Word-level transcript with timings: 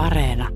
Areena. 0.00 0.48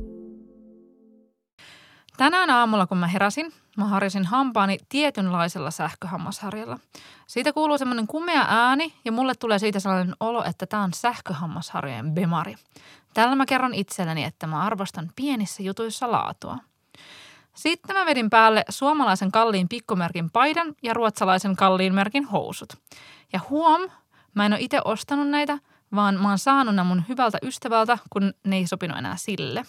Tänään 2.17 2.51
aamulla, 2.51 2.87
kun 2.87 2.99
mä 2.99 3.07
heräsin, 3.07 3.53
mä 3.77 3.85
harjasin 3.85 4.25
hampaani 4.25 4.79
tietynlaisella 4.89 5.71
sähköhammasharjalla. 5.71 6.79
Siitä 7.27 7.53
kuuluu 7.53 7.79
semmoinen 7.79 8.07
kumea 8.07 8.45
ääni 8.49 8.95
ja 9.05 9.13
mulle 9.13 9.35
tulee 9.35 9.59
siitä 9.59 9.81
sellainen 9.81 10.15
olo, 10.21 10.45
että 10.45 10.67
tämä 10.67 10.83
on 10.83 10.95
sähköhammasharjojen 10.95 12.15
bemari. 12.15 12.55
Tällä 13.15 13.37
mä 13.37 13.47
kerron 13.47 13.75
itselleni, 13.75 14.25
että 14.25 14.47
mä 14.47 14.63
arvostan 14.63 15.11
pienissä 15.17 15.63
jutuissa 15.63 16.13
laatua. 16.13 16.59
Sitten 17.55 17.97
mä 17.97 18.07
vedin 18.07 18.31
päälle 18.31 18.65
suomalaisen 18.69 19.33
kalliin 19.33 19.69
pikkumerkin 19.69 20.31
paidan 20.31 20.75
ja 20.83 20.95
ruotsalaisen 20.95 21.57
kalliin 21.57 21.95
merkin 21.95 22.25
housut. 22.25 22.73
Ja 23.33 23.41
huom, 23.51 23.83
mä 24.35 24.47
en 24.47 24.53
ole 24.53 24.61
itse 24.61 24.81
ostanut 24.85 25.29
näitä, 25.29 25.59
vaan 25.95 26.23
mä 26.23 26.29
oon 26.29 26.39
saanut 26.39 26.75
nämä 26.75 26.89
mun 26.89 27.03
hyvältä 27.09 27.39
ystävältä, 27.43 27.99
kun 28.11 28.35
ne 28.47 28.57
ei 28.57 28.67
sopinut 28.67 28.99
enää 28.99 29.17
sille. 29.17 29.63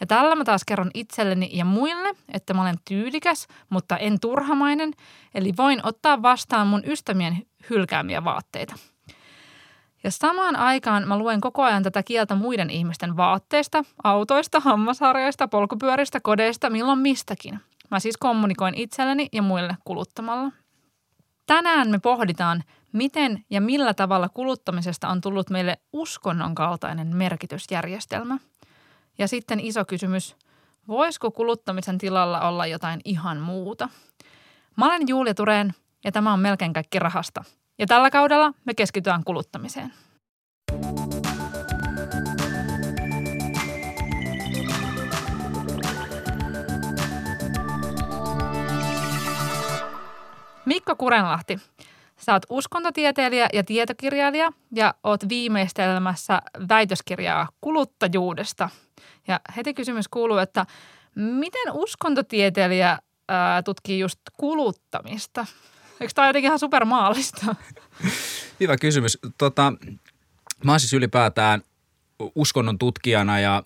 Ja 0.00 0.06
tällä 0.06 0.34
mä 0.34 0.44
taas 0.44 0.64
kerron 0.64 0.90
itselleni 0.94 1.50
ja 1.52 1.64
muille, 1.64 2.14
että 2.28 2.54
mä 2.54 2.62
olen 2.62 2.78
tyylikäs, 2.88 3.46
mutta 3.70 3.96
en 3.96 4.20
turhamainen, 4.20 4.92
eli 5.34 5.52
voin 5.56 5.80
ottaa 5.86 6.22
vastaan 6.22 6.66
mun 6.66 6.82
ystävien 6.86 7.46
hylkäämiä 7.70 8.24
vaatteita. 8.24 8.74
Ja 10.04 10.10
samaan 10.10 10.56
aikaan 10.56 11.08
mä 11.08 11.18
luen 11.18 11.40
koko 11.40 11.62
ajan 11.62 11.82
tätä 11.82 12.02
kieltä 12.02 12.34
muiden 12.34 12.70
ihmisten 12.70 13.16
vaatteista, 13.16 13.84
autoista, 14.04 14.60
hammasharjoista, 14.60 15.48
polkupyöristä, 15.48 16.20
kodeista, 16.20 16.70
milloin 16.70 16.98
mistäkin. 16.98 17.60
Mä 17.90 18.00
siis 18.00 18.16
kommunikoin 18.16 18.74
itselleni 18.74 19.28
ja 19.32 19.42
muille 19.42 19.76
kuluttamalla. 19.84 20.52
Tänään 21.46 21.90
me 21.90 21.98
pohditaan, 21.98 22.64
miten 22.92 23.44
ja 23.50 23.60
millä 23.60 23.94
tavalla 23.94 24.28
kuluttamisesta 24.28 25.08
on 25.08 25.20
tullut 25.20 25.50
meille 25.50 25.78
uskonnon 25.92 26.54
kaltainen 26.54 27.16
merkitysjärjestelmä. 27.16 28.38
Ja 29.18 29.28
sitten 29.28 29.60
iso 29.60 29.84
kysymys, 29.84 30.36
voisiko 30.88 31.30
kuluttamisen 31.30 31.98
tilalla 31.98 32.40
olla 32.40 32.66
jotain 32.66 33.00
ihan 33.04 33.40
muuta? 33.40 33.88
Mä 34.76 34.86
olen 34.86 35.08
Julia 35.08 35.34
Tureen 35.34 35.74
ja 36.04 36.12
tämä 36.12 36.32
on 36.32 36.40
melkein 36.40 36.72
kaikki 36.72 36.98
rahasta. 36.98 37.44
Ja 37.78 37.86
tällä 37.86 38.10
kaudella 38.10 38.52
me 38.64 38.74
keskitytään 38.74 39.24
kuluttamiseen. 39.24 39.92
Mikko 50.64 50.96
Kurenlahti, 50.96 51.58
Sä 52.20 52.32
oot 52.32 52.42
uskontotieteilijä 52.50 53.48
ja 53.52 53.64
tietokirjailija 53.64 54.52
ja 54.74 54.94
oot 55.04 55.28
viimeistelmässä 55.28 56.42
väitöskirjaa 56.68 57.48
kuluttajuudesta. 57.60 58.68
Ja 59.28 59.40
heti 59.56 59.74
kysymys 59.74 60.08
kuuluu, 60.08 60.38
että 60.38 60.66
miten 61.14 61.72
uskontotieteilijä 61.72 62.98
ää, 63.28 63.62
tutkii 63.62 63.98
just 63.98 64.20
kuluttamista? 64.36 65.46
Eikö 66.00 66.12
tämä 66.14 66.26
jotenkin 66.26 66.48
ihan 66.48 66.58
supermaallista? 66.58 67.54
Hyvä 68.60 68.76
kysymys. 68.76 69.18
Tota, 69.38 69.72
mä 70.64 70.72
oon 70.72 70.80
siis 70.80 70.92
ylipäätään 70.92 71.62
uskonnon 72.34 72.78
tutkijana 72.78 73.40
ja 73.40 73.62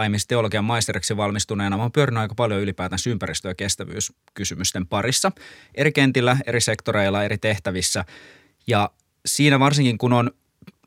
aiemmin 0.00 0.20
teologian 0.28 0.64
maisteriksi 0.64 1.16
valmistuneena 1.16 1.76
mä 1.76 1.82
oon 1.82 1.92
pyörinyt 1.92 2.20
aika 2.20 2.34
paljon 2.34 2.60
ylipäätään 2.60 2.98
ympäristö- 3.06 3.48
ja 3.48 3.54
kestävyyskysymysten 3.54 4.86
parissa 4.86 5.32
eri 5.74 5.92
kentillä, 5.92 6.36
eri 6.46 6.60
sektoreilla, 6.60 7.24
eri 7.24 7.38
tehtävissä. 7.38 8.04
Ja 8.66 8.90
siinä 9.26 9.60
varsinkin 9.60 9.98
kun 9.98 10.12
on 10.12 10.30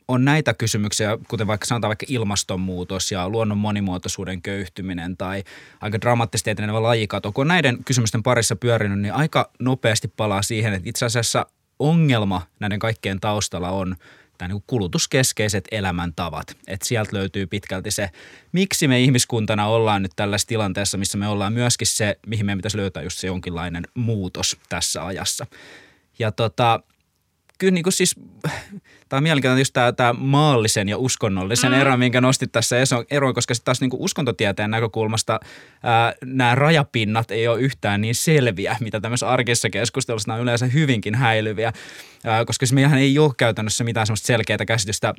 on 0.08 0.26
näitä 0.26 0.54
kysymyksiä, 0.54 1.18
kuten 1.28 1.48
vaikka 1.48 1.66
sanotaan 1.66 1.90
vaikka 1.90 2.06
ilmastonmuutos 2.10 3.12
ja 3.12 3.30
luonnon 3.30 3.58
monimuotoisuuden 3.58 4.42
köyhtyminen 4.42 5.18
tai 5.18 5.44
aika 5.82 6.02
dramaattisesti 6.02 6.50
etenevä 6.50 6.84
lajikato. 6.84 7.32
Kun 7.32 7.42
on 7.42 7.48
näiden 7.48 7.84
kysymysten 7.84 8.24
parissa 8.24 8.56
pyörinyt, 8.56 9.00
niin 9.00 9.14
aika 9.14 9.52
nopeasti 9.60 10.08
palaa 10.08 10.42
siihen, 10.42 10.74
että 10.74 10.90
itse 10.90 11.06
asiassa 11.06 11.46
ongelma 11.80 12.42
näiden 12.60 12.80
kaikkien 12.80 13.20
taustalla 13.20 13.70
on– 13.70 13.96
tämä 14.38 14.48
niin 14.48 14.64
kulutuskeskeiset 14.68 15.68
elämäntavat. 15.72 16.58
Että 16.68 16.88
sieltä 16.88 17.18
löytyy 17.18 17.48
pitkälti 17.48 17.92
se, 17.92 18.10
miksi 18.52 18.88
me 18.88 19.02
ihmiskuntana 19.02 19.68
ollaan 19.68 20.02
nyt 20.02 20.12
tällaisessa 20.16 20.48
tilanteessa, 20.48 20.98
missä 20.98 21.18
me 21.18 21.28
ollaan 21.28 21.54
myöskin 21.54 21.88
se, 21.88 22.20
mihin 22.28 22.46
meidän 22.46 22.58
pitäisi 22.58 22.78
löytää 22.78 23.04
just 23.04 23.20
se 23.20 23.28
jonkinlainen 23.28 23.84
muutos 23.94 24.58
tässä 24.70 25.06
ajassa. 25.06 25.46
Ja 26.20 26.32
tota, 26.32 26.80
kyllä 27.60 27.72
niin 27.72 27.84
kuin 27.84 27.94
siis, 27.94 28.16
tämä 29.10 29.18
on 29.18 29.24
mielenkiintoinen 29.24 29.62
just 29.62 29.74
tämä, 29.74 29.92
tämä 29.92 30.14
maallisen 30.14 30.90
ja 30.90 30.98
uskonnollisen 30.98 31.72
mm. 31.72 31.80
ero, 31.80 31.98
minkä 31.98 32.22
nostit 32.22 32.52
tässä 32.52 32.76
eroon, 33.12 33.34
koska 33.34 33.54
sitten 33.54 33.66
taas 33.66 33.82
niin 33.82 33.90
kuin 33.90 34.02
uskontotieteen 34.02 34.72
näkökulmasta 34.72 35.40
ää, 35.84 36.14
nämä 36.26 36.56
rajapinnat 36.56 37.32
ei 37.32 37.48
ole 37.48 37.60
yhtään 37.60 38.02
niin 38.02 38.16
selviä, 38.16 38.78
mitä 38.86 39.02
tämmöisessä 39.02 39.30
arkisessa 39.30 39.70
keskustelussa 39.70 40.34
on 40.34 40.42
yleensä 40.42 40.66
hyvinkin 40.66 41.16
häilyviä, 41.16 41.74
ää, 42.24 42.46
koska 42.46 42.66
siis 42.66 42.74
meillähän 42.74 43.00
ei 43.00 43.20
ole 43.20 43.32
käytännössä 43.38 43.84
mitään 43.84 44.08
semmoista 44.08 44.28
selkeää 44.28 44.66
käsitystä 44.68 45.14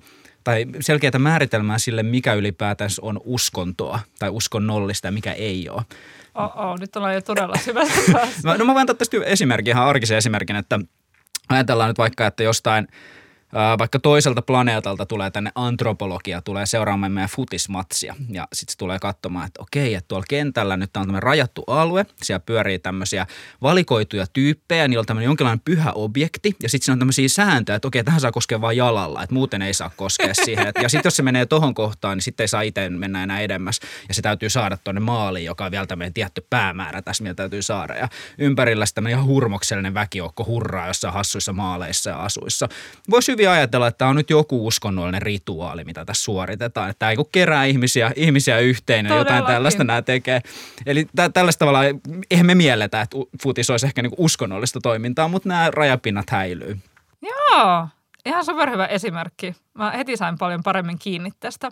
tai 0.44 0.66
selkeää 0.80 1.18
määritelmää 1.18 1.78
sille, 1.78 2.02
mikä 2.02 2.34
ylipäätään 2.34 2.90
on 3.02 3.20
uskontoa 3.24 4.00
tai 4.18 4.30
uskonnollista 4.30 5.08
ja 5.08 5.12
mikä 5.12 5.32
ei 5.32 5.68
ole. 5.68 5.82
Oh, 6.34 6.78
nyt 6.80 6.96
ollaan 6.96 7.14
jo 7.14 7.20
todella 7.20 7.58
syvässä 7.64 8.12
No 8.58 8.64
mä 8.64 8.74
voin 8.74 8.86
tästä 8.86 9.16
esimerkin, 9.24 9.72
ihan 9.72 9.86
arkisen 9.86 10.18
esimerkin, 10.18 10.56
että– 10.56 10.80
Ajatellaan 11.48 11.90
nyt 11.90 11.98
vaikka, 11.98 12.26
että 12.26 12.42
jostain 12.42 12.88
vaikka 13.78 13.98
toiselta 13.98 14.42
planeetalta 14.42 15.06
tulee 15.06 15.30
tänne 15.30 15.50
antropologia, 15.54 16.42
tulee 16.42 16.66
seuraamaan 16.66 17.12
meidän 17.12 17.28
futismatsia 17.28 18.14
ja 18.30 18.48
sitten 18.52 18.72
se 18.72 18.78
tulee 18.78 18.98
katsomaan, 18.98 19.46
että 19.46 19.62
okei, 19.62 19.94
että 19.94 20.08
tuolla 20.08 20.24
kentällä 20.28 20.76
nyt 20.76 20.96
on 20.96 21.02
tämmöinen 21.02 21.22
rajattu 21.22 21.64
alue, 21.66 22.06
siellä 22.22 22.40
pyörii 22.40 22.78
tämmöisiä 22.78 23.26
valikoituja 23.62 24.26
tyyppejä, 24.32 24.88
niillä 24.88 25.00
on 25.00 25.06
tämmöinen 25.06 25.26
jonkinlainen 25.26 25.62
pyhä 25.64 25.92
objekti 25.92 26.56
ja 26.62 26.68
sitten 26.68 26.84
siinä 26.84 26.92
on 26.92 26.98
tämmöisiä 26.98 27.28
sääntöjä, 27.28 27.76
että 27.76 27.88
okei, 27.88 28.04
tähän 28.04 28.20
saa 28.20 28.32
koskea 28.32 28.60
vain 28.60 28.76
jalalla, 28.76 29.22
että 29.22 29.34
muuten 29.34 29.62
ei 29.62 29.74
saa 29.74 29.90
koskea 29.96 30.34
siihen. 30.44 30.72
Ja 30.82 30.88
sitten 30.88 31.06
jos 31.06 31.16
se 31.16 31.22
menee 31.22 31.46
tohon 31.46 31.74
kohtaan, 31.74 32.16
niin 32.16 32.22
sitten 32.22 32.44
ei 32.44 32.48
saa 32.48 32.62
itse 32.62 32.88
mennä 32.88 33.22
enää 33.22 33.40
edemmäs 33.40 33.80
ja 34.08 34.14
se 34.14 34.22
täytyy 34.22 34.50
saada 34.50 34.76
tuonne 34.76 35.00
maaliin, 35.00 35.44
joka 35.46 35.64
on 35.64 35.70
vielä 35.70 35.86
tämmöinen 35.86 36.14
tietty 36.14 36.46
päämäärä 36.50 37.02
tässä, 37.02 37.22
mitä 37.22 37.34
täytyy 37.34 37.62
saada. 37.62 37.94
Ja 37.94 38.08
ympärillä 38.38 38.86
sitten 38.86 39.06
ihan 39.06 39.24
hurmoksellinen 39.24 39.94
väkijoukko 39.94 40.44
hurraa 40.44 40.86
jossain 40.86 41.14
hassuissa 41.14 41.52
maaleissa 41.52 42.10
ja 42.10 42.16
asuissa. 42.16 42.68
Voisi 43.10 43.32
hyvin 43.32 43.43
hyvin 43.44 43.58
ajatella, 43.58 43.86
että 43.86 43.98
tämä 43.98 44.08
on 44.08 44.16
nyt 44.16 44.30
joku 44.30 44.66
uskonnollinen 44.66 45.22
rituaali, 45.22 45.84
mitä 45.84 46.04
tässä 46.04 46.24
suoritetaan. 46.24 46.90
Että 46.90 46.98
tämä 46.98 47.10
ei 47.10 47.16
kerää 47.32 47.64
ihmisiä, 47.64 48.12
ihmisiä 48.16 48.58
yhteen 48.58 49.06
ja 49.06 49.16
jotain 49.16 49.44
tällaista 49.44 49.84
nämä 49.84 50.02
tekee. 50.02 50.40
Eli 50.86 51.06
tä, 51.16 51.28
tällaista 51.28 51.58
tavalla, 51.58 51.80
eihän 52.30 52.46
me 52.46 52.54
mielletä, 52.54 53.00
että 53.00 53.16
futis 53.42 53.70
olisi 53.70 53.86
ehkä 53.86 54.02
niinku 54.02 54.24
uskonnollista 54.24 54.80
toimintaa, 54.82 55.28
mutta 55.28 55.48
nämä 55.48 55.70
rajapinnat 55.70 56.30
häilyy. 56.30 56.78
Joo, 57.22 57.88
ihan 58.26 58.44
superhyvä 58.44 58.86
esimerkki. 58.86 59.54
Mä 59.74 59.90
heti 59.90 60.16
sain 60.16 60.38
paljon 60.38 60.62
paremmin 60.62 60.98
kiinni 60.98 61.30
tästä. 61.40 61.70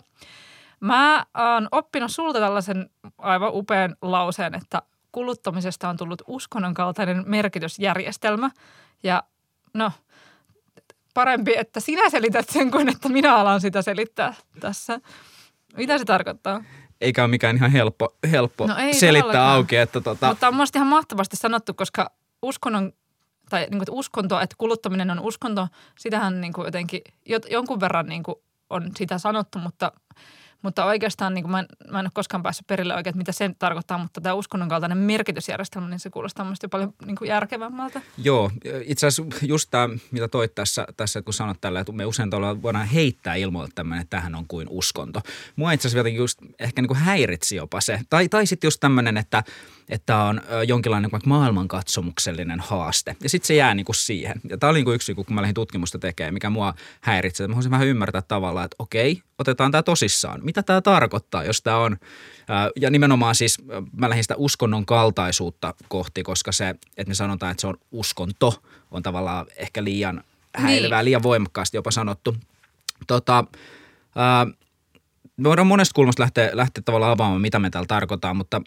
Mä 0.79 1.25
oon 1.37 1.67
oppinut 1.71 2.11
sulta 2.11 2.39
tällaisen 2.39 2.89
aivan 3.17 3.51
upean 3.53 3.95
lauseen, 4.01 4.55
että 4.55 4.81
kuluttamisesta 5.11 5.89
on 5.89 5.97
tullut 5.97 6.21
uskonnon 6.27 6.73
kaltainen 6.73 7.23
merkitysjärjestelmä. 7.25 8.49
Ja 9.03 9.23
no, 9.73 9.91
parempi, 11.13 11.53
että 11.57 11.79
sinä 11.79 12.09
selität 12.09 12.49
sen 12.49 12.71
kuin 12.71 12.89
että 12.89 13.09
minä 13.09 13.35
alan 13.35 13.61
sitä 13.61 13.81
selittää 13.81 14.33
tässä. 14.59 14.99
Mitä 15.77 15.97
se 15.97 16.05
tarkoittaa? 16.05 16.63
Eikä 17.01 17.23
ole 17.23 17.29
mikään 17.29 17.55
ihan 17.55 17.71
helppo, 17.71 18.17
helppo 18.31 18.67
no 18.67 18.77
ei 18.77 18.93
selittää 18.93 19.27
todellakaan. 19.27 19.55
auki. 19.55 19.75
Että 19.75 20.01
tota... 20.01 20.27
Mutta 20.27 20.47
on 20.47 20.53
mielestäni 20.53 20.79
ihan 20.79 20.87
mahtavasti 20.87 21.37
sanottu, 21.37 21.73
koska 21.73 22.11
uskonnon 22.41 22.93
tai 23.49 23.61
niin 23.61 23.69
kuin, 23.69 23.81
että 23.81 23.91
uskonto, 23.91 24.39
että 24.39 24.55
kuluttaminen 24.57 25.11
on 25.11 25.19
uskonto, 25.19 25.67
sitähän 25.99 26.41
niin 26.41 26.53
kuin 26.53 26.65
jotenkin 26.65 27.01
jonkun 27.49 27.79
verran 27.79 28.05
niin 28.05 28.23
kuin 28.23 28.35
on 28.69 28.91
sitä 28.97 29.17
sanottu, 29.17 29.59
mutta– 29.59 29.91
mutta 30.63 30.85
oikeastaan 30.85 31.33
niin 31.33 31.43
kuin 31.43 31.51
mä, 31.51 31.59
en, 31.59 31.65
mä 31.91 31.99
en 31.99 32.05
ole 32.05 32.11
koskaan 32.13 32.43
päässyt 32.43 32.67
perille 32.67 32.95
oikein, 32.95 33.11
että 33.11 33.17
mitä 33.17 33.31
se 33.31 33.51
tarkoittaa, 33.59 33.97
mutta 33.97 34.21
tämä 34.21 34.35
uskonnon 34.35 34.69
kaltainen 34.69 34.97
merkitysjärjestelmä, 34.97 35.89
niin 35.89 35.99
se 35.99 36.09
kuulostaa 36.09 36.45
minusta 36.45 36.69
paljon 36.69 36.93
niin 37.05 37.15
kuin 37.15 37.27
järkevämmältä. 37.27 38.01
Joo, 38.17 38.51
itse 38.83 39.07
asiassa 39.07 39.37
just 39.47 39.67
tämä, 39.71 39.89
mitä 40.11 40.27
toit 40.27 40.55
tässä, 40.55 40.87
tässä 40.97 41.21
kun 41.21 41.33
sanot 41.33 41.57
tällä, 41.61 41.79
että 41.79 41.91
me 41.91 42.05
usein 42.05 42.29
tuolla 42.29 42.61
voidaan 42.61 42.87
heittää 42.87 43.35
ilmoille 43.35 43.69
tämmöinen, 43.75 44.01
että 44.01 44.17
tähän 44.17 44.35
on 44.35 44.47
kuin 44.47 44.67
uskonto. 44.69 45.21
Mua 45.55 45.71
itse 45.71 45.87
asiassa 45.87 45.99
jotenkin 45.99 46.19
just 46.19 46.39
ehkä 46.59 46.81
niin 46.81 46.87
kuin 46.87 46.99
häiritsi 46.99 47.55
jopa 47.55 47.81
se. 47.81 47.99
Tai, 48.09 48.29
tai 48.29 48.45
sitten 48.45 48.67
just 48.67 48.79
tämmöinen, 48.79 49.17
että– 49.17 49.43
että 49.89 50.17
on 50.17 50.41
jonkinlainen 50.67 51.11
vaikka 51.11 51.29
maailmankatsomuksellinen 51.29 52.59
haaste. 52.59 53.15
Ja 53.23 53.29
sitten 53.29 53.47
se 53.47 53.55
jää 53.55 53.75
niin 53.75 53.85
kuin 53.85 53.95
siihen. 53.95 54.41
Ja 54.49 54.57
tämä 54.57 54.69
oli 54.69 54.77
niin 54.77 54.85
kuin 54.85 54.95
yksi, 54.95 55.15
kun 55.15 55.25
mä 55.29 55.41
lähdin 55.41 55.53
tutkimusta 55.53 55.99
tekemään, 55.99 56.33
mikä 56.33 56.49
mua 56.49 56.73
häiritsee. 57.01 57.47
Mä 57.47 57.53
haluaisin 57.53 57.71
vähän 57.71 57.87
ymmärtää 57.87 58.21
tavallaan, 58.21 58.65
että 58.65 58.75
okei, 58.79 59.21
otetaan 59.39 59.71
tämä 59.71 59.83
tosissaan. 59.83 60.39
Mitä 60.43 60.63
tämä 60.63 60.81
tarkoittaa, 60.81 61.43
jos 61.43 61.61
tämä 61.61 61.77
on, 61.77 61.97
ja 62.75 62.89
nimenomaan 62.89 63.35
siis 63.35 63.57
mä 63.97 64.09
lähdin 64.09 64.23
sitä 64.23 64.35
uskonnon 64.37 64.85
kaltaisuutta 64.85 65.73
kohti, 65.87 66.23
koska 66.23 66.51
se, 66.51 66.69
että 66.69 67.07
me 67.07 67.13
sanotaan, 67.13 67.51
että 67.51 67.61
se 67.61 67.67
on 67.67 67.77
uskonto, 67.91 68.63
on 68.91 69.03
tavallaan 69.03 69.45
ehkä 69.55 69.83
liian 69.83 70.23
häilevää, 70.55 70.99
niin. 70.99 71.05
liian 71.05 71.23
voimakkaasti 71.23 71.77
jopa 71.77 71.91
sanottu. 71.91 72.35
Tota, 73.07 73.45
me 75.37 75.49
voidaan 75.49 75.67
monesta 75.67 75.93
kulmasta 75.95 76.21
lähteä, 76.21 76.49
lähteä 76.53 76.81
tavallaan 76.85 77.11
avaamaan, 77.11 77.41
mitä 77.41 77.59
me 77.59 77.69
täällä 77.69 77.87
tarkoittaa, 77.87 78.33
mutta 78.33 78.61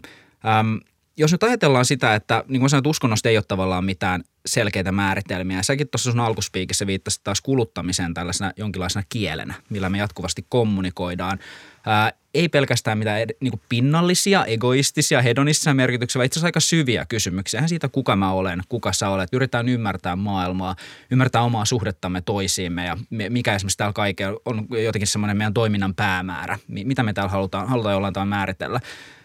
äm, 0.61 0.81
jos 1.17 1.33
nyt 1.33 1.43
ajatellaan 1.43 1.85
sitä, 1.85 2.15
että 2.15 2.45
niin 2.49 2.61
kuin 2.61 2.71
sanoit, 2.71 2.87
uskonnosta 2.87 3.29
ei 3.29 3.37
ole 3.37 3.45
tavallaan 3.49 3.85
mitään 3.85 4.25
selkeitä 4.47 4.93
määritelmiä. 4.93 5.63
Säkin 5.63 5.89
tuossa 5.89 6.11
sun 6.11 6.21
alkuspiikissä 6.21 6.87
viittasit 6.87 7.25
taas 7.25 7.41
kuluttamiseen 7.41 8.15
tällaisena 8.15 8.53
jonkinlaisena 8.57 9.05
kielenä, 9.09 9.55
millä 9.71 9.89
me 9.89 9.99
jatkuvasti 9.99 10.47
kommunikoidaan. 10.49 11.39
Ää, 11.87 12.13
ei 12.35 12.49
pelkästään 12.49 12.99
mitään 12.99 13.21
ed- 13.21 13.37
niin 13.41 13.61
pinnallisia, 13.69 14.45
egoistisia, 14.45 15.23
hedonistisia 15.23 15.75
merkityksiä, 15.75 16.19
vaan 16.19 16.27
itse 16.27 16.39
asiassa 16.39 16.47
aika 16.47 16.61
syviä 16.61 17.07
kysymyksiä. 17.09 17.59
Eihän 17.59 17.69
siitä, 17.69 17.89
kuka 17.89 18.17
mä 18.17 18.33
olen, 18.33 18.63
kuka 18.69 18.93
sä 18.93 19.09
olet. 19.09 19.29
Yritetään 19.33 19.69
ymmärtää 19.69 20.17
maailmaa, 20.17 20.77
ymmärtää 21.11 21.43
omaa 21.43 21.65
suhdettamme 21.65 22.21
toisiimme 22.21 22.85
ja 22.85 22.97
mikä 23.29 23.55
esimerkiksi 23.55 23.79
täällä 23.79 23.93
kaikella 23.93 24.41
on 24.45 24.67
jotenkin 24.85 25.07
semmoinen 25.07 25.37
meidän 25.37 25.55
toiminnan 25.55 25.95
päämäärä. 25.95 26.59
Mitä 26.69 27.03
me 27.03 27.13
täällä 27.13 27.31
halutaan, 27.31 27.69
halutaan 27.69 27.93
jollain 27.93 28.15
tavalla 28.15 28.29
määritellä. 28.29 28.81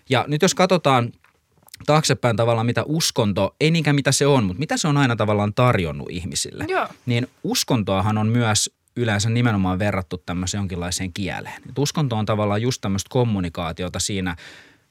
Ja 0.10 0.26
nyt 0.28 0.42
jos 0.42 0.56
katsotaan 0.56 1.12
taaksepäin 1.86 2.36
tavallaan, 2.36 2.66
mitä 2.66 2.84
uskonto, 2.86 3.56
ei 3.60 3.72
niinkään 3.72 3.96
mitä 3.96 4.12
se 4.12 4.28
on, 4.28 4.44
mutta 4.44 4.60
mitä 4.60 4.78
se 4.78 4.88
on 4.88 4.98
aina 4.98 5.16
tavallaan 5.16 5.54
tarjonnut 5.54 6.10
ihmisille. 6.10 6.66
Joo. 6.68 6.88
Niin 7.06 7.28
uskontoahan 7.44 8.18
on 8.18 8.28
myös 8.28 8.70
yleensä 8.96 9.30
nimenomaan 9.30 9.80
verrattu 9.80 10.18
tämmöiseen 10.18 10.60
jonkinlaiseen 10.60 11.14
kieleen. 11.14 11.62
Et 11.70 11.80
uskonto 11.80 12.16
on 12.16 12.26
tavallaan 12.26 12.62
just 12.62 12.82
tämmöistä 12.82 13.08
kommunikaatiota 13.10 14.00
siinä, 14.00 14.36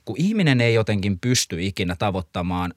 kun 0.05 0.17
ihminen 0.19 0.61
ei 0.61 0.75
jotenkin 0.75 1.19
pysty 1.19 1.63
ikinä 1.63 1.97
tavoittamaan 1.99 2.75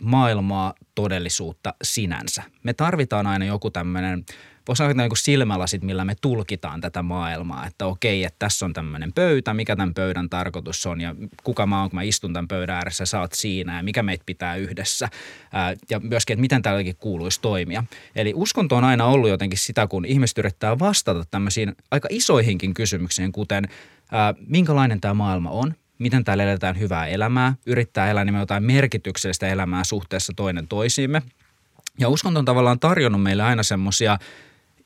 maailmaa, 0.00 0.74
todellisuutta 0.94 1.74
sinänsä. 1.82 2.42
Me 2.62 2.74
tarvitaan 2.74 3.26
aina 3.26 3.44
joku 3.44 3.70
tämmöinen 3.70 4.24
voisi 4.68 4.78
sanoa, 4.78 4.92
niin 4.92 5.10
silmälasit, 5.14 5.82
millä 5.82 6.04
me 6.04 6.14
tulkitaan 6.20 6.80
tätä 6.80 7.02
maailmaa, 7.02 7.66
että 7.66 7.86
okei, 7.86 8.24
että 8.24 8.36
tässä 8.38 8.66
on 8.66 8.72
tämmöinen 8.72 9.12
pöytä, 9.12 9.54
mikä 9.54 9.76
tämän 9.76 9.94
pöydän 9.94 10.30
tarkoitus 10.30 10.86
on 10.86 11.00
ja 11.00 11.14
kuka 11.44 11.66
mä 11.66 11.80
oon, 11.80 11.90
kun 11.90 11.96
mä 11.96 12.02
istun 12.02 12.32
tämän 12.32 12.48
pöydän 12.48 12.76
ääressä, 12.76 13.06
sä 13.06 13.20
oot 13.20 13.32
siinä 13.32 13.76
ja 13.76 13.82
mikä 13.82 14.02
meitä 14.02 14.22
pitää 14.26 14.56
yhdessä 14.56 15.08
ja 15.90 16.00
myöskin, 16.00 16.34
että 16.34 16.40
miten 16.40 16.62
täälläkin 16.62 16.96
kuuluisi 16.96 17.40
toimia. 17.40 17.84
Eli 18.16 18.32
uskonto 18.34 18.76
on 18.76 18.84
aina 18.84 19.04
ollut 19.04 19.30
jotenkin 19.30 19.58
sitä, 19.58 19.86
kun 19.86 20.04
ihmiset 20.04 20.38
yrittää 20.38 20.78
vastata 20.78 21.24
tämmöisiin 21.30 21.74
aika 21.90 22.08
isoihinkin 22.10 22.74
kysymyksiin, 22.74 23.32
kuten 23.32 23.68
minkälainen 24.46 25.00
tämä 25.00 25.14
maailma 25.14 25.50
on, 25.50 25.74
miten 25.98 26.24
täällä 26.24 26.44
eletään 26.44 26.78
hyvää 26.78 27.06
elämää, 27.06 27.54
yrittää 27.66 28.10
elää 28.10 28.24
nimenomaan 28.24 28.42
jotain 28.42 28.64
merkityksellistä 28.64 29.48
elämää 29.48 29.84
suhteessa 29.84 30.32
toinen 30.36 30.68
toisiimme. 30.68 31.22
Ja 31.98 32.08
uskonto 32.08 32.38
on 32.38 32.44
tavallaan 32.44 32.80
tarjonnut 32.80 33.22
meille 33.22 33.42
aina 33.42 33.62
semmoisia 33.62 34.18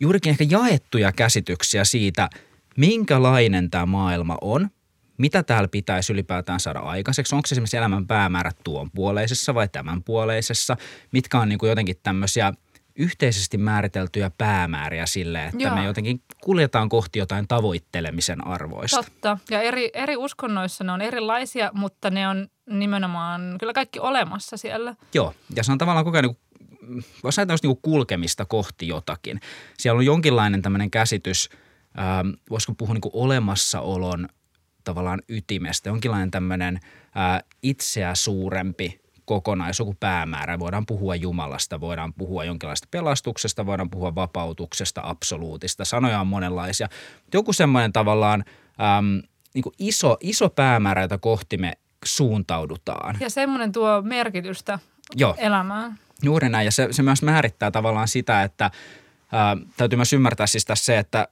juurikin 0.00 0.30
ehkä 0.30 0.44
jaettuja 0.50 1.12
käsityksiä 1.12 1.84
siitä, 1.84 2.30
minkälainen 2.76 3.70
tämä 3.70 3.86
maailma 3.86 4.38
on, 4.40 4.70
mitä 5.18 5.42
täällä 5.42 5.68
pitäisi 5.68 6.12
ylipäätään 6.12 6.60
saada 6.60 6.78
aikaiseksi. 6.78 7.34
Onko 7.34 7.46
se 7.46 7.54
esimerkiksi 7.54 7.76
elämän 7.76 8.06
päämäärät 8.06 8.56
tuon 8.64 8.90
puoleisessa 8.90 9.54
vai 9.54 9.68
tämän 9.68 10.02
puoleisessa? 10.02 10.76
Mitkä 11.12 11.38
on 11.38 11.48
niin 11.48 11.58
kuin 11.58 11.70
jotenkin 11.70 11.96
tämmöisiä 12.02 12.52
yhteisesti 12.96 13.58
määriteltyjä 13.58 14.30
päämääriä 14.38 15.06
sille, 15.06 15.44
että 15.44 15.62
Joo. 15.62 15.74
me 15.74 15.84
jotenkin 15.84 16.22
kuljetaan 16.42 16.88
kohti 16.88 17.18
jotain 17.18 17.48
tavoittelemisen 17.48 18.46
arvoista. 18.46 19.02
Totta. 19.02 19.38
Ja 19.50 19.62
eri, 19.62 19.90
eri 19.94 20.16
uskonnoissa 20.16 20.84
ne 20.84 20.92
on 20.92 21.00
erilaisia, 21.00 21.70
mutta 21.74 22.10
ne 22.10 22.28
on 22.28 22.48
nimenomaan 22.70 23.56
kyllä 23.60 23.72
kaikki 23.72 24.00
olemassa 24.00 24.56
siellä. 24.56 24.94
Joo. 25.14 25.34
Ja 25.56 25.64
se 25.64 25.72
on 25.72 25.78
tavallaan 25.78 26.04
koko 26.04 26.16
ajan 26.16 26.24
niin 26.24 26.36
voisi 27.24 27.40
ajatella 27.40 27.58
niin 27.62 27.82
kulkemista 27.82 28.44
kohti 28.44 28.88
jotakin. 28.88 29.40
Siellä 29.78 29.98
on 29.98 30.06
jonkinlainen 30.06 30.62
tämmöinen 30.62 30.90
käsitys, 30.90 31.50
ähm, 31.98 32.28
voisiko 32.50 32.74
puhua 32.74 32.94
niin 32.94 33.12
olemassaolon 33.12 34.28
tavallaan 34.84 35.22
ytimestä, 35.28 35.88
jonkinlainen 35.88 36.30
tämmöinen 36.30 36.76
äh, 36.76 37.42
itseä 37.62 38.14
suurempi 38.14 39.00
kokonaisuus, 39.24 39.78
joku 39.78 39.96
päämäärä. 40.00 40.58
Voidaan 40.58 40.86
puhua 40.86 41.14
Jumalasta, 41.14 41.80
voidaan 41.80 42.14
puhua 42.14 42.44
jonkinlaista 42.44 42.88
pelastuksesta, 42.90 43.66
voidaan 43.66 43.90
puhua 43.90 44.14
vapautuksesta, 44.14 45.00
absoluutista. 45.04 45.84
Sanoja 45.84 46.20
on 46.20 46.26
monenlaisia. 46.26 46.88
Joku 47.34 47.52
semmoinen 47.52 47.92
tavallaan 47.92 48.44
äm, 48.98 49.22
niin 49.54 49.62
kuin 49.62 49.74
iso, 49.78 50.16
iso 50.20 50.48
päämäärä, 50.48 51.02
jota 51.02 51.18
kohti 51.18 51.56
me 51.56 51.72
suuntaudutaan. 52.04 53.16
Ja 53.20 53.30
semmoinen 53.30 53.72
tuo 53.72 54.02
merkitystä 54.02 54.78
Joo. 55.16 55.34
elämään. 55.38 55.98
Juuri 56.22 56.48
näin, 56.48 56.64
ja 56.64 56.70
se, 56.70 56.88
se 56.90 57.02
myös 57.02 57.22
määrittää 57.22 57.70
tavallaan 57.70 58.08
sitä, 58.08 58.42
että 58.42 58.70
ää, 59.32 59.56
täytyy 59.76 59.96
myös 59.96 60.12
ymmärtää 60.12 60.46
siis 60.46 60.64
tässä 60.64 60.84
se, 60.84 60.98
että 60.98 61.28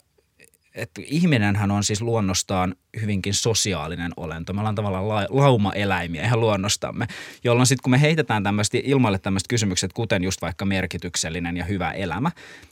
että 0.78 1.02
ihminenhän 1.04 1.70
on 1.70 1.84
siis 1.84 2.02
luonnostaan 2.02 2.74
hyvinkin 3.00 3.34
sosiaalinen 3.34 4.12
olento. 4.16 4.52
Me 4.52 4.60
ollaan 4.60 4.74
tavallaan 4.74 5.08
la- 5.08 5.26
laumaeläimiä 5.28 6.24
ihan 6.24 6.40
luonnostamme, 6.40 7.06
jolloin 7.44 7.66
sitten 7.66 7.82
kun 7.82 7.90
me 7.90 8.00
heitetään 8.00 8.42
tämmöistä 8.42 8.78
ilmalle 8.84 9.18
tämmöiset 9.18 9.48
kysymykset, 9.48 9.92
kuten 9.92 10.24
just 10.24 10.42
vaikka 10.42 10.64
merkityksellinen 10.64 11.56
ja 11.56 11.64
hyvä 11.64 11.90
elämä, 11.90 12.30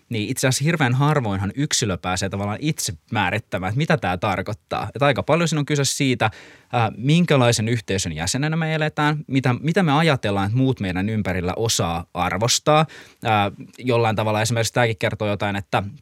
niin 0.08 0.28
itse 0.28 0.48
asiassa 0.48 0.64
hirveän 0.64 0.94
harvoinhan 0.94 1.52
yksilö 1.54 1.96
pääsee 1.96 2.28
tavallaan 2.28 2.58
itse 2.60 2.92
määrittämään, 3.10 3.68
että 3.68 3.78
mitä 3.78 3.96
tämä 3.96 4.16
tarkoittaa. 4.16 4.88
Että 4.94 5.06
aika 5.06 5.22
paljon 5.22 5.48
siinä 5.48 5.60
on 5.60 5.66
kyse 5.66 5.84
siitä, 5.84 6.30
minkälaisen 6.96 7.68
yhteisön 7.68 8.12
jäsenenä 8.12 8.56
me 8.56 8.74
eletään, 8.74 9.24
mitä, 9.26 9.54
mitä 9.60 9.82
me 9.82 9.92
ajatellaan, 9.92 10.46
että 10.46 10.58
muut 10.58 10.80
meidän 10.80 11.08
ympärillä 11.08 11.54
osaa 11.56 12.04
arvostaa. 12.14 12.86
Jollain 13.78 14.16
tavalla 14.16 14.42
esimerkiksi 14.42 14.72
tämäkin 14.72 14.96
kertoo 14.98 15.28
jotain, 15.28 15.56
että– 15.56 15.82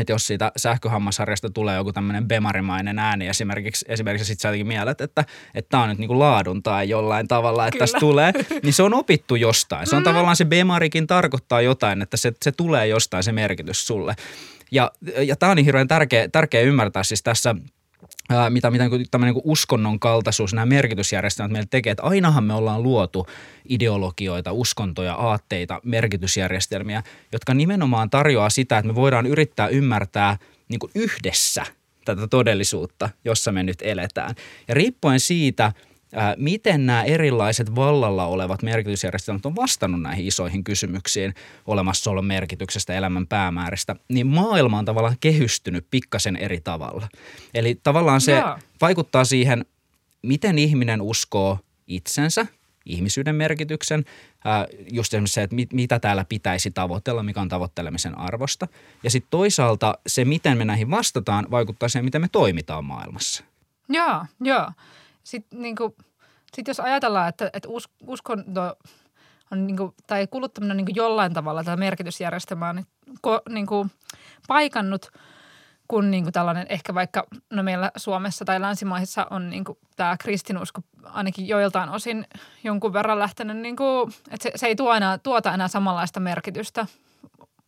että 0.00 0.12
jos 0.12 0.26
siitä 0.26 0.52
sähköhammasharjasta 0.56 1.50
tulee 1.50 1.76
joku 1.76 1.92
tämmöinen 1.92 2.28
bemarimainen 2.28 2.98
ääni 2.98 3.28
esimerkiksi, 3.28 3.84
esimerkiksi 3.88 4.26
sit 4.26 4.40
sä 4.40 4.48
jotenkin 4.48 4.66
mielet, 4.66 5.00
että 5.00 5.24
tämä 5.68 5.82
on 5.82 5.88
nyt 5.88 5.98
niinku 5.98 6.18
laadun 6.18 6.62
tai 6.62 6.88
jollain 6.88 7.28
tavalla, 7.28 7.66
että 7.66 7.78
tästä 7.78 8.00
tulee, 8.00 8.32
niin 8.62 8.72
se 8.72 8.82
on 8.82 8.94
opittu 8.94 9.36
jostain. 9.36 9.86
Se 9.86 9.96
on 9.96 10.02
mm. 10.02 10.04
tavallaan 10.04 10.36
se 10.36 10.44
bemarikin 10.44 11.06
tarkoittaa 11.06 11.60
jotain, 11.60 12.02
että 12.02 12.16
se, 12.16 12.32
se 12.42 12.52
tulee 12.52 12.86
jostain 12.86 13.22
se 13.22 13.32
merkitys 13.32 13.86
sulle. 13.86 14.14
Ja, 14.70 14.90
ja 15.22 15.36
tämä 15.36 15.50
on 15.50 15.56
niin 15.56 15.64
hirveän 15.64 15.88
tärkeä, 15.88 16.28
tärkeä 16.28 16.60
ymmärtää 16.60 17.02
siis 17.02 17.22
tässä– 17.22 17.54
ää, 18.30 18.50
mitä, 18.50 18.70
mitä 18.70 18.88
niin 18.88 19.06
tämmöinen 19.10 19.34
niin 19.34 19.42
uskonnon 19.44 20.00
kaltaisuus, 20.00 20.54
nämä 20.54 20.66
merkitysjärjestelmät 20.66 21.52
meille 21.52 21.68
tekee, 21.70 21.90
että 21.90 22.02
ainahan 22.02 22.44
me 22.44 22.54
ollaan 22.54 22.82
luotu 22.82 23.26
ideologioita, 23.68 24.52
uskontoja, 24.52 25.14
aatteita, 25.14 25.80
merkitysjärjestelmiä, 25.84 27.02
jotka 27.32 27.54
nimenomaan 27.54 28.10
tarjoaa 28.10 28.50
sitä, 28.50 28.78
että 28.78 28.86
me 28.86 28.94
voidaan 28.94 29.26
yrittää 29.26 29.68
ymmärtää 29.68 30.38
niin 30.68 30.80
yhdessä 30.94 31.66
tätä 32.04 32.26
todellisuutta, 32.26 33.10
jossa 33.24 33.52
me 33.52 33.62
nyt 33.62 33.82
eletään. 33.82 34.34
Ja 34.68 34.74
riippuen 34.74 35.20
siitä– 35.20 35.72
miten 36.36 36.86
nämä 36.86 37.04
erilaiset 37.04 37.74
vallalla 37.74 38.26
olevat 38.26 38.62
merkitysjärjestelmät 38.62 39.46
on 39.46 39.56
vastannut 39.56 40.02
näihin 40.02 40.26
isoihin 40.26 40.64
kysymyksiin 40.64 41.34
olemassaolon 41.66 42.24
merkityksestä, 42.24 42.94
elämän 42.94 43.26
päämääristä, 43.26 43.96
niin 44.08 44.26
maailma 44.26 44.78
on 44.78 44.84
tavallaan 44.84 45.16
kehystynyt 45.20 45.86
pikkasen 45.90 46.36
eri 46.36 46.60
tavalla. 46.60 47.08
Eli 47.54 47.80
tavallaan 47.82 48.20
se 48.20 48.32
yeah. 48.32 48.62
vaikuttaa 48.80 49.24
siihen, 49.24 49.64
miten 50.22 50.58
ihminen 50.58 51.02
uskoo 51.02 51.58
itsensä, 51.86 52.46
ihmisyyden 52.86 53.34
merkityksen, 53.34 54.04
just 54.92 55.14
esimerkiksi 55.14 55.34
se, 55.34 55.42
että 55.42 55.56
mitä 55.72 55.98
täällä 55.98 56.24
pitäisi 56.28 56.70
tavoitella, 56.70 57.22
mikä 57.22 57.40
on 57.40 57.48
tavoittelemisen 57.48 58.18
arvosta. 58.18 58.68
Ja 59.02 59.10
sitten 59.10 59.30
toisaalta 59.30 59.98
se, 60.06 60.24
miten 60.24 60.58
me 60.58 60.64
näihin 60.64 60.90
vastataan, 60.90 61.46
vaikuttaa 61.50 61.88
siihen, 61.88 62.04
miten 62.04 62.20
me 62.20 62.28
toimitaan 62.32 62.84
maailmassa. 62.84 63.44
Joo, 63.88 64.24
joo 64.40 64.70
sitten 65.24 65.62
niin 65.62 65.76
kuin, 65.76 65.94
sit 66.54 66.68
jos 66.68 66.80
ajatellaan, 66.80 67.28
että, 67.28 67.50
että 67.52 67.68
us, 67.68 67.88
uskonto 68.06 68.76
on 69.50 69.66
niin 69.66 69.76
kuin, 69.76 69.94
tai 70.06 70.26
kuluttaminen 70.26 70.70
on 70.70 70.76
niin 70.76 70.86
kuin 70.86 70.96
jollain 70.96 71.34
tavalla 71.34 71.64
tätä 71.64 71.76
merkitysjärjestelmää 71.76 72.72
niin, 72.72 72.86
ko, 73.20 73.42
niin 73.48 73.66
kuin 73.66 73.90
paikannut, 74.48 75.10
kun 75.88 76.10
niin 76.10 76.24
kuin 76.24 76.32
tällainen 76.32 76.66
ehkä 76.68 76.94
vaikka 76.94 77.26
no 77.50 77.62
meillä 77.62 77.90
Suomessa 77.96 78.44
tai 78.44 78.60
länsimaissa 78.60 79.26
on 79.30 79.50
niin 79.50 79.64
kuin 79.64 79.78
tämä 79.96 80.16
kristinusko 80.20 80.80
ainakin 81.04 81.48
joiltain 81.48 81.90
osin 81.90 82.26
jonkun 82.64 82.92
verran 82.92 83.18
lähtenyt, 83.18 83.56
niin 83.56 83.76
kuin, 83.76 84.12
että 84.30 84.42
se, 84.42 84.52
se 84.56 84.66
ei 84.66 84.76
tuo 84.76 84.94
enää, 84.94 85.18
tuota 85.18 85.54
enää 85.54 85.68
samanlaista 85.68 86.20
merkitystä 86.20 86.86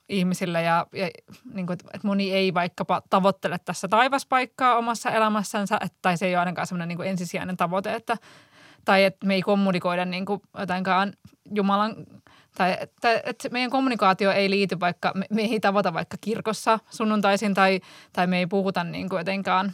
ihmisille 0.09 0.63
ja, 0.63 0.87
ja 0.93 1.11
niin 1.55 1.67
kuin, 1.67 1.73
että 1.95 2.07
moni 2.07 2.33
ei 2.33 2.55
vaikkapa 2.55 3.03
tavoittele 3.11 3.59
tässä 3.65 3.89
taivaspaikkaa 3.89 4.77
omassa 4.77 5.11
elämässänsä, 5.11 5.75
että, 5.75 5.99
tai 6.03 6.17
se 6.17 6.27
ei 6.27 6.35
ole 6.35 6.39
ainakaan 6.39 6.67
semmoinen 6.67 6.89
niin 6.89 7.09
ensisijainen 7.09 7.57
tavoite, 7.57 7.95
että, 7.95 8.17
tai 8.85 9.05
että 9.05 9.27
me 9.27 9.35
ei 9.35 9.43
kommunikoida 9.43 10.05
niin 10.05 10.25
kuin 10.25 10.41
jotenkaan 10.59 11.13
Jumalan, 11.55 11.95
tai 12.55 12.77
että, 12.81 13.21
että 13.25 13.49
meidän 13.49 13.71
kommunikaatio 13.71 14.31
ei 14.31 14.51
liity 14.51 14.81
vaikka, 14.81 15.13
me, 15.15 15.27
me 15.31 15.43
ei 15.43 15.61
tavata 15.61 15.95
vaikka 15.95 16.17
kirkossa 16.21 16.79
sunnuntaisin 16.91 17.55
tai, 17.55 17.81
tai 18.13 18.27
me 18.27 18.39
ei 18.39 18.47
puhuta 18.47 18.85
niin 18.85 19.09
kuin 19.09 19.19
jotenkaan 19.19 19.73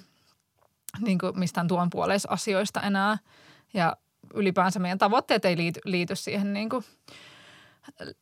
niin 1.01 1.19
kuin 1.19 1.39
mistään 1.39 1.69
tuon 1.69 1.91
puoleisasioista 1.91 2.81
enää. 2.81 3.19
Ja 3.75 3.97
ylipäänsä 4.35 4.79
meidän 4.79 4.99
tavoitteet 4.99 5.45
ei 5.45 5.57
liity, 5.57 5.81
liity 5.85 6.17
siihen 6.17 6.53
niin 6.53 6.69
kuin– 6.69 6.85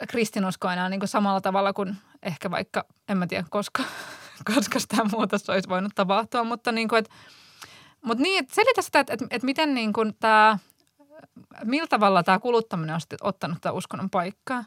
kristinusko 0.09 0.69
enää 0.69 0.89
niin 0.89 1.01
kuin 1.01 1.09
samalla 1.09 1.41
tavalla 1.41 1.73
kuin 1.73 1.97
ehkä 2.23 2.51
vaikka, 2.51 2.85
en 3.09 3.19
mä 3.19 3.27
tiedä 3.27 3.45
koska, 3.51 3.83
koska 4.55 4.79
sitä 4.79 5.05
muutos 5.05 5.51
olisi 5.51 5.69
voinut 5.69 5.93
tapahtua, 5.95 6.45
mutta 6.45 6.73
niin 6.73 6.89
kuin, 6.89 6.99
että 6.99 7.11
Mutta 8.05 8.23
niin, 8.23 8.45
et 8.45 8.51
selitä 8.51 8.83
sitä, 8.83 9.01
että 9.01 9.13
et, 9.13 9.21
et 9.31 9.43
miten 9.43 9.75
niin 9.75 9.93
kuin 9.93 10.15
tämä, 10.21 10.59
millä 11.65 11.87
tavalla 11.87 12.23
tämä 12.23 12.39
kuluttaminen 12.39 12.95
on 12.95 13.01
ottanut 13.21 13.59
tämä 13.61 13.73
uskonnon 13.73 14.11
paikkaa? 14.11 14.65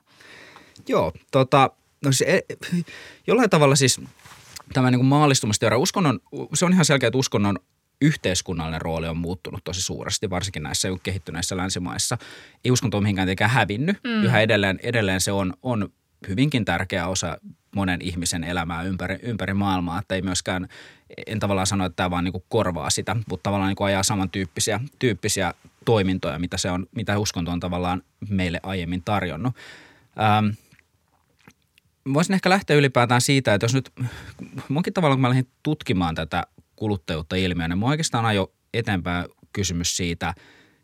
Joo, 0.88 1.14
tota, 1.32 1.70
no 2.06 2.12
siis, 2.12 2.30
jollain 3.28 3.50
tavalla 3.50 3.76
siis 3.76 4.02
tämä 4.74 4.92
niin 4.92 5.06
maallistumisteoria, 5.06 5.78
uskonnon, 5.78 6.20
se 6.54 6.66
on 6.66 6.74
ihan 6.74 6.86
selkeä, 6.86 7.08
että 7.08 7.18
uskonnon 7.18 7.60
yhteiskunnallinen 8.04 8.82
rooli 8.82 9.08
on 9.08 9.18
muuttunut 9.18 9.64
tosi 9.64 9.82
suuresti, 9.82 10.30
varsinkin 10.30 10.64
näissä 10.64 10.88
kehittyneissä 11.04 11.58
länsimaissa. 11.58 12.18
Ei 12.66 12.72
uskonto 12.72 12.98
ole 12.98 13.04
mihinkään 13.04 13.26
tietenkään 13.28 13.52
hävinnyt. 13.52 13.98
Mm. 14.04 14.24
Yhä 14.24 14.42
edelleen, 14.42 14.80
edelleen 14.84 15.22
se 15.22 15.32
on, 15.32 15.54
on 15.62 15.90
hyvinkin 16.28 16.66
tärkeä 16.66 17.08
osa 17.08 17.38
monen 17.76 18.02
ihmisen 18.02 18.44
elämää 18.44 18.84
ympäri, 18.84 19.20
ympäri 19.22 19.54
maailmaa, 19.54 20.00
että 20.00 20.16
ei 20.16 20.22
myöskään, 20.22 20.68
en 21.28 21.40
tavallaan 21.40 21.68
sano, 21.68 21.86
että 21.86 21.96
tämä 21.96 22.12
vaan 22.12 22.24
niin 22.24 22.32
kuin 22.32 22.44
korvaa 22.50 22.90
sitä, 22.90 23.16
mutta 23.30 23.44
tavallaan 23.44 23.70
niin 23.70 23.88
ajaa 23.88 24.04
samantyyppisiä 24.04 24.80
tyyppisiä 25.00 25.54
toimintoja, 25.86 26.40
mitä, 26.40 26.58
se 26.58 26.72
on, 26.72 26.86
mitä 26.96 27.20
uskonto 27.20 27.52
on 27.52 27.60
tavallaan 27.60 28.02
meille 28.30 28.60
aiemmin 28.64 29.02
tarjonnut. 29.04 29.56
Ähm, 30.20 30.48
voisin 32.14 32.34
ehkä 32.34 32.50
lähteä 32.50 32.76
ylipäätään 32.76 33.22
siitä, 33.22 33.54
että 33.54 33.66
jos 33.66 33.74
nyt, 33.74 33.92
monkin 34.70 34.94
tavalla 34.94 35.16
kun 35.16 35.22
mä 35.22 35.30
lähdin 35.30 35.48
tutkimaan 35.64 36.16
tätä 36.16 36.44
kuluttajuutta 36.84 37.36
ilmiönä, 37.36 37.76
niin 37.76 37.84
oikeastaan 37.84 38.26
ajo 38.26 38.52
eteenpäin 38.74 39.26
kysymys 39.54 39.98
siitä– 39.98 40.34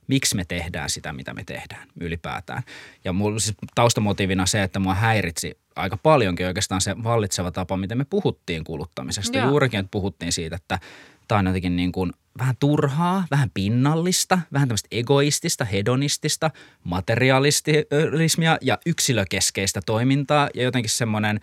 miksi 0.09 0.35
me 0.35 0.45
tehdään 0.45 0.89
sitä, 0.89 1.13
mitä 1.13 1.33
me 1.33 1.43
tehdään 1.43 1.87
ylipäätään. 1.99 2.63
Ja 3.05 3.13
mulla 3.13 3.39
siis 3.39 3.57
taustamotiivina 3.75 4.45
se, 4.45 4.63
että 4.63 4.79
mua 4.79 4.93
häiritsi 4.93 5.57
aika 5.75 5.97
paljonkin 5.97 6.47
oikeastaan 6.47 6.81
se 6.81 6.95
vallitseva 7.03 7.51
tapa, 7.51 7.77
miten 7.77 7.97
me 7.97 8.05
puhuttiin 8.05 8.63
kuluttamisesta. 8.63 9.37
Joo. 9.37 9.49
Juurikin, 9.49 9.79
että 9.79 9.91
puhuttiin 9.91 10.31
siitä, 10.31 10.55
että 10.55 10.79
tämä 11.27 11.39
on 11.39 11.45
jotenkin 11.45 11.75
niin 11.75 11.91
kuin 11.91 12.11
vähän 12.39 12.55
turhaa, 12.59 13.25
vähän 13.31 13.49
pinnallista, 13.53 14.39
vähän 14.53 14.67
tämmöistä 14.67 14.87
egoistista, 14.91 15.65
hedonistista, 15.65 16.51
materialistismia 16.83 18.57
ja 18.61 18.77
yksilökeskeistä 18.85 19.81
toimintaa 19.85 20.49
ja 20.53 20.63
jotenkin 20.63 20.89
semmoinen, 20.89 21.39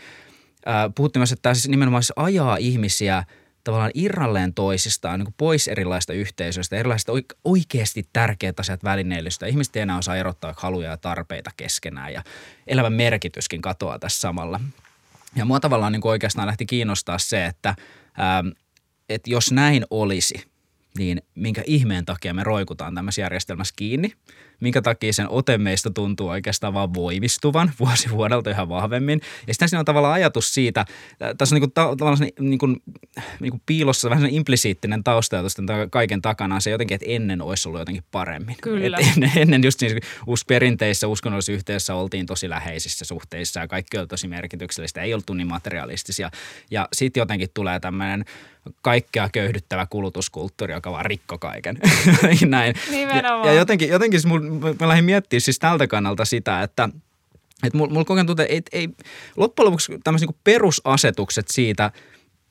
äh, 0.69 0.75
puhuttiin 0.95 1.21
myös, 1.21 1.33
että 1.33 1.43
tämä 1.43 1.55
siis 1.55 1.69
nimenomaan 1.69 2.03
siis 2.03 2.13
ajaa 2.17 2.57
ihmisiä– 2.57 3.25
tavallaan 3.67 3.91
irralleen 3.95 4.55
toisistaan, 4.55 5.19
niin 5.19 5.25
kuin 5.25 5.35
pois 5.39 5.69
erilaista 5.69 6.13
yhteisöistä, 6.13 6.77
erilaisista 6.77 7.13
oikeasti 7.45 8.09
tärkeät 8.13 8.61
asiat 8.61 8.85
välineellisistä. 8.85 9.47
Ihmiset 9.47 9.77
ei 9.77 9.83
enää 9.83 9.99
osaa 9.99 10.17
erottaa 10.17 10.55
haluja 10.57 10.91
ja 10.91 10.97
tarpeita 10.97 11.51
keskenään 11.57 12.13
ja 12.13 12.23
elämän 12.67 12.93
merkityskin 12.93 13.63
katoaa 13.63 13.99
tässä 13.99 14.21
samalla. 14.21 14.61
Ja 15.37 15.45
mua 15.45 15.61
tavallaan 15.61 15.93
niin 15.93 16.01
kuin 16.01 16.11
oikeastaan 16.11 16.47
lähti 16.47 16.67
kiinnostaa 16.67 17.19
se, 17.19 17.47
että, 17.47 17.75
ää, 18.17 18.45
että 19.09 19.31
jos 19.31 19.53
näin 19.53 19.85
olisi– 19.91 20.35
niin 20.99 21.23
minkä 21.35 21.63
ihmeen 21.67 22.05
takia 22.05 22.35
me 22.35 22.45
roikutaan 22.45 22.95
tämmöisessä 22.95 23.23
järjestelmässä 23.23 23.75
kiinni, 23.77 24.13
minkä 24.61 24.83
takia 24.83 25.13
sen 25.13 25.29
ote 25.29 25.59
meistä 25.59 25.91
tuntuu 25.91 26.29
oikeastaan 26.29 26.75
vaan 26.75 26.95
voimistuvan 26.95 27.73
vuosi 27.81 28.11
vuodelta 28.11 28.51
yhä 28.51 28.69
vahvemmin. 28.69 29.21
Ja 29.47 29.55
sitten 29.55 29.69
siinä 29.69 29.79
on 29.81 29.85
tavallaan 29.85 30.15
ajatus 30.15 30.55
siitä, 30.55 30.85
tässä 31.39 31.55
on 31.55 31.61
niin 31.61 31.71
kuin, 31.73 31.97
tavallaan 31.97 32.29
niin 32.41 32.59
kuin, 32.59 32.83
niin 33.41 33.51
kuin 33.51 33.63
piilossa 33.67 34.11
vähän 34.11 34.31
implisiittinen 34.31 35.05
taustajatus 35.05 35.57
kaiken 35.91 36.23
takana 36.23 36.61
se 36.61 36.71
jotenkin, 36.71 36.95
että 36.95 37.07
ennen 37.09 37.43
olisi 37.43 37.69
ollut 37.69 37.81
jotenkin 37.81 38.05
paremmin. 38.11 38.57
Kyllä. 38.63 38.99
Et 38.99 39.07
ennen, 39.15 39.33
ennen 39.37 39.65
just 39.65 39.81
niin 39.83 40.01
perinteissä 40.49 41.07
uskonnollisissa 41.07 41.53
yhteydessä 41.53 41.95
oltiin 41.95 42.27
tosi 42.27 42.49
läheisissä 42.49 43.05
suhteissa 43.05 43.61
ja 43.61 43.69
kaikki 43.69 43.99
oli 43.99 44.07
tosi 44.07 44.29
merkityksellistä, 44.29 45.03
ei 45.03 45.15
oltu 45.15 45.35
niin 45.35 45.49
materialistisia. 45.49 46.31
Ja 46.71 46.89
sitten 46.93 47.21
jotenkin 47.21 47.49
tulee 47.55 47.81
tämmöinen 47.81 48.25
kaikkea 48.83 49.29
köyhdyttävä 49.33 49.87
kulutuskulttuuri, 49.91 50.75
joka 50.75 50.93
vaan 50.93 51.05
rikko 51.05 51.39
kaiken. 51.39 51.79
Näin. 52.47 52.75
Ja, 52.93 53.47
ja 53.47 53.53
jotenkin, 53.53 53.89
jotenkin 53.89 54.21
siis 54.21 54.33
mä 54.81 54.89
lähdin 54.89 55.05
miettimään 55.05 55.41
siis 55.41 55.59
tältä 55.59 55.87
kannalta 55.87 56.25
sitä, 56.25 56.63
että 56.63 56.89
että 57.65 57.79
mulla, 57.79 57.93
mulla 57.93 58.05
kokeen 58.05 58.27
tuntuu, 58.27 58.47
että 58.49 58.77
ei, 58.77 58.89
loppujen 59.37 59.67
lopuksi 59.67 59.99
tämmöiset 60.05 60.29
niin 60.29 60.41
perusasetukset 60.45 61.49
siitä, 61.49 61.91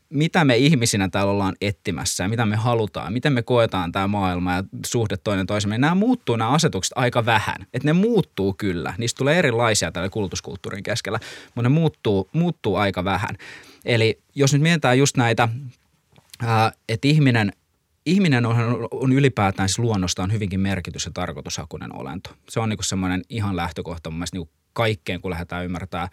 mitä 0.09 0.45
me 0.45 0.57
ihmisinä 0.57 1.09
täällä 1.09 1.31
ollaan 1.31 1.55
etsimässä 1.61 2.23
ja 2.23 2.29
mitä 2.29 2.45
me 2.45 2.55
halutaan, 2.55 3.13
miten 3.13 3.33
me 3.33 3.41
koetaan 3.41 3.91
tämä 3.91 4.07
maailma 4.07 4.53
ja 4.53 4.63
suhde 4.85 5.17
toinen 5.17 5.47
toisemme. 5.47 5.77
Nämä 5.77 5.95
muuttuu 5.95 6.35
nämä 6.35 6.49
asetukset 6.49 6.93
aika 6.95 7.25
vähän. 7.25 7.55
Että 7.73 7.87
ne 7.87 7.93
muuttuu 7.93 8.53
kyllä. 8.53 8.93
Niistä 8.97 9.17
tulee 9.17 9.39
erilaisia 9.39 9.91
tällä 9.91 10.09
kulutuskulttuurin 10.09 10.83
keskellä, 10.83 11.19
mutta 11.45 11.69
ne 11.69 11.69
muuttuu, 11.69 12.29
muuttuu 12.33 12.75
aika 12.75 13.03
vähän. 13.03 13.37
Eli 13.85 14.19
jos 14.35 14.53
nyt 14.53 14.61
mietitään 14.61 14.97
just 14.97 15.17
näitä 15.17 15.49
että 16.89 17.07
ihminen, 17.07 17.53
ihminen 18.05 18.45
on, 18.45 18.55
on 18.91 19.11
ylipäätään 19.11 19.69
siis 19.69 19.79
luonnostaan 19.79 20.33
hyvinkin 20.33 20.59
merkitys- 20.59 21.05
ja 21.05 21.11
tarkoitushakunen 21.13 21.95
olento. 21.95 22.29
Se 22.49 22.59
on 22.59 22.69
niin 22.69 22.77
semmoinen 22.81 23.21
ihan 23.29 23.55
lähtökohta 23.55 24.09
mun 24.09 24.19
mielestä 24.19 24.37
niin 24.37 24.49
kaikkeen, 24.73 25.21
kun 25.21 25.31
lähdetään 25.31 25.65
ymmärtämään 25.65 26.09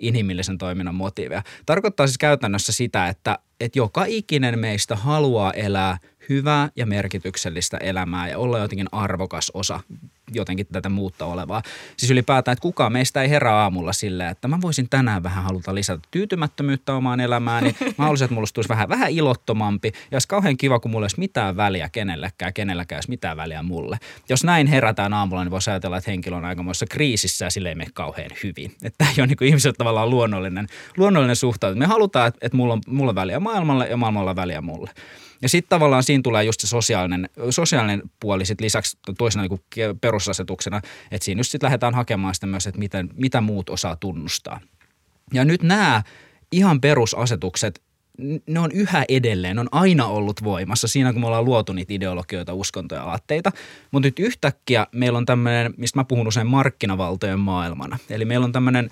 inhimillisen 0.00 0.58
toiminnan 0.58 0.94
motiiveja. 0.94 1.42
Tarkoittaa 1.66 2.06
siis 2.06 2.18
käytännössä 2.18 2.72
sitä, 2.72 3.08
että, 3.08 3.38
että 3.60 3.78
joka 3.78 4.04
ikinen 4.04 4.58
meistä 4.58 4.96
haluaa 4.96 5.52
elää 5.52 5.98
hyvää 6.28 6.68
ja 6.76 6.86
merkityksellistä 6.86 7.76
elämää 7.76 8.28
ja 8.28 8.38
olla 8.38 8.58
jotenkin 8.58 8.88
arvokas 8.92 9.50
osa 9.54 9.80
jotenkin 10.32 10.66
tätä 10.72 10.88
muutta 10.88 11.24
olevaa. 11.24 11.62
Siis 11.96 12.10
ylipäätään, 12.10 12.52
että 12.52 12.62
kukaan 12.62 12.92
meistä 12.92 13.22
ei 13.22 13.30
herää 13.30 13.54
aamulla 13.54 13.92
silleen, 13.92 14.30
että 14.30 14.48
mä 14.48 14.58
voisin 14.60 14.88
tänään 14.88 15.22
vähän 15.22 15.44
haluta 15.44 15.74
lisätä 15.74 16.02
tyytymättömyyttä 16.10 16.94
omaan 16.94 17.20
elämääni. 17.20 17.76
Mä 17.80 18.04
haluaisin, 18.04 18.24
että 18.24 18.34
mulla 18.34 18.48
tulisi 18.54 18.68
vähän, 18.68 18.88
vähän 18.88 19.10
ilottomampi 19.10 19.92
ja 20.10 20.14
olisi 20.14 20.28
kauhean 20.28 20.56
kiva, 20.56 20.80
kun 20.80 20.90
mulla 20.90 21.04
olisi 21.04 21.18
mitään 21.18 21.56
väliä 21.56 21.88
kenellekään, 21.88 22.54
kenelläkään 22.54 22.96
olisi 22.96 23.10
mitään 23.10 23.36
väliä 23.36 23.62
mulle. 23.62 23.98
Jos 24.28 24.44
näin 24.44 24.66
herätään 24.66 25.12
aamulla, 25.12 25.44
niin 25.44 25.50
voisi 25.50 25.70
ajatella, 25.70 25.96
että 25.96 26.10
henkilö 26.10 26.36
on 26.36 26.44
aikamoissa 26.44 26.86
kriisissä 26.86 27.44
ja 27.44 27.50
sille 27.50 27.68
ei 27.68 27.74
mene 27.74 27.90
kauhean 27.94 28.30
hyvin. 28.42 28.72
Että 28.82 28.98
tämä 28.98 29.10
ei 29.10 29.22
ole 29.22 29.26
niin 29.26 29.48
ihmiselle 29.48 29.74
tavallaan 29.78 30.10
luonnollinen, 30.10 30.66
luonnollinen 30.96 31.36
suhtautuminen. 31.36 31.88
Me 31.88 31.92
halutaan, 31.92 32.32
että 32.40 32.56
mulla, 32.56 32.72
on, 32.72 32.80
mulla 32.86 33.10
on 33.10 33.14
väliä 33.14 33.40
maailmalle 33.40 33.86
ja 33.86 33.96
maailmalla 33.96 34.30
on 34.30 34.36
väliä 34.36 34.60
mulle. 34.60 34.90
Ja 35.42 35.48
sitten 35.48 35.68
tavallaan 35.68 36.02
siinä 36.02 36.22
tulee 36.22 36.44
just 36.44 36.60
se 36.60 36.66
sosiaalinen, 36.66 37.28
sosiaalinen 37.50 38.02
puoli 38.20 38.46
sit 38.46 38.60
lisäksi 38.60 38.98
toisena 39.18 39.42
niin 39.42 39.98
perusasetuksena, 40.00 40.80
että 41.10 41.24
siinä 41.24 41.38
just 41.38 41.50
sitten 41.50 41.66
lähdetään 41.66 41.94
hakemaan 41.94 42.34
sitä 42.34 42.46
myös, 42.46 42.66
että 42.66 42.78
miten, 42.78 43.10
mitä 43.14 43.40
muut 43.40 43.70
osaa 43.70 43.96
tunnustaa. 43.96 44.60
Ja 45.32 45.44
nyt 45.44 45.62
nämä 45.62 46.02
ihan 46.52 46.80
perusasetukset, 46.80 47.82
ne 48.46 48.60
on 48.60 48.72
yhä 48.72 49.04
edelleen, 49.08 49.58
on 49.58 49.68
aina 49.72 50.06
ollut 50.06 50.44
voimassa 50.44 50.88
siinä, 50.88 51.12
kun 51.12 51.22
me 51.22 51.26
ollaan 51.26 51.44
luotu 51.44 51.72
niitä 51.72 51.94
ideologioita, 51.94 52.54
uskontoja, 52.54 53.02
aatteita. 53.02 53.52
Mutta 53.90 54.06
nyt 54.06 54.18
yhtäkkiä 54.18 54.86
meillä 54.92 55.18
on 55.18 55.26
tämmöinen, 55.26 55.74
mistä 55.76 55.98
mä 55.98 56.04
puhun 56.04 56.28
usein 56.28 56.46
markkinavaltojen 56.46 57.40
maailmana. 57.40 57.98
Eli 58.10 58.24
meillä 58.24 58.44
on 58.44 58.52
tämmöinen 58.52 58.90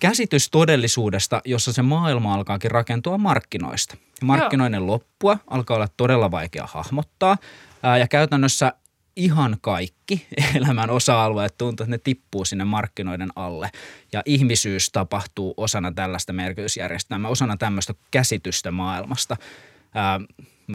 käsitys 0.00 0.50
todellisuudesta, 0.50 1.42
jossa 1.44 1.72
se 1.72 1.82
maailma 1.82 2.34
alkaakin 2.34 2.70
rakentua 2.70 3.18
markkinoista. 3.18 3.96
Markkinoinen 4.22 4.78
Joo. 4.78 4.86
loppua 4.86 5.38
alkaa 5.46 5.76
olla 5.76 5.88
todella 5.96 6.30
vaikea 6.30 6.68
hahmottaa 6.72 7.36
ää, 7.82 7.98
ja 7.98 8.08
käytännössä 8.08 8.72
ihan 9.16 9.56
kaikki 9.60 10.26
elämän 10.56 10.90
osa-alueet 10.90 11.58
tuntuu, 11.58 11.84
että 11.84 11.90
ne 11.90 11.98
tippuu 11.98 12.44
sinne 12.44 12.64
markkinoiden 12.64 13.30
alle. 13.36 13.70
Ja 14.12 14.22
ihmisyys 14.24 14.90
tapahtuu 14.90 15.54
osana 15.56 15.92
tällaista 15.92 16.32
merkitysjärjestelmää, 16.32 17.30
osana 17.30 17.56
tämmöistä 17.56 17.94
käsitystä 18.10 18.70
maailmasta. 18.70 19.36
Ää, 19.94 20.20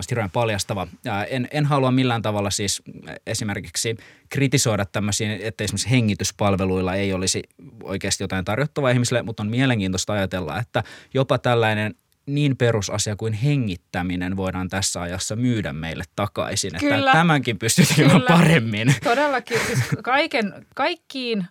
hirveän 0.09 0.31
paljastava. 0.31 0.87
En, 1.29 1.47
en 1.51 1.65
halua 1.65 1.91
millään 1.91 2.21
tavalla 2.21 2.49
siis 2.49 2.81
esimerkiksi 3.27 3.97
kritisoida 4.29 4.85
tämmöisiä, 4.85 5.37
että 5.41 5.63
esimerkiksi 5.63 5.89
hengityspalveluilla 5.89 6.95
ei 6.95 7.13
olisi 7.13 7.43
oikeasti 7.83 8.23
jotain 8.23 8.45
tarjottavaa 8.45 8.89
ihmisille, 8.89 9.23
mutta 9.23 9.43
on 9.43 9.49
mielenkiintoista 9.49 10.13
ajatella, 10.13 10.59
että 10.59 10.83
jopa 11.13 11.37
tällainen 11.37 11.95
niin 12.25 12.57
perusasia 12.57 13.15
kuin 13.15 13.33
hengittäminen 13.33 14.37
voidaan 14.37 14.69
tässä 14.69 15.01
ajassa 15.01 15.35
myydä 15.35 15.73
meille 15.73 16.03
takaisin. 16.15 16.71
Kyllä. 16.79 16.97
Että 16.97 17.11
tämänkin 17.11 17.59
pystyy 17.59 17.85
tekemään 17.85 18.21
paremmin. 18.27 18.95
Todellakin. 19.03 19.59
Siis 19.65 19.79
kaiken, 20.03 20.65
kaikkiin 20.75 21.45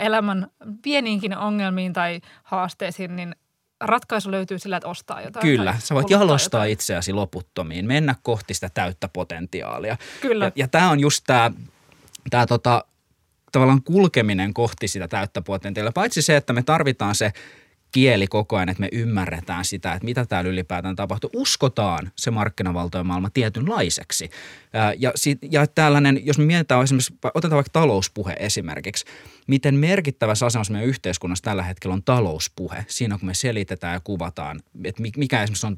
elämän 0.00 0.46
pieniinkin 0.82 1.36
ongelmiin 1.36 1.92
tai 1.92 2.20
haasteisiin, 2.42 3.16
niin 3.16 3.36
ratkaisu 3.80 4.30
löytyy 4.30 4.58
sillä, 4.58 4.76
että 4.76 4.88
ostaa 4.88 5.22
jotain. 5.22 5.42
Kyllä, 5.42 5.76
sä 5.78 5.94
voit 5.94 6.10
jalostaa 6.10 6.58
jotain. 6.58 6.72
itseäsi 6.72 7.12
loputtomiin, 7.12 7.86
mennä 7.86 8.14
kohti 8.22 8.54
sitä 8.54 8.70
täyttä 8.74 9.08
potentiaalia. 9.08 9.96
Kyllä. 10.20 10.44
Ja, 10.44 10.52
ja 10.54 10.68
tämä 10.68 10.90
on 10.90 11.00
just 11.00 11.24
tämä 11.26 11.50
tää 12.30 12.46
tota, 12.46 12.84
tavallaan 13.52 13.82
kulkeminen 13.82 14.54
kohti 14.54 14.88
sitä 14.88 15.08
täyttä 15.08 15.42
potentiaalia. 15.42 15.92
Paitsi 15.92 16.22
se, 16.22 16.36
että 16.36 16.52
me 16.52 16.62
tarvitaan 16.62 17.14
se 17.14 17.32
kieli 17.96 18.26
koko 18.26 18.56
ajan, 18.56 18.68
että 18.68 18.80
me 18.80 18.88
ymmärretään 18.92 19.64
sitä, 19.64 19.92
että 19.92 20.04
mitä 20.04 20.26
täällä 20.26 20.50
ylipäätään 20.50 20.96
tapahtuu. 20.96 21.30
Uskotaan 21.34 22.10
se 22.16 22.30
markkinavaltojen 22.30 23.06
maailma 23.06 23.30
tietynlaiseksi. 23.30 24.30
Ja, 24.98 25.12
sit, 25.14 25.38
ja 25.50 25.66
tällainen, 25.66 26.26
jos 26.26 26.38
me 26.38 26.44
mietitään 26.44 26.82
esimerkiksi, 26.82 27.14
otetaan 27.34 27.56
vaikka 27.56 27.80
talouspuhe 27.80 28.36
esimerkiksi, 28.38 29.04
miten 29.46 29.74
merkittävässä 29.74 30.46
asemassa 30.46 30.72
meidän 30.72 30.88
yhteiskunnassa 30.88 31.44
tällä 31.44 31.62
hetkellä 31.62 31.94
on 31.94 32.02
talouspuhe. 32.02 32.84
Siinä 32.88 33.18
kun 33.18 33.26
me 33.26 33.34
selitetään 33.34 33.94
ja 33.94 34.00
kuvataan, 34.00 34.60
että 34.84 35.02
mikä 35.16 35.42
esimerkiksi 35.42 35.66
on 35.66 35.76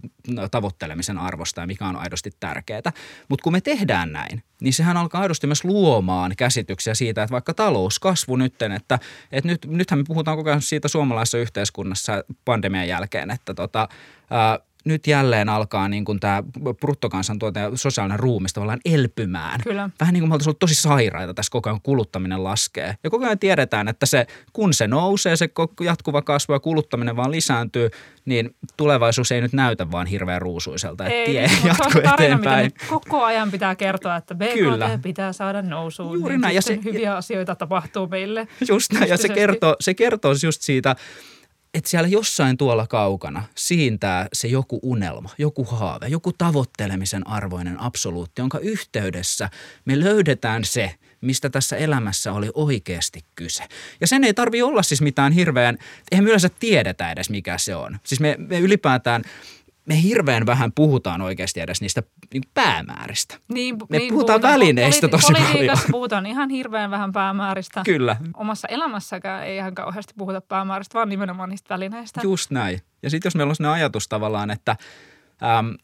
tavoittelemisen 0.50 1.18
arvosta 1.18 1.60
ja 1.60 1.66
mikä 1.66 1.86
on 1.86 1.96
aidosti 1.96 2.30
tärkeää. 2.40 2.92
Mutta 3.28 3.42
kun 3.42 3.52
me 3.52 3.60
tehdään 3.60 4.12
näin, 4.12 4.42
niin 4.60 4.72
sehän 4.72 4.96
alkaa 4.96 5.20
aidosti 5.20 5.46
myös 5.46 5.64
luomaan 5.64 6.32
käsityksiä 6.36 6.94
siitä, 6.94 7.22
että 7.22 7.32
vaikka 7.32 7.54
talouskasvu 7.54 8.36
nytten, 8.36 8.72
että, 8.72 8.98
että 9.32 9.48
nyt, 9.48 9.66
nythän 9.66 9.98
me 9.98 10.04
puhutaan 10.08 10.36
koko 10.36 10.50
ajan 10.50 10.62
siitä 10.62 10.88
suomalaisessa 10.88 11.38
yhteiskunnassa 11.38 12.07
pandemian 12.44 12.88
jälkeen, 12.88 13.30
että 13.30 13.54
tota, 13.54 13.88
ää, 14.30 14.58
nyt 14.84 15.06
jälleen 15.06 15.48
alkaa 15.48 15.88
niin 15.88 16.04
kuin 16.04 16.20
tämä 16.20 16.42
bruttokansantuote 16.80 17.60
ja 17.60 17.70
sosiaalinen 17.74 18.20
ruumis 18.20 18.52
tavallaan 18.52 18.80
elpymään. 18.84 19.60
Kyllä. 19.64 19.90
Vähän 20.00 20.12
niin 20.12 20.22
kuin 20.22 20.28
me 20.28 20.34
oltaisiin 20.34 20.50
ollut 20.50 20.58
tosi 20.58 20.74
sairaita 20.74 21.34
tässä 21.34 21.50
koko 21.50 21.70
ajan 21.70 21.80
kuluttaminen 21.82 22.44
laskee. 22.44 22.94
Ja 23.04 23.10
koko 23.10 23.24
ajan 23.24 23.38
tiedetään, 23.38 23.88
että 23.88 24.06
se, 24.06 24.26
kun 24.52 24.74
se 24.74 24.86
nousee, 24.86 25.36
se 25.36 25.48
jatkuva 25.80 26.22
kasvu 26.22 26.54
ja 26.54 26.60
kuluttaminen 26.60 27.16
vaan 27.16 27.30
lisääntyy, 27.30 27.90
niin 28.24 28.56
tulevaisuus 28.76 29.32
ei 29.32 29.40
nyt 29.40 29.52
näytä 29.52 29.90
vaan 29.90 30.06
hirveän 30.06 30.42
ruusuiselta. 30.42 31.06
Ei, 31.06 31.26
tie 31.26 31.42
jatkuu 31.42 31.92
se 31.92 32.00
tarina, 32.00 32.14
eteenpäin. 32.14 32.72
koko 32.88 33.24
ajan 33.24 33.50
pitää 33.50 33.74
kertoa, 33.74 34.16
että 34.16 34.34
BKT 34.34 34.54
Kyllä. 34.54 34.98
pitää 35.02 35.32
saada 35.32 35.62
nousuun. 35.62 36.18
Juuri 36.18 36.34
niin 36.34 36.40
näin. 36.40 36.54
Ja 36.54 36.62
se, 36.62 36.78
hyviä 36.84 37.16
asioita 37.16 37.54
tapahtuu 37.54 38.06
meille. 38.06 38.48
Just 38.68 38.92
näin. 38.92 39.08
Ja 39.08 39.16
se 39.16 39.28
kertoo, 39.28 39.76
se 39.80 39.94
kertoo 39.94 40.34
just 40.42 40.62
siitä 40.62 40.96
että 41.74 41.90
siellä 41.90 42.08
jossain 42.08 42.56
tuolla 42.56 42.86
kaukana 42.86 43.44
siintää 43.54 44.28
se 44.32 44.48
joku 44.48 44.80
unelma, 44.82 45.30
joku 45.38 45.64
haave, 45.64 46.08
joku 46.08 46.32
tavoittelemisen 46.32 47.26
arvoinen 47.26 47.80
absoluutti, 47.80 48.40
jonka 48.40 48.58
yhteydessä 48.58 49.50
me 49.84 50.00
löydetään 50.00 50.64
se, 50.64 50.94
mistä 51.20 51.50
tässä 51.50 51.76
elämässä 51.76 52.32
oli 52.32 52.50
oikeasti 52.54 53.20
kyse. 53.34 53.64
Ja 54.00 54.06
sen 54.06 54.24
ei 54.24 54.34
tarvi 54.34 54.62
olla 54.62 54.82
siis 54.82 55.02
mitään 55.02 55.32
hirveän, 55.32 55.78
eihän 56.10 56.24
me 56.24 56.28
yleensä 56.28 56.48
tiedetä 56.60 57.12
edes 57.12 57.30
mikä 57.30 57.58
se 57.58 57.74
on. 57.74 57.98
Siis 58.04 58.20
me, 58.20 58.36
me 58.38 58.58
ylipäätään– 58.58 59.22
me 59.88 60.02
hirveän 60.02 60.46
vähän 60.46 60.72
puhutaan 60.72 61.20
oikeasti 61.20 61.60
edes 61.60 61.80
niistä 61.80 62.02
niin 62.32 62.42
päämääristä. 62.54 63.38
Niin, 63.52 63.76
me 63.90 63.98
niin, 63.98 64.12
puhutaan 64.12 64.40
puhutaan 64.40 64.54
välineistä 64.54 65.06
politi- 65.06 65.10
tosi 65.10 65.32
paljon. 65.32 65.78
puhutaan 65.90 66.26
ihan 66.26 66.50
hirveän 66.50 66.90
vähän 66.90 67.12
päämääristä. 67.12 67.82
Kyllä. 67.84 68.16
Omassa 68.34 68.68
elämässäkään 68.68 69.46
ei 69.46 69.56
ihan 69.56 69.74
kauheasti 69.74 70.14
puhuta 70.18 70.40
päämääristä, 70.40 70.94
vaan 70.94 71.08
nimenomaan 71.08 71.48
niistä 71.48 71.74
välineistä. 71.74 72.20
Just 72.22 72.50
näin. 72.50 72.80
Ja 73.02 73.10
sitten 73.10 73.26
jos 73.26 73.34
meillä 73.34 73.50
on 73.50 73.56
sellainen 73.56 73.82
ajatus 73.82 74.08
tavallaan, 74.08 74.50
että 74.50 74.76
äm, 75.58 75.74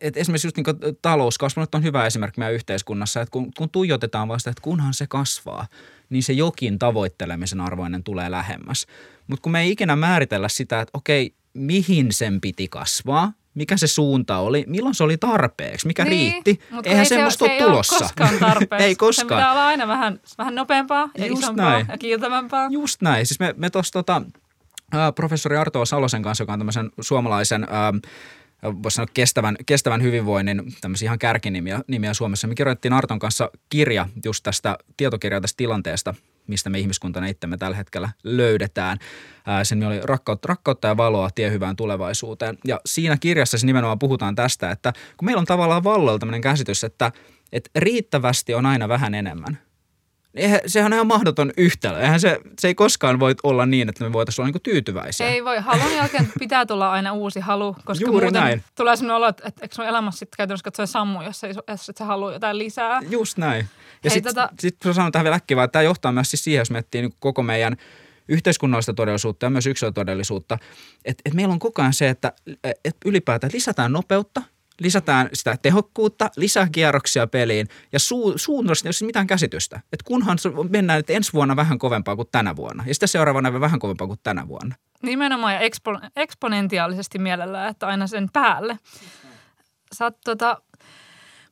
et 0.00 0.16
esimerkiksi 0.16 0.46
just 0.46 0.56
niin 0.56 0.96
talouskasvu 1.02 1.64
on 1.74 1.82
hyvä 1.82 2.06
esimerkki 2.06 2.38
meidän 2.38 2.54
yhteiskunnassa, 2.54 3.20
että 3.20 3.32
kun, 3.32 3.50
kun 3.58 3.70
tuijotetaan 3.70 4.28
vasta, 4.28 4.50
että 4.50 4.62
kunhan 4.62 4.94
se 4.94 5.06
kasvaa, 5.06 5.66
niin 6.10 6.22
se 6.22 6.32
jokin 6.32 6.78
tavoittelemisen 6.78 7.60
arvoinen 7.60 8.04
tulee 8.04 8.30
lähemmäs. 8.30 8.86
Mutta 9.26 9.42
kun 9.42 9.52
me 9.52 9.60
ei 9.60 9.70
ikinä 9.70 9.96
määritellä 9.96 10.48
sitä, 10.48 10.80
että 10.80 10.98
okei, 10.98 11.34
mihin 11.54 12.12
sen 12.12 12.40
piti 12.40 12.68
kasvaa, 12.68 13.32
mikä 13.54 13.76
se 13.76 13.86
suunta 13.86 14.38
oli, 14.38 14.64
milloin 14.66 14.94
se 14.94 15.04
oli 15.04 15.18
tarpeeksi, 15.18 15.86
mikä 15.86 16.04
niin, 16.04 16.32
riitti. 16.32 16.60
Eihän 16.84 16.98
ei 16.98 17.06
semmoista 17.06 17.44
se, 17.44 17.50
ole 17.50 17.62
tulossa. 17.62 17.94
Ei 17.94 18.00
koskaan 18.00 18.38
tarpeeksi. 18.50 18.86
ei 18.86 18.94
koskaan. 18.94 19.28
Se 19.28 19.34
pitää 19.34 19.52
olla 19.52 19.66
aina 19.66 19.88
vähän, 19.88 20.20
vähän 20.38 20.54
nopeampaa 20.54 21.10
ja 21.18 21.26
Just 21.26 21.42
isompaa 21.42 21.70
näin. 21.70 21.86
ja 21.88 21.98
kiiltävämpää. 21.98 22.68
Just 22.70 23.02
näin. 23.02 23.26
Siis 23.26 23.40
me, 23.40 23.54
me 23.56 23.70
tuossa 23.70 23.92
tota, 23.92 24.22
äh, 24.94 25.14
professori 25.14 25.56
Arto 25.56 25.84
Salosen 25.84 26.22
kanssa, 26.22 26.42
joka 26.42 26.52
on 26.52 26.58
tämmöisen 26.58 26.90
suomalaisen 27.00 27.62
äh, 27.62 27.68
voisi 28.82 28.94
sanoa 28.94 29.08
kestävän, 29.14 29.56
kestävän 29.66 30.02
hyvinvoinnin 30.02 30.62
tämmöisiä 30.80 31.06
ihan 31.06 31.18
kärkinimiä 31.18 31.80
nimiä 31.86 32.14
Suomessa. 32.14 32.46
Me 32.46 32.54
kirjoitettiin 32.54 32.92
Arton 32.92 33.18
kanssa 33.18 33.50
kirja 33.68 34.08
just 34.24 34.42
tästä 34.42 34.78
tietokirjaa 34.96 35.40
tästä 35.40 35.56
tilanteesta, 35.56 36.14
mistä 36.52 36.70
me 36.70 36.78
ihmiskuntana 36.78 37.26
itsemme 37.26 37.56
tällä 37.56 37.76
hetkellä 37.76 38.10
löydetään. 38.24 38.98
Ää, 39.46 39.64
sen 39.64 39.84
oli 39.84 40.00
rakkautta, 40.04 40.48
rakkautta 40.48 40.88
ja 40.88 40.96
valoa 40.96 41.30
tie 41.30 41.50
hyvään 41.50 41.76
tulevaisuuteen. 41.76 42.58
Ja 42.64 42.80
siinä 42.86 43.16
kirjassa 43.16 43.58
se 43.58 43.66
nimenomaan 43.66 43.98
puhutaan 43.98 44.34
tästä, 44.34 44.70
että 44.70 44.92
kun 45.16 45.26
meillä 45.26 45.40
on 45.40 45.46
tavallaan 45.46 45.84
valloilla 45.84 46.18
tämmöinen 46.18 46.40
käsitys, 46.40 46.84
että, 46.84 47.12
että 47.52 47.70
riittävästi 47.76 48.54
on 48.54 48.66
aina 48.66 48.88
vähän 48.88 49.14
enemmän– 49.14 49.58
Eihän, 50.34 50.60
sehän 50.66 50.92
on 50.92 50.96
ihan 50.96 51.06
mahdoton 51.06 51.52
yhtälö. 51.56 52.00
Eihän 52.00 52.20
se, 52.20 52.40
se 52.58 52.68
ei 52.68 52.74
koskaan 52.74 53.20
voi 53.20 53.34
olla 53.42 53.66
niin, 53.66 53.88
että 53.88 54.04
me 54.04 54.12
voitaisiin 54.12 54.42
olla 54.42 54.46
niinku 54.46 54.58
tyytyväisiä. 54.58 55.28
Ei 55.28 55.44
voi. 55.44 55.58
Halun 55.60 55.94
jälkeen 55.96 56.32
pitää 56.38 56.66
tulla 56.66 56.92
aina 56.92 57.12
uusi 57.12 57.40
halu, 57.40 57.76
koska 57.84 58.04
Juuri 58.04 58.24
muuten 58.24 58.42
näin. 58.42 58.64
tulee 58.74 58.96
sellainen 58.96 59.16
olo, 59.16 59.28
että, 59.28 59.48
että 59.48 59.64
eikö 59.64 59.74
sun 59.74 59.84
elämässä 59.84 60.18
sitten 60.18 60.36
käytännössä 60.36 60.64
katsoen 60.64 60.88
sammu, 60.88 61.22
jos, 61.22 61.44
ei, 61.44 61.54
jos 61.68 61.88
et 61.88 61.96
sä 61.96 62.04
halua 62.04 62.32
jotain 62.32 62.58
lisää. 62.58 63.00
Just 63.10 63.38
näin. 63.38 63.68
Ja 64.04 64.10
sitten 64.10 64.34
tota... 64.34 64.48
sit, 64.60 64.76
sit 64.82 64.94
sanon 64.94 65.12
tähän 65.12 65.24
vielä 65.24 65.36
äkkiä, 65.36 65.64
että 65.64 65.72
tämä 65.72 65.82
johtaa 65.82 66.12
myös 66.12 66.30
siis 66.30 66.44
siihen, 66.44 66.60
jos 66.60 66.70
miettii 66.70 67.02
niin 67.02 67.14
koko 67.18 67.42
meidän 67.42 67.76
yhteiskunnallista 68.28 68.94
todellisuutta 68.94 69.46
ja 69.46 69.50
myös 69.50 69.66
yksilötodellisuutta, 69.66 70.58
että, 71.04 71.22
että 71.24 71.36
meillä 71.36 71.52
on 71.52 71.58
koko 71.58 71.82
ajan 71.82 71.94
se, 71.94 72.08
että, 72.08 72.32
että 72.64 73.00
ylipäätään 73.04 73.50
lisätään 73.54 73.92
nopeutta, 73.92 74.42
lisätään 74.82 75.28
sitä 75.32 75.56
tehokkuutta, 75.62 76.30
lisää 76.36 76.68
kierroksia 76.72 77.26
peliin 77.26 77.68
ja 77.92 77.98
su, 77.98 78.32
suunnasta 78.36 78.86
ei 78.86 78.88
ole 78.88 78.92
siis 78.92 79.06
mitään 79.06 79.26
käsitystä. 79.26 79.76
Että 79.76 80.04
kunhan 80.04 80.38
mennään 80.68 81.00
että 81.00 81.12
ensi 81.12 81.32
vuonna 81.32 81.56
vähän 81.56 81.78
kovempaa 81.78 82.16
kuin 82.16 82.28
tänä 82.32 82.56
vuonna 82.56 82.84
ja 82.86 82.94
sitten 82.94 83.08
seuraavana 83.08 83.60
vähän 83.60 83.80
kovempaa 83.80 84.06
kuin 84.06 84.18
tänä 84.22 84.48
vuonna. 84.48 84.74
Nimenomaan 85.02 85.54
ja 85.54 85.60
ekspo, 85.60 85.98
eksponentiaalisesti 86.16 87.18
mielellään, 87.18 87.70
että 87.70 87.86
aina 87.86 88.06
sen 88.06 88.28
päälle. 88.32 88.78
Sä 89.94 90.04
oot 90.04 90.20
tota, 90.24 90.62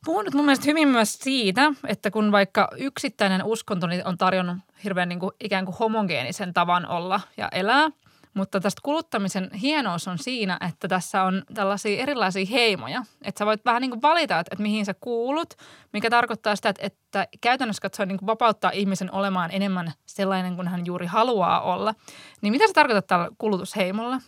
puhunut 0.05 0.33
mun 0.33 0.45
mielestä 0.45 0.65
hyvin 0.65 0.87
myös 0.87 1.13
siitä, 1.13 1.73
että 1.87 2.11
kun 2.11 2.31
vaikka 2.31 2.69
yksittäinen 2.77 3.43
uskonto 3.43 3.87
niin 3.87 4.07
on 4.07 4.17
tarjonnut 4.17 4.57
hirveän 4.83 5.09
niin 5.09 5.19
kuin 5.19 5.31
ikään 5.39 5.65
kuin 5.65 5.77
homogeenisen 5.79 6.53
tavan 6.53 6.87
olla 6.87 7.21
ja 7.37 7.49
elää– 7.49 7.89
mutta 8.33 8.59
tästä 8.59 8.81
kuluttamisen 8.83 9.49
hienous 9.53 10.07
on 10.07 10.17
siinä, 10.17 10.57
että 10.69 10.87
tässä 10.87 11.23
on 11.23 11.43
tällaisia 11.53 12.01
erilaisia 12.01 12.45
heimoja. 12.45 13.03
Että 13.21 13.39
sä 13.39 13.45
voit 13.45 13.65
vähän 13.65 13.81
niin 13.81 13.91
kuin 13.91 14.01
valita, 14.01 14.39
että, 14.39 14.49
että 14.53 14.63
mihin 14.63 14.85
sä 14.85 14.93
kuulut, 14.93 15.53
mikä 15.93 16.09
tarkoittaa 16.09 16.55
sitä, 16.55 16.69
että, 16.69 16.85
että 16.85 17.27
käytännössä 17.41 17.81
katsoen 17.81 18.07
niin 18.07 18.19
vapauttaa 18.25 18.71
ihmisen 18.71 19.13
olemaan 19.13 19.49
enemmän 19.53 19.91
sellainen 20.05 20.55
kuin 20.55 20.67
hän 20.67 20.85
juuri 20.85 21.05
haluaa 21.05 21.61
olla. 21.61 21.95
Niin 22.41 22.53
mitä 22.53 22.67
se 22.67 22.73
tarkoittaa 22.73 23.17
tällä 23.17 23.35
kulutusheimolla? 23.37 24.21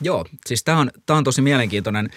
Joo, 0.00 0.24
siis 0.46 0.64
tämä 0.64 0.78
on, 0.78 0.90
on 1.10 1.24
tosi 1.24 1.42
mielenkiintoinen. 1.42 2.10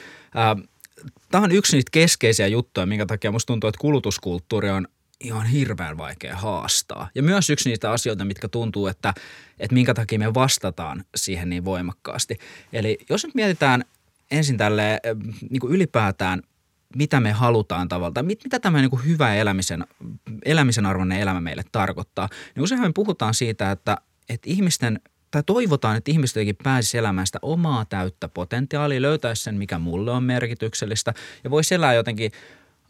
Tämä 1.31 1.43
on 1.43 1.51
yksi 1.51 1.77
niitä 1.77 1.89
keskeisiä 1.91 2.47
juttuja, 2.47 2.85
minkä 2.85 3.05
takia 3.05 3.31
musta 3.31 3.47
tuntuu, 3.47 3.67
että 3.67 3.81
kulutuskulttuuri 3.81 4.69
on 4.69 4.87
ihan 5.23 5.45
hirveän 5.45 5.97
vaikea 5.97 6.35
haastaa. 6.35 7.09
Ja 7.15 7.23
myös 7.23 7.49
yksi 7.49 7.69
niitä 7.69 7.91
asioita, 7.91 8.25
mitkä 8.25 8.47
tuntuu, 8.47 8.87
että, 8.87 9.13
että 9.59 9.73
minkä 9.73 9.93
takia 9.93 10.19
me 10.19 10.33
vastataan 10.33 11.03
siihen 11.15 11.49
niin 11.49 11.65
voimakkaasti. 11.65 12.37
Eli 12.73 12.97
jos 13.09 13.23
nyt 13.23 13.35
mietitään 13.35 13.85
ensin 14.31 14.57
tälle 14.57 14.99
niin 15.49 15.61
ylipäätään, 15.69 16.41
mitä 16.95 17.19
me 17.19 17.31
halutaan 17.31 17.87
tavallaan, 17.87 18.25
mit, 18.25 18.43
mitä 18.43 18.59
tämä 18.59 18.81
niin 18.81 19.05
hyvä 19.05 19.35
elämisen, 19.35 19.85
elämisen 20.45 20.85
arvoinen 20.85 21.19
elämä 21.19 21.41
meille 21.41 21.63
tarkoittaa, 21.71 22.29
niin 22.55 22.63
useinhan 22.63 22.89
me 22.89 22.93
puhutaan 22.95 23.33
siitä, 23.33 23.71
että, 23.71 23.97
että 24.29 24.49
ihmisten 24.49 24.99
tai 25.31 25.43
toivotaan, 25.45 25.97
että 25.97 26.11
ihmiset 26.11 26.35
jotenkin 26.35 26.55
pääsisi 26.63 26.97
elämään 26.97 27.27
sitä 27.27 27.39
omaa 27.41 27.85
täyttä 27.85 28.27
potentiaalia, 28.27 29.01
löytäisi 29.01 29.43
sen, 29.43 29.55
mikä 29.55 29.79
mulle 29.79 30.11
on 30.11 30.23
merkityksellistä 30.23 31.13
ja 31.43 31.49
voisi 31.49 31.75
elää 31.75 31.93
jotenkin 31.93 32.31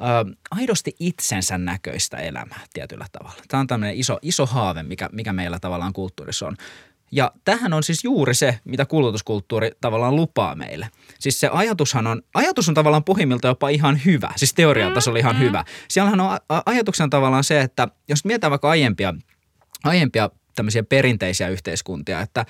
äh, 0.01 0.37
aidosti 0.51 0.95
itsensä 0.99 1.57
näköistä 1.57 2.17
elämää 2.17 2.59
tietyllä 2.73 3.05
tavalla. 3.11 3.41
Tämä 3.47 3.61
on 3.61 3.67
tämmöinen 3.67 3.95
iso, 3.95 4.19
iso 4.21 4.45
haave, 4.45 4.83
mikä, 4.83 5.09
mikä 5.11 5.33
meillä 5.33 5.59
tavallaan 5.59 5.93
kulttuurissa 5.93 6.47
on. 6.47 6.55
Ja 7.11 7.31
tähän 7.43 7.73
on 7.73 7.83
siis 7.83 8.03
juuri 8.03 8.33
se, 8.33 8.59
mitä 8.65 8.85
kulutuskulttuuri 8.85 9.71
tavallaan 9.81 10.15
lupaa 10.15 10.55
meille. 10.55 10.89
Siis 11.19 11.39
se 11.39 11.49
ajatushan 11.53 12.07
on, 12.07 12.21
ajatus 12.33 12.69
on 12.69 12.75
tavallaan 12.75 13.03
pohjimmilta 13.03 13.47
jopa 13.47 13.69
ihan 13.69 14.01
hyvä, 14.05 14.33
siis 14.35 14.53
teorian 14.53 14.93
tasolla 14.93 15.19
ihan 15.19 15.35
mm-hmm. 15.35 15.47
hyvä. 15.47 15.65
Siellähän 15.87 16.19
on 16.19 16.39
ajatuksena 16.65 17.09
tavallaan 17.09 17.43
se, 17.43 17.61
että 17.61 17.87
jos 18.07 18.25
mietitään 18.25 18.51
vaikka 18.51 18.69
aiempia, 18.69 19.13
aiempia 19.83 20.29
tämmöisiä 20.55 20.83
perinteisiä 20.83 21.49
yhteiskuntia, 21.49 22.21
että 22.21 22.45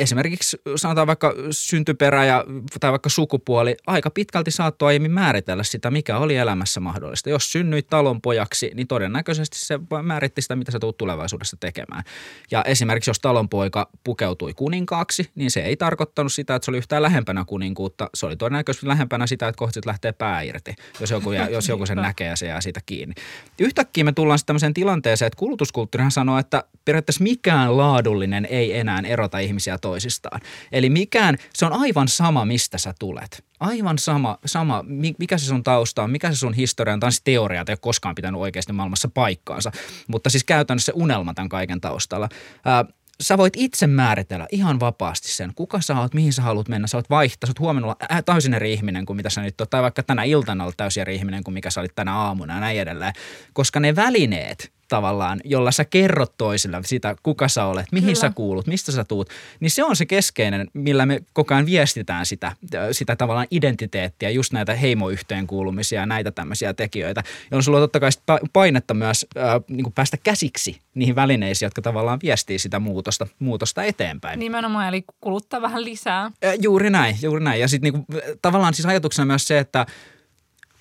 esimerkiksi 0.00 0.56
sanotaan 0.76 1.06
vaikka 1.06 1.34
syntyperä 1.50 2.24
ja, 2.24 2.44
tai 2.80 2.90
vaikka 2.90 3.08
sukupuoli 3.08 3.76
aika 3.86 4.10
pitkälti 4.10 4.50
saattoi 4.50 4.86
aiemmin 4.86 5.10
määritellä 5.10 5.62
sitä, 5.62 5.90
mikä 5.90 6.18
oli 6.18 6.36
elämässä 6.36 6.80
mahdollista. 6.80 7.30
Jos 7.30 7.52
synnyit 7.52 7.86
talon 7.86 8.20
pojaksi, 8.20 8.70
niin 8.74 8.86
todennäköisesti 8.86 9.58
se 9.58 9.80
määritti 10.02 10.42
sitä, 10.42 10.56
mitä 10.56 10.72
sä 10.72 10.78
tulet 10.78 10.96
tulevaisuudessa 10.96 11.56
tekemään. 11.60 12.02
Ja 12.50 12.62
esimerkiksi 12.62 13.10
jos 13.10 13.18
talonpoika 13.18 13.88
pukeutui 14.04 14.54
kuninkaaksi, 14.54 15.30
niin 15.34 15.50
se 15.50 15.60
ei 15.60 15.76
tarkoittanut 15.76 16.32
sitä, 16.32 16.54
että 16.54 16.64
se 16.64 16.70
oli 16.70 16.78
yhtään 16.78 17.02
lähempänä 17.02 17.44
kuninkuutta. 17.44 18.10
Se 18.14 18.26
oli 18.26 18.36
todennäköisesti 18.36 18.88
lähempänä 18.88 19.26
sitä, 19.26 19.48
että 19.48 19.58
kohta 19.58 19.80
lähtee 19.86 20.12
pää 20.12 20.42
irti, 20.42 20.74
jos 21.00 21.10
joku, 21.10 21.32
jos 21.32 21.68
joku 21.68 21.86
sen 21.86 21.96
näkee 21.96 22.28
ja 22.28 22.36
se 22.36 22.46
jää 22.46 22.60
siitä 22.60 22.80
kiinni. 22.86 23.14
Yhtäkkiä 23.60 24.04
me 24.04 24.12
tullaan 24.12 24.38
sitten 24.38 24.46
tämmöiseen 24.46 24.74
tilanteeseen, 24.74 25.26
että 25.26 25.38
kulutuskulttuurihan 25.38 26.10
sanoo, 26.10 26.38
että 26.38 26.64
periaatteessa 26.84 27.22
mikään 27.22 27.76
laadullinen 27.76 28.46
ei 28.50 28.78
enää 28.78 29.02
erota 29.06 29.38
ihmisiä 29.38 29.78
toisistaan 29.78 29.89
toisistaan. 29.90 30.40
Eli 30.72 30.90
mikään, 30.90 31.36
se 31.54 31.66
on 31.66 31.72
aivan 31.72 32.08
sama, 32.08 32.44
mistä 32.44 32.78
sä 32.78 32.94
tulet. 32.98 33.44
Aivan 33.60 33.98
sama, 33.98 34.38
sama 34.46 34.84
mikä 35.18 35.38
se 35.38 35.46
sun 35.46 35.62
tausta 35.62 36.02
on, 36.02 36.10
mikä 36.10 36.30
se 36.30 36.36
sun 36.36 36.54
historia 36.54 36.94
on. 36.94 37.00
Tämä 37.00 37.08
on 37.08 37.12
siis 37.12 37.22
teoria, 37.24 37.64
ei 37.68 37.72
ole 37.72 37.78
koskaan 37.80 38.14
pitänyt 38.14 38.40
oikeasti 38.40 38.72
maailmassa 38.72 39.08
paikkaansa. 39.08 39.72
Mutta 40.08 40.30
siis 40.30 40.44
käytännössä 40.44 40.92
unelma 40.94 41.34
tämän 41.34 41.48
kaiken 41.48 41.80
taustalla. 41.80 42.28
Ää, 42.64 42.84
sä 43.20 43.38
voit 43.38 43.52
itse 43.56 43.86
määritellä 43.86 44.46
ihan 44.52 44.80
vapaasti 44.80 45.28
sen, 45.28 45.52
kuka 45.54 45.80
sä 45.80 46.00
oot, 46.00 46.14
mihin 46.14 46.32
sä 46.32 46.42
haluat 46.42 46.68
mennä. 46.68 46.88
Sä 46.88 46.98
oot 46.98 47.10
vaihtaa, 47.10 47.46
sä 47.46 47.50
oot 47.50 47.58
huomenna 47.58 47.86
olla 47.86 48.22
täysin 48.22 48.54
eri 48.54 48.72
ihminen 48.72 49.06
kuin 49.06 49.16
mitä 49.16 49.30
sä 49.30 49.40
nyt 49.40 49.60
oot, 49.60 49.70
tai 49.70 49.82
vaikka 49.82 50.02
tänä 50.02 50.24
iltana 50.24 50.64
olet 50.64 50.76
täysin 50.76 51.00
eri 51.00 51.14
ihminen 51.14 51.44
kuin 51.44 51.54
mikä 51.54 51.70
sä 51.70 51.80
olit 51.80 51.94
tänä 51.94 52.14
aamuna 52.14 52.54
ja 52.54 52.60
näin 52.60 52.80
edelleen. 52.80 53.12
Koska 53.52 53.80
ne 53.80 53.96
välineet, 53.96 54.72
tavallaan, 54.90 55.40
jolla 55.44 55.70
sä 55.70 55.84
kerrot 55.84 56.32
toisille 56.38 56.80
sitä, 56.84 57.16
kuka 57.22 57.48
sä 57.48 57.64
olet, 57.64 57.86
mihin 57.92 58.06
Kyllä. 58.06 58.20
sä 58.20 58.30
kuulut, 58.34 58.66
mistä 58.66 58.92
sä 58.92 59.04
tuut, 59.04 59.28
niin 59.60 59.70
se 59.70 59.84
on 59.84 59.96
se 59.96 60.06
keskeinen, 60.06 60.68
millä 60.74 61.06
me 61.06 61.20
koko 61.32 61.54
ajan 61.54 61.66
viestitään 61.66 62.26
sitä, 62.26 62.52
sitä 62.92 63.16
tavallaan 63.16 63.46
identiteettiä, 63.50 64.30
just 64.30 64.52
näitä 64.52 64.74
heimoyhteenkuulumisia 64.74 66.00
ja 66.00 66.06
näitä 66.06 66.30
tämmöisiä 66.30 66.74
tekijöitä, 66.74 67.22
jolloin 67.50 67.64
sulla 67.64 67.78
on 67.78 67.82
totta 67.82 68.00
kai 68.00 68.10
painetta 68.52 68.94
myös 68.94 69.26
äh, 69.36 69.44
niin 69.68 69.84
kuin 69.84 69.94
päästä 69.94 70.16
käsiksi 70.16 70.80
niihin 70.94 71.14
välineisiin, 71.14 71.66
jotka 71.66 71.82
tavallaan 71.82 72.18
viestii 72.22 72.58
sitä 72.58 72.78
muutosta, 72.78 73.26
muutosta 73.38 73.84
eteenpäin. 73.84 74.38
Nimenomaan, 74.38 74.88
eli 74.88 75.04
kuluttaa 75.20 75.62
vähän 75.62 75.84
lisää. 75.84 76.24
Äh, 76.24 76.54
juuri 76.60 76.90
näin, 76.90 77.16
juuri 77.22 77.44
näin. 77.44 77.60
Ja 77.60 77.68
sitten 77.68 77.92
niin 77.92 78.06
tavallaan 78.42 78.74
siis 78.74 78.86
ajatuksena 78.86 79.26
myös 79.26 79.46
se, 79.46 79.58
että 79.58 79.86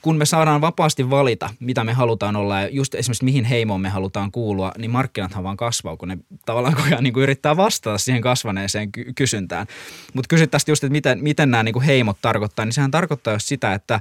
kun 0.02 0.18
me 0.18 0.26
saadaan 0.26 0.62
vapaasti 0.62 1.10
valita, 1.10 1.50
mitä 1.60 1.84
me 1.84 1.94
halutaan 1.94 2.36
olla 2.36 2.62
ja 2.62 2.68
just 2.68 2.96
esimerkiksi 2.96 3.26
mihin 3.26 3.46
heimoon 3.46 3.82
me 3.82 3.90
halutaan 3.90 4.32
kuulua, 4.32 4.72
niin 4.78 4.92
markkinathan 4.92 5.44
vaan 5.44 5.58
kasvaa, 5.58 5.98
kun 5.98 6.08
ne 6.08 6.18
tavallaan 6.46 6.76
koko 6.76 6.88
ajan 6.88 7.04
niin 7.04 7.14
kuin 7.14 7.24
yrittää 7.24 7.58
vastata 7.58 7.98
siihen 7.98 8.22
kasvaneeseen 8.22 8.92
ky- 8.92 9.14
kysyntään. 9.16 9.68
Mutta 10.14 10.28
kysyt 10.28 10.52
tästä 10.52 10.72
just, 10.72 10.84
että 10.84 10.92
miten, 10.92 11.24
miten 11.24 11.52
nämä 11.52 11.64
niin 11.64 11.74
kuin 11.74 11.86
heimot 11.86 12.18
tarkoittaa, 12.22 12.66
niin 12.66 12.74
sehän 12.74 12.92
tarkoittaa 12.92 13.34
just 13.34 13.48
sitä, 13.48 13.74
että 13.74 14.00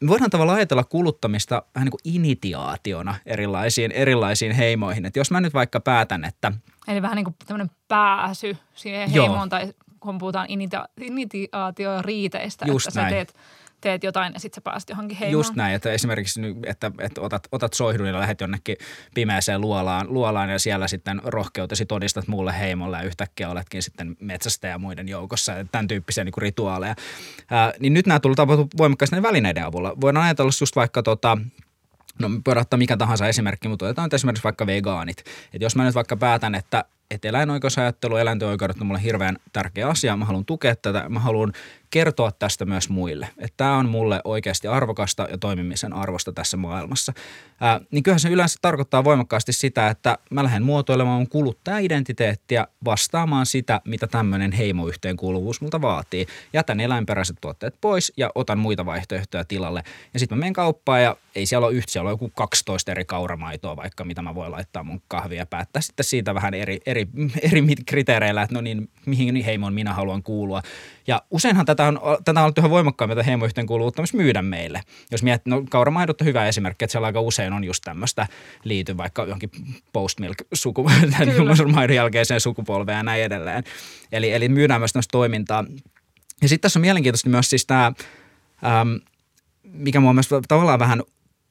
me 0.00 0.08
voidaan 0.08 0.30
tavallaan 0.30 0.56
ajatella 0.56 0.84
kuluttamista 0.84 1.62
vähän 1.74 1.86
niin 1.86 1.90
kuin 2.02 2.14
initiaationa 2.14 3.14
erilaisiin, 3.26 3.92
erilaisiin 3.92 4.52
heimoihin. 4.52 5.06
Että 5.06 5.20
jos 5.20 5.30
mä 5.30 5.40
nyt 5.40 5.54
vaikka 5.54 5.80
päätän, 5.80 6.24
että... 6.24 6.52
Eli 6.88 7.02
vähän 7.02 7.16
niin 7.16 7.24
kuin 7.24 7.36
tämmöinen 7.46 7.70
pääsy 7.88 8.56
siihen 8.74 9.10
heimoon 9.10 9.38
Joo. 9.38 9.46
tai 9.46 9.72
kun 10.00 10.18
puhutaan 10.18 10.46
initiaatio 10.98 12.02
riiteistä, 12.02 12.64
Just 12.66 12.88
että 12.88 13.00
näin. 13.00 13.10
sä 13.10 13.14
teet– 13.14 13.34
teet 13.82 14.04
jotain 14.04 14.32
ja 14.34 14.40
sitten 14.40 14.56
sä 14.56 14.60
pääset 14.60 14.88
johonkin 14.88 15.18
heimoon. 15.18 15.32
Just 15.32 15.54
näin, 15.54 15.74
että 15.74 15.92
esimerkiksi 15.92 16.40
että, 16.66 16.90
että 16.98 17.20
otat, 17.20 17.48
otat 17.52 17.72
soihdun 17.72 18.06
ja 18.06 18.12
lähdet 18.12 18.40
jonnekin 18.40 18.76
pimeäseen 19.14 19.60
luolaan, 19.60 20.06
luolaan 20.10 20.50
ja 20.50 20.58
siellä 20.58 20.88
sitten 20.88 21.20
rohkeutesi 21.24 21.86
todistat 21.86 22.28
muulle 22.28 22.58
heimolle 22.58 22.96
ja 22.96 23.02
yhtäkkiä 23.02 23.50
oletkin 23.50 23.82
sitten 23.82 24.16
metsästä 24.20 24.68
ja 24.68 24.78
muiden 24.78 25.08
joukossa 25.08 25.52
tämän 25.72 25.88
tyyppisiä 25.88 26.24
niin 26.24 26.32
kuin 26.32 26.42
rituaaleja. 26.42 26.94
Ää, 27.50 27.72
niin 27.78 27.94
nyt 27.94 28.06
nämä 28.06 28.20
tullut 28.20 28.36
tapahtuu 28.36 28.68
voimakkaasti 28.78 29.22
välineiden 29.22 29.64
avulla. 29.64 29.92
Voidaan 30.00 30.24
ajatella 30.24 30.50
just 30.60 30.76
vaikka 30.76 31.02
tota, 31.02 31.38
No 32.18 32.30
voidaan 32.46 32.62
ottaa 32.62 32.78
mikä 32.78 32.96
tahansa 32.96 33.28
esimerkki, 33.28 33.68
mutta 33.68 33.84
otetaan 33.84 34.10
esimerkiksi 34.12 34.44
vaikka 34.44 34.66
vegaanit. 34.66 35.18
Että 35.18 35.64
jos 35.64 35.76
mä 35.76 35.84
nyt 35.84 35.94
vaikka 35.94 36.16
päätän, 36.16 36.54
että, 36.54 36.84
että 37.14 37.28
eläinoikeusajattelu, 37.28 38.16
eläinten 38.16 38.48
oikeudet 38.48 38.80
on 38.80 38.86
mulle 38.86 39.02
hirveän 39.02 39.36
tärkeä 39.52 39.88
asia, 39.88 40.16
mä 40.16 40.24
haluan 40.24 40.44
tukea 40.44 40.76
tätä, 40.76 41.08
mä 41.08 41.20
haluan 41.20 41.52
kertoa 41.92 42.32
tästä 42.32 42.64
myös 42.64 42.88
muille. 42.88 43.28
Että 43.38 43.56
tämä 43.56 43.76
on 43.76 43.88
mulle 43.88 44.20
oikeasti 44.24 44.68
arvokasta 44.68 45.28
ja 45.30 45.38
toimimisen 45.38 45.92
arvosta 45.92 46.32
tässä 46.32 46.56
maailmassa. 46.56 47.12
Ää, 47.60 47.80
niin 47.90 48.02
kyllähän 48.02 48.20
se 48.20 48.28
yleensä 48.28 48.58
tarkoittaa 48.62 49.04
voimakkaasti 49.04 49.52
sitä, 49.52 49.88
että 49.88 50.18
mä 50.30 50.42
lähden 50.42 50.62
muotoilemaan 50.62 51.18
mun 51.18 51.28
kuluttaja-identiteettiä 51.28 52.66
vastaamaan 52.84 53.46
sitä, 53.46 53.80
mitä 53.84 54.06
tämmöinen 54.06 54.52
heimoyhteenkuuluvuus 54.52 55.60
multa 55.60 55.82
vaatii. 55.82 56.26
Jätän 56.52 56.80
eläinperäiset 56.80 57.36
tuotteet 57.40 57.74
pois 57.80 58.12
ja 58.16 58.30
otan 58.34 58.58
muita 58.58 58.86
vaihtoehtoja 58.86 59.44
tilalle. 59.44 59.82
Ja 60.14 60.20
sitten 60.20 60.38
mä 60.38 60.40
menen 60.40 60.52
kauppaan 60.52 61.02
ja 61.02 61.16
ei 61.34 61.46
siellä 61.46 61.66
ole 61.66 61.74
yhtä, 61.74 61.92
siellä 61.92 62.08
on 62.08 62.12
joku 62.12 62.28
12 62.34 62.90
eri 62.90 63.04
kauramaitoa 63.04 63.76
vaikka, 63.76 64.04
mitä 64.04 64.22
mä 64.22 64.34
voin 64.34 64.52
laittaa 64.52 64.84
mun 64.84 65.02
kahvia 65.08 65.38
ja 65.38 65.46
päättää 65.46 65.82
sitten 65.82 66.04
siitä 66.04 66.34
vähän 66.34 66.54
eri, 66.54 66.80
eri, 66.86 67.01
eri 67.42 67.62
kriteereillä, 67.86 68.42
että 68.42 68.54
no 68.54 68.60
niin, 68.60 68.88
mihin 69.06 69.44
heimoon 69.44 69.74
minä 69.74 69.94
haluan 69.94 70.22
kuulua. 70.22 70.62
Ja 71.06 71.22
useinhan 71.30 71.66
tätä 71.66 71.86
on, 71.86 72.00
tätä 72.24 72.40
on 72.40 72.44
ollut 72.44 72.58
yhä 72.58 72.70
voimakkaammin 72.70 73.16
tätä 73.16 73.26
heimoyhteenkuuluvuutta 73.26 74.02
myös 74.02 74.14
myydä 74.14 74.42
meille. 74.42 74.80
Jos 75.10 75.22
miettii, 75.22 75.50
no 75.50 75.64
kauramaidot 75.70 76.20
on 76.20 76.26
hyvä 76.26 76.46
esimerkki, 76.46 76.84
että 76.84 76.92
siellä 76.92 77.06
aika 77.06 77.20
usein 77.20 77.52
on 77.52 77.64
just 77.64 77.82
tämmöistä 77.84 78.26
liity 78.64 78.96
vaikka 78.96 79.22
johonkin 79.22 79.50
post 79.92 80.20
milk 80.20 80.36
maidon 81.74 81.96
jälkeiseen 81.96 82.40
sukupolveen 82.40 82.96
ja 82.96 83.02
näin 83.02 83.22
edelleen. 83.22 83.64
Eli, 84.12 84.32
eli 84.32 84.48
myydään 84.48 84.80
myös 84.80 84.92
tämmöistä 84.92 85.12
toimintaa. 85.12 85.64
Ja 86.42 86.48
sitten 86.48 86.62
tässä 86.62 86.78
on 86.78 86.80
mielenkiintoista 86.80 87.28
myös 87.28 87.50
siis 87.50 87.66
tämä, 87.66 87.86
ähm, 88.64 88.94
mikä 89.62 90.00
mua 90.00 90.12
myös 90.12 90.28
tavallaan 90.48 90.78
vähän 90.78 91.02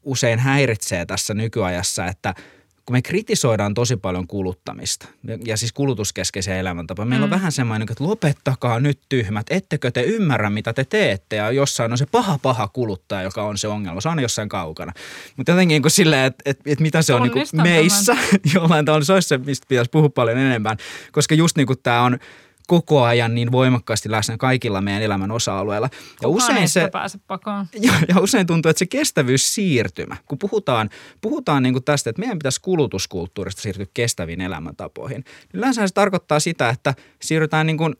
usein 0.03 0.39
häiritsee 0.39 1.05
tässä 1.05 1.33
nykyajassa, 1.33 2.05
että– 2.05 2.33
kun 2.91 2.97
me 2.97 3.01
kritisoidaan 3.01 3.73
tosi 3.73 3.97
paljon 3.97 4.27
kuluttamista 4.27 5.07
ja 5.45 5.57
siis 5.57 5.73
kulutuskeskeisiä 5.73 6.57
elämäntapoja, 6.57 7.05
meillä 7.05 7.25
mm. 7.25 7.33
on 7.33 7.37
vähän 7.37 7.51
semmoinen, 7.51 7.87
että 7.91 8.03
lopettakaa 8.03 8.79
nyt 8.79 8.99
tyhmät, 9.09 9.45
ettekö 9.49 9.91
te 9.91 10.01
ymmärrä 10.01 10.49
mitä 10.49 10.73
te 10.73 10.83
teette? 10.83 11.35
Ja 11.35 11.51
jossain 11.51 11.91
on 11.91 11.97
se 11.97 12.05
paha 12.05 12.39
paha 12.41 12.67
kuluttaja, 12.67 13.21
joka 13.21 13.43
on 13.43 13.57
se 13.57 13.67
ongelma, 13.67 14.01
se 14.01 14.09
on 14.09 14.19
jossain 14.19 14.49
kaukana. 14.49 14.93
Mutta 15.37 15.51
jotenkin 15.51 15.75
niin 15.75 15.81
kuin 15.81 15.91
silleen, 15.91 16.25
että, 16.25 16.43
että, 16.45 16.63
että 16.65 16.81
mitä 16.81 17.01
se 17.01 17.13
on 17.13 17.21
niin 17.21 17.31
kuin 17.31 17.45
meissä, 17.53 18.17
jollain 18.55 18.85
tavalla 18.85 19.05
se 19.05 19.13
olisi 19.13 19.27
se, 19.27 19.37
mistä 19.37 19.65
pitäisi 19.69 19.91
puhua 19.91 20.09
paljon 20.09 20.37
enemmän, 20.37 20.77
koska 21.11 21.35
just 21.35 21.57
niin 21.57 21.67
kuin 21.67 21.79
tämä 21.83 22.01
on– 22.01 22.17
koko 22.71 23.03
ajan 23.03 23.35
niin 23.35 23.51
voimakkaasti 23.51 24.11
läsnä 24.11 24.37
kaikilla 24.37 24.81
meidän 24.81 25.01
elämän 25.01 25.31
osa-alueilla. 25.31 25.89
Ja 26.21 26.27
usein 26.27 26.69
se, 26.69 26.89
pääse 26.91 27.19
pakoon. 27.27 27.65
Ja, 27.81 27.93
ja 28.07 28.19
usein 28.19 28.47
tuntuu, 28.47 28.69
että 28.69 28.79
se 28.79 28.85
kestävyys 28.85 29.55
siirtymä, 29.55 30.17
kun 30.25 30.37
puhutaan, 30.37 30.89
puhutaan 31.21 31.63
niin 31.63 31.73
kuin 31.73 31.83
tästä, 31.83 32.09
että 32.09 32.19
meidän 32.19 32.39
pitäisi 32.39 32.61
kulutuskulttuurista 32.61 33.61
siirtyä 33.61 33.85
kestäviin 33.93 34.41
elämäntapoihin, 34.41 35.23
niin 35.53 35.59
yleensä 35.59 35.87
se 35.87 35.93
tarkoittaa 35.93 36.39
sitä, 36.39 36.69
että 36.69 36.93
siirrytään 37.21 37.67
niin 37.67 37.77
kuin 37.77 37.95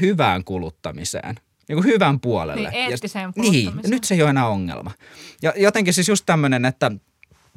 hyvään 0.00 0.44
kuluttamiseen– 0.44 1.34
niin 1.68 1.76
kuin 1.76 1.86
hyvän 1.86 2.20
puolelle. 2.20 2.70
Niin, 2.70 2.90
eettiseen 2.92 3.32
ja, 3.36 3.42
Niin, 3.42 3.72
nyt 3.86 4.04
se 4.04 4.14
ei 4.14 4.22
ole 4.22 4.30
enää 4.30 4.48
ongelma. 4.48 4.90
Ja 5.42 5.52
jotenkin 5.56 5.94
siis 5.94 6.08
just 6.08 6.26
tämmöinen, 6.26 6.64
että– 6.64 6.90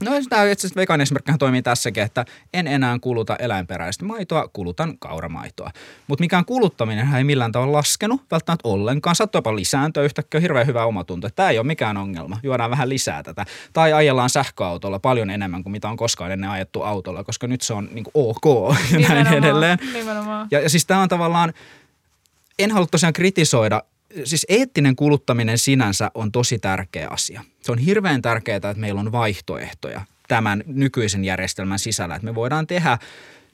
No 0.03 0.11
tämä 0.29 0.43
itse 0.43 0.67
asiassa 0.67 0.81
vegaaniesimerkkihän 0.81 1.39
toimii 1.39 1.61
tässäkin, 1.61 2.03
että 2.03 2.25
en 2.53 2.67
enää 2.67 2.99
kuluta 2.99 3.35
eläinperäistä 3.35 4.05
maitoa, 4.05 4.49
kulutan 4.53 4.97
kauramaitoa. 4.97 5.71
Mutta 6.07 6.23
mikään 6.23 6.45
kuluttaminen 6.45 7.15
ei 7.15 7.23
millään 7.23 7.51
tavalla 7.51 7.77
laskenut 7.77 8.21
välttämättä 8.31 8.69
ollenkaan. 8.69 9.15
Saattaa 9.15 9.37
jopa 9.39 9.55
lisääntyä 9.55 10.03
yhtäkkiä, 10.03 10.39
hirveän 10.39 10.67
hyvä 10.67 10.85
omatunto. 10.85 11.29
Tämä 11.29 11.49
ei 11.49 11.59
ole 11.59 11.67
mikään 11.67 11.97
ongelma, 11.97 12.39
juodaan 12.43 12.71
vähän 12.71 12.89
lisää 12.89 13.23
tätä. 13.23 13.45
Tai 13.73 13.93
ajellaan 13.93 14.29
sähköautolla 14.29 14.99
paljon 14.99 15.29
enemmän 15.29 15.63
kuin 15.63 15.71
mitä 15.71 15.89
on 15.89 15.97
koskaan 15.97 16.31
ennen 16.31 16.49
ajettu 16.49 16.81
autolla, 16.81 17.23
koska 17.23 17.47
nyt 17.47 17.61
se 17.61 17.73
on 17.73 17.89
niin 17.91 18.03
kuin 18.03 18.11
ok 18.13 18.75
ja 18.99 19.09
näin 19.09 19.27
edelleen. 19.27 19.79
Ja, 20.51 20.59
ja 20.59 20.69
siis 20.69 20.85
tämä 20.85 21.01
on 21.01 21.09
tavallaan, 21.09 21.53
en 22.59 22.71
halua 22.71 22.87
tosiaan 22.87 23.13
kritisoida 23.13 23.83
siis 24.23 24.45
eettinen 24.49 24.95
kuluttaminen 24.95 25.57
sinänsä 25.57 26.11
on 26.13 26.31
tosi 26.31 26.59
tärkeä 26.59 27.07
asia. 27.09 27.43
Se 27.61 27.71
on 27.71 27.77
hirveän 27.77 28.21
tärkeää, 28.21 28.55
että 28.55 28.73
meillä 28.75 28.99
on 28.99 29.11
vaihtoehtoja 29.11 30.01
tämän 30.27 30.63
nykyisen 30.65 31.25
järjestelmän 31.25 31.79
sisällä, 31.79 32.15
että 32.15 32.25
me 32.25 32.35
voidaan 32.35 32.67
tehdä 32.67 32.97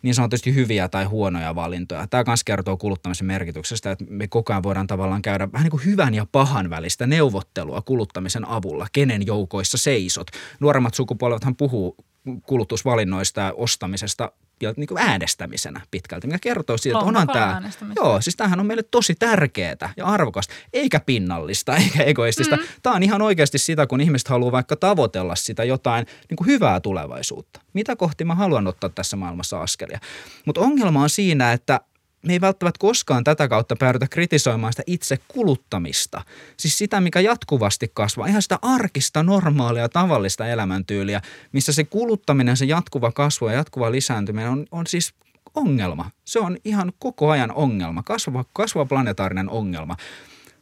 niin 0.02 0.16
sanotusti 0.16 0.56
hyviä 0.56 0.88
tai 0.88 1.06
huonoja 1.06 1.56
valintoja. 1.56 2.08
Tämä 2.08 2.24
myös 2.28 2.44
kertoo 2.44 2.78
kuluttamisen 2.78 3.28
merkityksestä, 3.28 3.92
että 3.92 4.06
me 4.10 4.28
koko 4.28 4.54
ajan 4.54 4.64
voidaan 4.64 4.88
tavallaan 4.88 5.22
käydä 5.22 5.52
vähän 5.52 5.64
niin 5.64 5.72
kuin 5.72 5.86
hyvän 5.86 6.14
ja 6.14 6.26
pahan 6.32 6.70
välistä 6.70 7.08
neuvottelua 7.08 7.82
kuluttamisen 7.82 8.48
avulla, 8.48 8.88
kenen 8.92 9.26
joukoissa 9.26 9.78
seisot. 9.78 10.28
Nuoremmat 10.60 10.94
sukupolvethan 10.94 11.56
puhuu 11.56 11.96
kulutusvalinnoista 12.44 13.42
ja 13.42 13.54
ostamisesta 13.54 14.32
ja 14.62 14.74
niin 14.78 14.88
kuin 14.88 14.98
äänestämisenä 14.98 15.82
pitkälti, 15.92 16.28
mikä 16.28 16.40
kertoo 16.40 16.78
siitä, 16.78 16.98
että 16.98 17.08
onhan 17.08 17.28
tämä, 17.28 17.62
joo, 17.96 18.22
siis 18.22 18.36
tämähän 18.36 18.60
on 18.60 18.66
meille 18.66 18.84
tosi 18.84 19.16
tärkeää 19.16 19.94
ja 19.98 20.06
arvokasta, 20.06 20.54
eikä 20.74 21.00
pinnallista, 21.00 21.76
eikä 21.84 22.04
egoistista. 22.04 22.56
Mm. 22.56 22.64
Tämä 22.84 22.96
on 22.96 23.04
ihan 23.04 23.22
oikeasti 23.22 23.58
sitä, 23.58 23.88
kun 23.88 24.02
ihmiset 24.02 24.28
haluaa 24.28 24.52
vaikka 24.52 24.76
tavoitella 24.76 25.36
sitä 25.36 25.64
jotain 25.64 26.06
niin 26.30 26.38
kuin 26.38 26.48
hyvää 26.48 26.80
tulevaisuutta. 26.80 27.62
Mitä 27.74 27.96
kohti 27.96 28.26
mä 28.26 28.36
haluan 28.36 28.68
ottaa 28.68 28.90
tässä 28.90 29.18
maailmassa 29.18 29.62
askelia. 29.62 30.00
Mutta 30.46 30.62
ongelma 30.62 31.04
on 31.04 31.10
siinä, 31.10 31.54
että 31.54 31.80
me 32.26 32.34
ei 32.34 32.42
välttämättä 32.42 32.80
koskaan 32.80 33.24
tätä 33.24 33.48
kautta 33.48 33.76
päädytä 33.76 34.08
kritisoimaan 34.08 34.74
sitä 34.74 34.84
itse 34.88 35.18
kuluttamista. 35.28 36.22
Siis 36.58 36.78
sitä, 36.78 37.02
mikä 37.02 37.20
jatkuvasti 37.20 37.92
kasvaa. 37.94 38.28
Ihan 38.28 38.42
sitä 38.42 38.60
arkista, 38.62 39.24
normaalia, 39.24 39.90
tavallista 39.90 40.48
elämäntyyliä, 40.48 41.22
missä 41.52 41.74
se 41.74 41.84
kuluttaminen, 41.84 42.58
se 42.58 42.66
jatkuva 42.66 43.12
kasvu 43.12 43.48
ja 43.48 43.54
jatkuva 43.54 43.92
lisääntyminen 43.92 44.50
on, 44.50 44.66
on 44.72 44.88
siis 44.88 45.14
ongelma. 45.56 46.12
Se 46.26 46.40
on 46.40 46.58
ihan 46.66 46.94
koko 47.00 47.30
ajan 47.30 47.52
ongelma, 47.52 48.04
kasvava, 48.04 48.46
kasvava 48.54 48.86
planetaarinen 48.86 49.50
ongelma. 49.50 49.96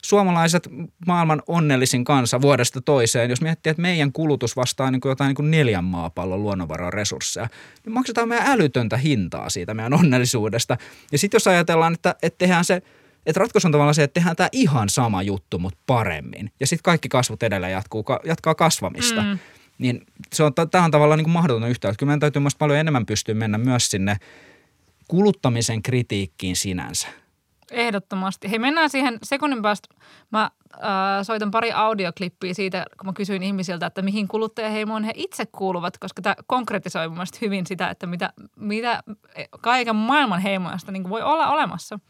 Suomalaiset 0.07 0.69
maailman 1.07 1.41
onnellisin 1.47 2.03
kansa 2.03 2.41
vuodesta 2.41 2.81
toiseen. 2.81 3.29
Jos 3.29 3.41
miettii, 3.41 3.69
että 3.69 3.81
meidän 3.81 4.11
kulutus 4.11 4.55
vastaa 4.55 4.91
niin 4.91 5.01
kuin 5.01 5.09
jotain 5.09 5.27
niin 5.27 5.35
kuin 5.35 5.51
neljän 5.51 5.83
maapallon 5.83 6.43
luonnonvaran 6.43 6.93
resursseja, 6.93 7.47
niin 7.85 7.93
maksetaan 7.93 8.29
meidän 8.29 8.47
älytöntä 8.47 8.97
hintaa 8.97 9.49
siitä 9.49 9.73
meidän 9.73 9.93
onnellisuudesta. 9.93 10.77
Ja 11.11 11.17
sitten 11.17 11.35
jos 11.35 11.47
ajatellaan, 11.47 11.93
että, 11.93 12.15
että 12.21 12.37
tehdään 12.37 12.65
se– 12.65 12.81
että 13.27 13.39
ratkaisu 13.39 13.67
on 13.67 13.71
tavallaan 13.71 13.95
se, 13.95 14.03
että 14.03 14.13
tehdään 14.13 14.35
tämä 14.35 14.49
ihan 14.51 14.89
sama 14.89 15.21
juttu, 15.23 15.59
mutta 15.59 15.79
paremmin. 15.85 16.51
Ja 16.59 16.67
sitten 16.67 16.83
kaikki 16.83 17.09
kasvut 17.09 17.43
edelleen 17.43 17.71
jatkuu, 17.71 18.05
jatkaa 18.23 18.55
kasvamista. 18.55 19.21
Mm. 19.21 19.39
Niin 19.77 20.05
se 20.33 20.43
on, 20.43 20.53
tämä 20.71 20.85
on 20.85 20.91
tavallaan 20.91 21.17
niin 21.17 21.25
kuin 21.25 21.33
mahdoton 21.33 21.69
yhtälö. 21.69 21.93
Kyllä 21.97 22.07
meidän 22.07 22.19
täytyy 22.19 22.39
myös 22.39 22.55
paljon 22.55 22.79
enemmän 22.79 23.05
pystyä 23.05 23.35
mennä 23.35 23.57
myös 23.57 23.89
sinne 23.89 24.17
kuluttamisen 25.07 25.83
kritiikkiin 25.83 26.55
sinänsä. 26.55 27.07
Ehdottomasti. 27.71 28.51
Hei, 28.51 28.59
mennään 28.59 28.89
siihen 28.89 29.19
sekunnin 29.23 29.61
päästä. 29.61 29.95
Mä 30.31 30.51
äh, 30.73 30.81
soitan 31.23 31.51
pari 31.51 31.71
audioklippiä 31.71 32.53
siitä, 32.53 32.85
kun 32.97 33.05
mä 33.05 33.13
kysyin 33.13 33.43
ihmisiltä, 33.43 33.85
että 33.85 34.01
mihin 34.01 34.27
kuluttajaheimoon 34.27 35.03
he 35.03 35.11
itse 35.15 35.45
kuuluvat, 35.45 35.97
koska 35.97 36.21
tämä 36.21 36.35
konkretisoi 36.47 37.09
mun 37.09 37.25
hyvin 37.41 37.67
sitä, 37.67 37.89
että 37.89 38.07
mitä, 38.07 38.33
mitä 38.55 39.03
kaiken 39.61 39.95
maailman 39.95 40.39
heimoista 40.39 40.91
niin 40.91 41.09
voi 41.09 41.21
olla 41.21 41.47
olemassa– 41.47 41.99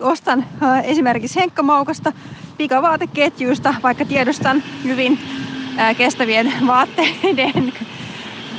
Ostan 0.00 0.44
äh, 0.62 0.84
esimerkiksi 0.84 1.40
Henkka-maukasta 1.40 2.12
pikavaateketjuista, 2.56 3.74
vaikka 3.82 4.04
tiedostan 4.04 4.62
hyvin 4.84 5.18
äh, 5.78 5.96
kestävien 5.96 6.52
vaatteiden 6.66 7.72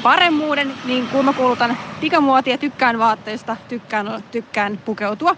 paremmuuden, 0.02 0.78
niin 0.84 1.10
kun 1.10 1.26
mä 1.26 1.34
kuulutan 1.34 1.78
pikamuotia, 2.00 2.58
tykkään 2.58 3.00
vaatteista, 3.00 3.58
tykkään, 3.68 4.08
tykkään 4.32 4.80
pukeutua. 4.86 5.36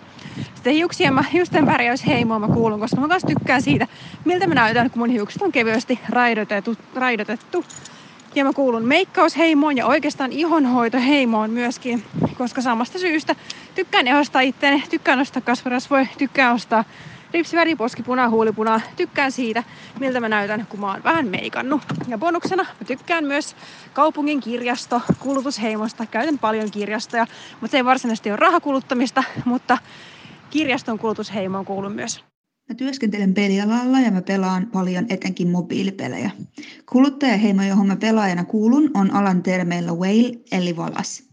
Sitten 0.53 0.73
hiuksien 0.73 1.13
mä, 1.13 1.23
hiusten 1.33 1.65
värjäysheimoon 1.65 2.41
mä 2.41 2.47
kuulun, 2.47 2.79
koska 2.79 3.01
mä 3.01 3.07
kanssa 3.07 3.27
tykkään 3.27 3.61
siitä, 3.61 3.87
miltä 4.25 4.47
mä 4.47 4.55
näytän, 4.55 4.91
kun 4.91 4.99
mun 4.99 5.09
hiukset 5.09 5.41
on 5.41 5.51
kevyesti 5.51 5.99
raidotettu. 6.09 6.75
raidotettu. 6.95 7.65
Ja 8.35 8.43
mä 8.43 8.53
kuulun 8.53 8.85
meikkausheimoon 8.85 9.77
ja 9.77 9.85
oikeastaan 9.85 10.31
ihonhoitoheimoon 10.31 11.51
myöskin, 11.51 12.03
koska 12.37 12.61
samasta 12.61 12.99
syystä 12.99 13.35
tykkään 13.75 14.07
ehostaa 14.07 14.41
itseäni, 14.41 14.83
tykkään 14.89 15.19
ostaa 15.19 15.41
kasvarasvoja, 15.41 16.07
tykkään 16.17 16.53
ostaa 16.53 16.83
ripsi, 17.33 17.55
väriposkipuna, 17.55 18.29
huulipuna. 18.29 18.81
Tykkään 18.95 19.31
siitä, 19.31 19.63
miltä 19.99 20.19
mä 20.19 20.29
näytän, 20.29 20.67
kun 20.69 20.79
mä 20.79 20.91
oon 20.91 21.03
vähän 21.03 21.27
meikannut. 21.27 21.81
Ja 22.07 22.17
bonuksena 22.17 22.63
mä 22.63 22.87
tykkään 22.87 23.25
myös 23.25 23.55
kaupungin 23.93 24.39
kirjasto 24.39 25.01
kulutusheimosta. 25.19 26.05
Käytän 26.05 26.39
paljon 26.39 26.71
kirjastoja, 26.71 27.27
mutta 27.61 27.71
se 27.71 27.77
ei 27.77 27.85
varsinaisesti 27.85 28.29
ole 28.29 28.37
rahakuluttamista, 28.37 29.23
mutta 29.45 29.77
kirjaston 30.49 30.99
kulutusheimoon 30.99 31.65
kuulun 31.65 31.91
myös. 31.91 32.23
Mä 32.69 32.75
työskentelen 32.75 33.33
pelialalla 33.33 33.99
ja 33.99 34.11
mä 34.11 34.21
pelaan 34.21 34.67
paljon 34.73 35.05
etenkin 35.09 35.49
mobiilipelejä. 35.49 36.31
Kuluttajaheimo, 36.91 37.63
johon 37.63 37.87
mä 37.87 37.95
pelaajana 37.95 38.43
kuulun, 38.43 38.91
on 38.93 39.13
alan 39.13 39.43
termeillä 39.43 39.91
whale 39.91 40.39
eli 40.51 40.75
valas. 40.77 41.23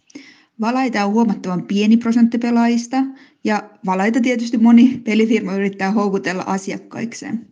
Valaita 0.61 1.05
on 1.05 1.13
huomattavan 1.13 1.63
pieni 1.63 1.97
prosentti 1.97 2.39
pelaajista 2.39 2.97
ja 3.45 3.63
valaita 3.87 4.21
tietysti 4.21 4.59
moni 4.59 5.01
pelifirma 5.05 5.53
yrittää 5.53 5.91
houkutella 5.91 6.43
asiakkaikseen. 6.47 7.47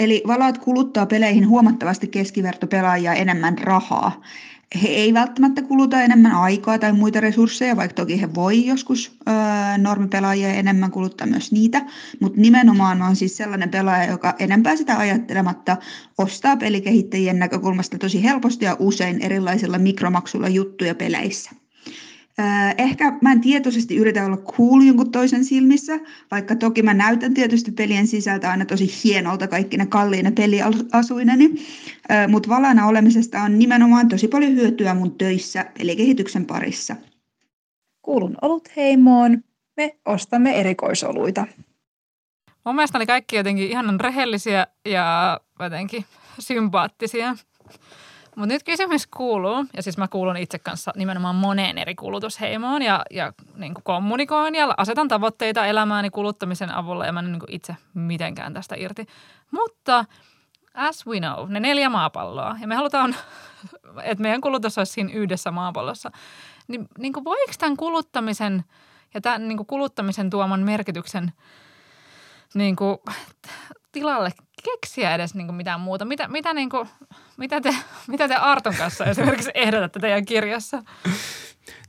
Eli 0.00 0.22
valaat 0.26 0.58
kuluttaa 0.58 1.06
peleihin 1.06 1.48
huomattavasti 1.48 2.08
keskivertopelaajia 2.08 3.14
enemmän 3.14 3.58
rahaa 3.58 4.22
he 4.82 4.88
ei 4.88 5.14
välttämättä 5.14 5.62
kuluta 5.62 6.00
enemmän 6.00 6.32
aikaa 6.32 6.78
tai 6.78 6.92
muita 6.92 7.20
resursseja, 7.20 7.76
vaikka 7.76 7.94
toki 7.94 8.20
he 8.20 8.34
voi 8.34 8.66
joskus 8.66 9.18
öö, 9.28 9.34
normipelaajia 9.78 10.48
enemmän 10.48 10.90
kuluttaa 10.90 11.26
myös 11.26 11.52
niitä, 11.52 11.86
mutta 12.20 12.40
nimenomaan 12.40 13.02
on 13.02 13.16
siis 13.16 13.36
sellainen 13.36 13.70
pelaaja, 13.70 14.10
joka 14.10 14.34
enempää 14.38 14.76
sitä 14.76 14.98
ajattelematta 14.98 15.76
ostaa 16.18 16.56
pelikehittäjien 16.56 17.38
näkökulmasta 17.38 17.98
tosi 17.98 18.22
helposti 18.22 18.64
ja 18.64 18.76
usein 18.78 19.22
erilaisilla 19.22 19.78
mikromaksuilla 19.78 20.48
juttuja 20.48 20.94
peleissä. 20.94 21.50
Ehkä 22.78 23.12
mä 23.20 23.32
en 23.32 23.40
tietoisesti 23.40 23.96
yritä 23.96 24.26
olla 24.26 24.36
cool 24.36 24.80
jonkun 24.80 25.12
toisen 25.12 25.44
silmissä, 25.44 26.00
vaikka 26.30 26.56
toki 26.56 26.82
mä 26.82 26.94
näytän 26.94 27.34
tietysti 27.34 27.72
pelien 27.72 28.06
sisältä 28.06 28.50
aina 28.50 28.64
tosi 28.64 28.90
hienolta 29.04 29.48
kaikki 29.48 29.76
ne 29.76 29.86
kalliine 29.86 30.30
peliasuineni, 30.30 31.50
mutta 32.28 32.48
valana 32.48 32.86
olemisesta 32.86 33.42
on 33.42 33.58
nimenomaan 33.58 34.08
tosi 34.08 34.28
paljon 34.28 34.52
hyötyä 34.52 34.94
mun 34.94 35.18
töissä 35.18 35.64
pelikehityksen 35.78 36.46
parissa. 36.46 36.96
Kuulun 38.02 38.36
Olutheimoon. 38.42 39.44
Me 39.76 39.96
ostamme 40.04 40.60
erikoisoluita. 40.60 41.46
Mun 42.64 42.74
mielestä 42.74 42.98
oli 42.98 43.06
kaikki 43.06 43.36
jotenkin 43.36 43.70
ihan 43.70 44.00
rehellisiä 44.00 44.66
ja 44.88 45.40
jotenkin 45.60 46.04
sympaattisia. 46.38 47.36
Mutta 48.36 48.54
nyt 48.54 48.62
kysymys 48.62 49.06
kuuluu, 49.06 49.64
ja 49.76 49.82
siis 49.82 49.98
mä 49.98 50.08
kuulun 50.08 50.36
itse 50.36 50.58
kanssa 50.58 50.92
nimenomaan 50.96 51.34
moneen 51.34 51.78
eri 51.78 51.94
kulutusheimoon 51.94 52.82
ja, 52.82 53.04
ja 53.10 53.32
niin 53.54 53.74
kuin 53.74 53.84
kommunikoin 53.84 54.54
ja 54.54 54.74
asetan 54.76 55.08
tavoitteita 55.08 55.66
elämääni 55.66 56.10
kuluttamisen 56.10 56.74
avulla 56.74 57.06
ja 57.06 57.12
mä 57.12 57.20
en 57.20 57.32
niin 57.32 57.40
kuin 57.40 57.52
itse 57.52 57.76
mitenkään 57.94 58.54
tästä 58.54 58.74
irti. 58.78 59.06
Mutta 59.50 60.04
as 60.74 61.06
we 61.06 61.18
know, 61.20 61.50
ne 61.50 61.60
neljä 61.60 61.88
maapalloa 61.88 62.56
ja 62.60 62.68
me 62.68 62.74
halutaan, 62.74 63.16
että 64.02 64.22
meidän 64.22 64.40
kulutus 64.40 64.78
olisi 64.78 64.92
siinä 64.92 65.12
yhdessä 65.12 65.50
maapallossa, 65.50 66.10
niin, 66.68 66.88
niin 66.98 67.12
kuin 67.12 67.24
voiko 67.24 67.52
tämän 67.58 67.76
kuluttamisen 67.76 68.64
ja 69.14 69.20
tämän 69.20 69.48
niin 69.48 69.56
kuin 69.56 69.66
kuluttamisen 69.66 70.30
tuoman 70.30 70.60
merkityksen 70.60 71.32
niin 72.54 72.76
kuin, 72.76 72.98
tilalle 73.92 74.30
keksiä 74.64 75.14
edes 75.14 75.34
niin 75.34 75.46
kuin 75.46 75.56
mitään 75.56 75.80
muuta? 75.80 76.04
Mitä, 76.04 76.28
mitä, 76.28 76.54
niin 76.54 76.70
kuin, 76.70 76.88
mitä, 77.36 77.60
te, 77.60 77.76
mitä 78.08 78.28
te 78.28 78.34
Arton 78.34 78.74
kanssa 78.74 79.04
esimerkiksi 79.04 79.50
ehdotatte 79.66 80.00
teidän 80.00 80.24
kirjassa? 80.24 80.82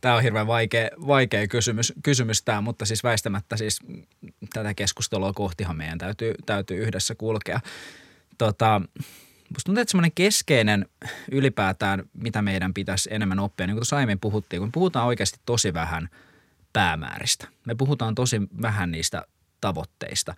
Tämä 0.02 0.16
on 0.16 0.24
hirveän 0.24 0.48
vaikea, 0.48 0.90
vaikea 1.08 1.48
kysymys, 1.48 1.94
kysymys 2.04 2.44
tämä, 2.44 2.62
mutta 2.62 2.86
siis 2.86 3.04
väistämättä 3.04 3.58
siis 3.58 3.80
tätä 4.54 4.74
keskustelua 4.74 5.34
kohtihan 5.34 5.78
meidän 5.78 5.98
täytyy, 5.98 6.34
täytyy 6.46 6.78
yhdessä 6.78 7.16
kulkea. 7.16 7.60
Tota, 8.38 8.82
Musta 9.50 9.66
tuntuu, 9.66 9.82
että 9.82 9.92
semmoinen 9.92 10.12
keskeinen 10.16 10.86
ylipäätään, 11.32 12.04
mitä 12.14 12.42
meidän 12.42 12.74
pitäisi 12.74 13.10
enemmän 13.14 13.40
oppia, 13.40 13.68
niin 13.68 13.76
kuin 13.76 13.80
tuossa 13.80 13.96
aiemmin 13.96 14.20
puhuttiin, 14.20 14.60
kun 14.60 14.72
puhutaan 14.72 15.08
oikeasti 15.08 15.40
tosi 15.46 15.74
vähän 15.74 16.10
päämääristä. 16.74 17.48
Me 17.66 17.76
puhutaan 17.76 18.16
tosi 18.16 18.42
vähän 18.62 18.92
niistä 18.92 19.26
tavoitteista 19.62 20.36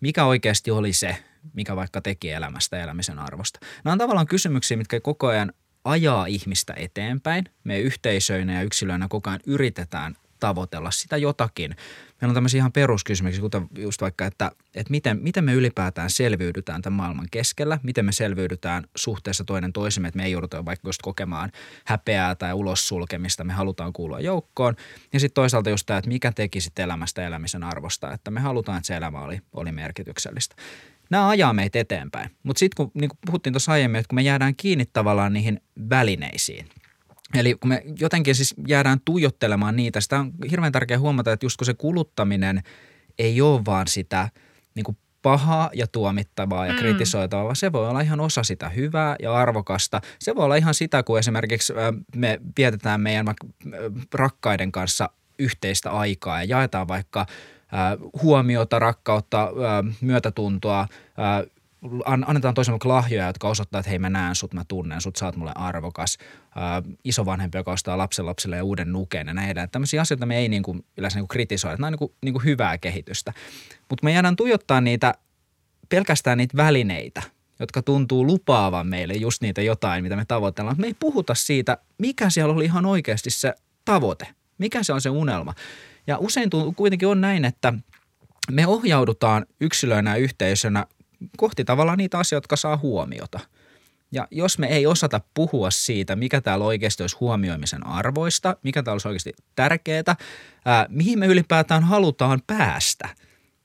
mikä 0.00 0.24
oikeasti 0.24 0.70
oli 0.70 0.92
se, 0.92 1.16
mikä 1.52 1.76
vaikka 1.76 2.00
teki 2.00 2.30
elämästä 2.30 2.82
elämisen 2.82 3.18
arvosta. 3.18 3.60
Nämä 3.84 3.92
on 3.92 3.98
tavallaan 3.98 4.26
kysymyksiä, 4.26 4.76
mitkä 4.76 5.00
koko 5.00 5.26
ajan 5.26 5.52
ajaa 5.84 6.26
ihmistä 6.26 6.74
eteenpäin. 6.76 7.44
Me 7.64 7.78
yhteisöinä 7.80 8.54
ja 8.54 8.62
yksilöinä 8.62 9.08
koko 9.08 9.30
ajan 9.30 9.40
yritetään 9.46 10.16
tavoitella 10.40 10.90
sitä 10.90 11.16
jotakin. 11.16 11.76
Meillä 12.20 12.30
on 12.30 12.34
tämmöisiä 12.34 12.58
ihan 12.58 12.72
peruskysymyksiä, 12.72 13.40
kuten 13.40 13.68
just 13.78 14.00
vaikka, 14.00 14.26
että, 14.26 14.50
että 14.74 14.90
miten, 14.90 15.18
miten 15.22 15.44
me 15.44 15.52
ylipäätään 15.52 16.10
selviydytään 16.10 16.82
tämän 16.82 16.96
maailman 16.96 17.26
keskellä, 17.30 17.78
miten 17.82 18.04
me 18.04 18.12
selviydytään 18.12 18.84
suhteessa 18.96 19.44
toinen 19.44 19.72
toisemme, 19.72 20.08
että 20.08 20.16
me 20.16 20.24
ei 20.24 20.32
jouduta 20.32 20.64
vaikka 20.64 20.88
just 20.88 21.02
kokemaan 21.02 21.52
häpeää 21.84 22.34
tai 22.34 22.52
ulos 22.52 22.88
sulkemista, 22.88 23.44
me 23.44 23.52
halutaan 23.52 23.92
kuulua 23.92 24.20
joukkoon. 24.20 24.76
Ja 25.12 25.20
sitten 25.20 25.34
toisaalta 25.34 25.70
just 25.70 25.86
tämä, 25.86 25.98
että 25.98 26.08
mikä 26.08 26.32
teki 26.32 26.60
sitten 26.60 26.82
elämästä 26.82 27.26
elämisen 27.26 27.64
arvosta, 27.64 28.12
että 28.12 28.30
me 28.30 28.40
halutaan, 28.40 28.78
että 28.78 28.86
se 28.86 28.96
elämä 28.96 29.20
oli, 29.20 29.40
oli 29.52 29.72
merkityksellistä. 29.72 30.56
Nämä 31.10 31.28
ajaa 31.28 31.52
meitä 31.52 31.78
eteenpäin. 31.78 32.30
Mutta 32.42 32.58
sitten 32.58 32.76
kun 32.76 33.00
niin 33.00 33.10
puhuttiin 33.26 33.52
tuossa 33.52 33.72
aiemmin, 33.72 33.98
että 33.98 34.08
kun 34.08 34.16
me 34.16 34.22
jäädään 34.22 34.56
kiinni 34.56 34.84
tavallaan 34.92 35.32
niihin 35.32 35.60
välineisiin– 35.90 36.66
Eli 37.34 37.54
kun 37.54 37.68
me 37.68 37.82
jotenkin 38.00 38.34
siis 38.34 38.54
jäädään 38.68 39.00
tuijottelemaan 39.04 39.76
niitä, 39.76 40.00
sitä 40.00 40.18
on 40.18 40.32
hirveän 40.50 40.72
tärkeää 40.72 41.00
huomata, 41.00 41.32
että 41.32 41.46
just 41.46 41.56
kun 41.56 41.66
se 41.66 41.74
kuluttaminen 41.74 42.62
ei 43.18 43.40
ole 43.40 43.64
vaan 43.64 43.88
sitä 43.88 44.28
niin 44.74 44.84
kuin 44.84 44.96
pahaa 45.22 45.70
ja 45.74 45.86
tuomittavaa 45.86 46.66
ja 46.66 46.72
mm. 46.72 46.78
kritisoitavaa, 46.78 47.44
vaan 47.44 47.56
se 47.56 47.72
voi 47.72 47.88
olla 47.88 48.00
ihan 48.00 48.20
osa 48.20 48.42
sitä 48.42 48.68
hyvää 48.68 49.16
ja 49.22 49.34
arvokasta. 49.34 50.00
Se 50.18 50.34
voi 50.34 50.44
olla 50.44 50.56
ihan 50.56 50.74
sitä, 50.74 51.02
kun 51.02 51.18
esimerkiksi 51.18 51.72
me 52.16 52.40
vietetään 52.58 53.00
meidän 53.00 53.26
rakkaiden 54.14 54.72
kanssa 54.72 55.10
yhteistä 55.38 55.90
aikaa 55.90 56.42
ja 56.42 56.44
jaetaan 56.44 56.88
vaikka 56.88 57.26
huomiota, 58.22 58.78
rakkautta, 58.78 59.48
myötätuntoa, 60.00 60.88
annetaan 62.26 62.54
toiselle 62.54 62.78
lahjoja, 62.84 63.26
jotka 63.26 63.48
osoittaa, 63.48 63.78
että 63.78 63.90
hei 63.90 63.98
mä 63.98 64.10
näen 64.10 64.34
sut, 64.34 64.54
mä 64.54 64.64
tunnen 64.68 65.00
sut, 65.00 65.16
sä 65.16 65.26
oot 65.26 65.36
mulle 65.36 65.52
arvokas. 65.54 66.18
Ää, 66.56 66.82
isovanhempi, 67.04 67.58
joka 67.58 67.72
ostaa 67.72 67.98
lapsen 67.98 68.26
lapselle 68.26 68.56
ja 68.56 68.64
uuden 68.64 68.92
nuken 68.92 69.26
ja 69.26 69.34
näin 69.34 69.50
edelleen. 69.50 69.70
Tämmöisiä 69.70 70.00
asioita 70.00 70.26
me 70.26 70.38
ei 70.38 70.48
niin 70.48 70.62
kuin, 70.62 70.84
yleensä 70.96 71.16
niin 71.18 71.22
kuin 71.22 71.28
kritisoida, 71.28 71.76
nämä 71.76 71.86
on 71.86 71.92
niin 71.92 71.98
kuin, 71.98 72.12
niin 72.24 72.32
kuin 72.32 72.44
hyvää 72.44 72.78
kehitystä. 72.78 73.32
Mutta 73.88 74.04
me 74.04 74.12
jäädään 74.12 74.36
tuijottaa 74.36 74.80
niitä, 74.80 75.14
pelkästään 75.88 76.38
niitä 76.38 76.56
välineitä, 76.56 77.22
jotka 77.60 77.82
tuntuu 77.82 78.26
lupaavan 78.26 78.86
meille 78.86 79.14
just 79.14 79.42
niitä 79.42 79.62
jotain, 79.62 80.04
mitä 80.04 80.16
me 80.16 80.24
tavoitellaan. 80.24 80.76
Me 80.78 80.86
ei 80.86 80.94
puhuta 81.00 81.34
siitä, 81.34 81.78
mikä 81.98 82.30
siellä 82.30 82.54
oli 82.54 82.64
ihan 82.64 82.86
oikeasti 82.86 83.30
se 83.30 83.54
tavoite, 83.84 84.26
mikä 84.58 84.82
se 84.82 84.92
on 84.92 85.00
se 85.00 85.10
unelma. 85.10 85.54
Ja 86.06 86.18
usein 86.18 86.50
kuitenkin 86.76 87.08
on 87.08 87.20
näin, 87.20 87.44
että– 87.44 87.72
me 88.50 88.66
ohjaudutaan 88.66 89.46
yksilöinä 89.60 90.10
ja 90.10 90.16
yhteisönä 90.16 90.86
kohti 91.36 91.64
tavallaan 91.64 91.98
niitä 91.98 92.18
asioita, 92.18 92.44
jotka 92.44 92.56
saa 92.56 92.76
huomiota. 92.76 93.40
Ja 94.12 94.28
jos 94.30 94.58
me 94.58 94.66
ei 94.66 94.86
osata 94.86 95.20
puhua 95.34 95.70
siitä, 95.70 96.16
mikä 96.16 96.40
täällä 96.40 96.64
oikeasti 96.64 97.02
olisi 97.02 97.16
huomioimisen 97.20 97.86
arvoista, 97.86 98.56
mikä 98.62 98.82
täällä 98.82 98.94
olisi 98.94 99.08
oikeasti 99.08 99.32
tärkeää, 99.56 100.16
ää, 100.64 100.86
mihin 100.88 101.18
me 101.18 101.26
ylipäätään 101.26 101.84
halutaan 101.84 102.42
päästä– 102.46 103.08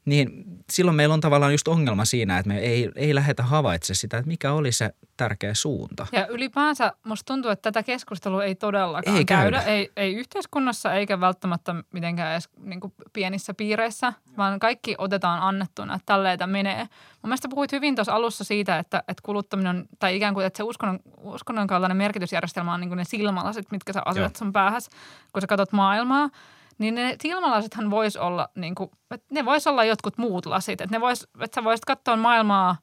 niin 0.06 0.44
silloin 0.72 0.96
meillä 0.96 1.14
on 1.14 1.22
tavallaan 1.22 1.52
just 1.52 1.68
ongelma 1.68 2.06
siinä, 2.06 2.38
että 2.38 2.48
me 2.48 2.58
ei, 2.58 2.92
ei 2.96 3.16
lähdetä 3.16 3.44
havaitse 3.44 3.94
sitä, 3.94 4.18
että 4.18 4.28
mikä 4.28 4.52
oli 4.52 4.72
se 4.72 4.96
tärkeä 5.18 5.54
suunta. 5.54 6.08
Ja 6.12 6.28
ylipäänsä 6.28 6.94
musta 7.04 7.34
tuntuu, 7.34 7.52
että 7.52 7.72
tätä 7.72 7.84
keskustelua 7.84 8.44
ei 8.44 8.56
todellakaan 8.56 9.18
Ei 9.18 9.26
käydä. 9.26 9.62
Ei, 9.62 9.92
ei 9.96 10.14
yhteiskunnassa 10.16 10.94
eikä 10.94 11.20
välttämättä 11.20 11.76
mitenkään 11.92 12.32
edes 12.32 12.50
niin 12.58 12.80
pienissä 13.14 13.54
piireissä, 13.54 14.14
vaan 14.38 14.60
kaikki 14.60 14.96
otetaan 14.98 15.42
annettuna, 15.42 15.96
että 15.96 16.06
tälleen 16.06 16.40
menee. 16.46 16.78
Mun 16.78 16.90
mielestä 17.30 17.50
puhuit 17.50 17.72
hyvin 17.72 17.96
tuossa 17.96 18.14
alussa 18.14 18.44
siitä, 18.44 18.80
että, 18.80 19.04
että 19.08 19.22
kuluttaminen 19.24 19.76
on, 19.76 19.86
tai 20.00 20.16
ikään 20.16 20.34
kuin, 20.34 20.46
että 20.46 20.58
se 20.58 20.64
uskonnon, 20.64 21.00
uskonnon 21.18 21.68
kaltainen 21.68 21.98
merkitysjärjestelmä 21.98 22.74
on 22.74 22.82
niin 22.82 22.98
ne 22.98 23.04
silmälasit, 23.04 23.72
mitkä 23.72 23.94
sä 23.94 24.02
asetat 24.06 24.34
Joo. 24.34 24.38
sun 24.38 24.54
päähäs, 24.54 24.90
kun 25.34 25.42
sä 25.42 25.48
katsot 25.48 25.72
maailmaa. 25.72 26.30
Niin 26.78 26.96
ne 26.96 27.16
silmälasithan 27.22 27.92
vois 27.92 28.18
olla, 28.18 28.50
niin 28.56 28.76
kuin, 28.76 28.92
ne 29.30 29.46
vois 29.46 29.68
olla 29.68 29.84
jotkut 29.84 30.18
muut 30.18 30.46
lasit. 30.46 30.82
Että, 30.82 30.96
ne 30.96 31.02
vois, 31.02 31.28
että 31.40 31.56
sä 31.56 31.64
voisit 31.64 31.86
katsoa 31.86 32.16
maailmaa, 32.16 32.78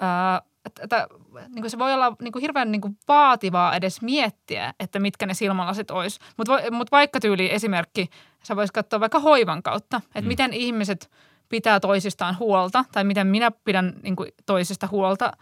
ää, 0.00 0.42
että, 0.64 0.82
että 0.82 1.08
niin 1.48 1.62
kuin 1.62 1.70
se 1.70 1.78
voi 1.78 1.94
olla 1.94 2.16
niin 2.20 2.32
kuin 2.32 2.40
hirveän 2.40 2.72
niin 2.72 2.80
kuin 2.80 2.98
vaativaa 3.08 3.76
edes 3.76 4.02
miettiä, 4.02 4.74
että 4.80 4.98
mitkä 4.98 5.26
ne 5.26 5.34
silmälasit 5.34 5.90
olisi. 5.90 6.20
Mutta 6.36 6.52
mut 6.70 6.92
vaikka 6.92 7.20
tyyli 7.20 7.52
esimerkki, 7.52 8.10
sä 8.42 8.56
voisit 8.56 8.74
katsoa 8.74 9.00
vaikka 9.00 9.18
hoivan 9.18 9.62
kautta, 9.62 9.96
että 9.96 10.20
mm. 10.20 10.28
miten 10.28 10.52
ihmiset 10.52 11.10
pitää 11.48 11.80
toisistaan 11.80 12.38
huolta 12.38 12.84
tai 12.92 13.04
miten 13.04 13.26
minä 13.26 13.50
pidän 13.50 13.94
niin 14.02 14.16
kuin 14.16 14.32
toisista 14.46 14.86
huolta. 14.86 15.32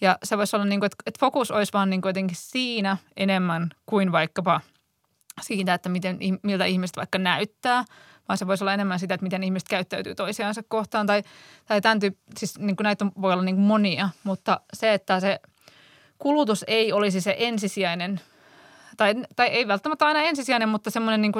Ja 0.00 0.18
se 0.22 0.38
voisi 0.38 0.56
olla, 0.56 0.64
niin 0.64 0.80
kuin, 0.80 0.86
että, 0.86 0.96
että 1.06 1.20
fokus 1.20 1.50
olisi 1.50 1.72
vaan 1.72 1.90
niin 1.90 2.02
kuin 2.02 2.10
jotenkin 2.10 2.36
siinä 2.40 2.96
enemmän 3.16 3.70
kuin 3.86 4.12
vaikkapa 4.12 4.60
siitä, 5.42 5.74
että 5.74 5.88
miten, 5.88 6.18
miltä 6.42 6.64
ihmiset 6.64 6.96
vaikka 6.96 7.18
näyttää, 7.18 7.84
vaan 8.28 8.38
se 8.38 8.46
voisi 8.46 8.64
olla 8.64 8.74
enemmän 8.74 8.98
sitä, 8.98 9.14
että 9.14 9.24
miten 9.24 9.42
ihmiset 9.42 9.68
käyttäytyy 9.68 10.14
toisiansa 10.14 10.62
kohtaan. 10.68 11.06
Tai, 11.06 11.22
tai 11.66 11.80
tämän 11.80 12.00
tyyppi, 12.00 12.22
siis 12.38 12.58
niin 12.58 12.76
näitä 12.82 13.06
voi 13.20 13.32
olla 13.32 13.42
niin 13.42 13.58
monia, 13.58 14.08
mutta 14.24 14.60
se, 14.72 14.94
että 14.94 15.20
se 15.20 15.40
kulutus 16.18 16.64
ei 16.68 16.92
olisi 16.92 17.20
se 17.20 17.36
ensisijainen, 17.38 18.20
tai, 18.96 19.14
tai 19.36 19.46
ei 19.46 19.68
välttämättä 19.68 20.06
aina 20.06 20.20
ensisijainen, 20.20 20.68
mutta 20.68 20.90
semmoinen 20.90 21.22
niin 21.22 21.32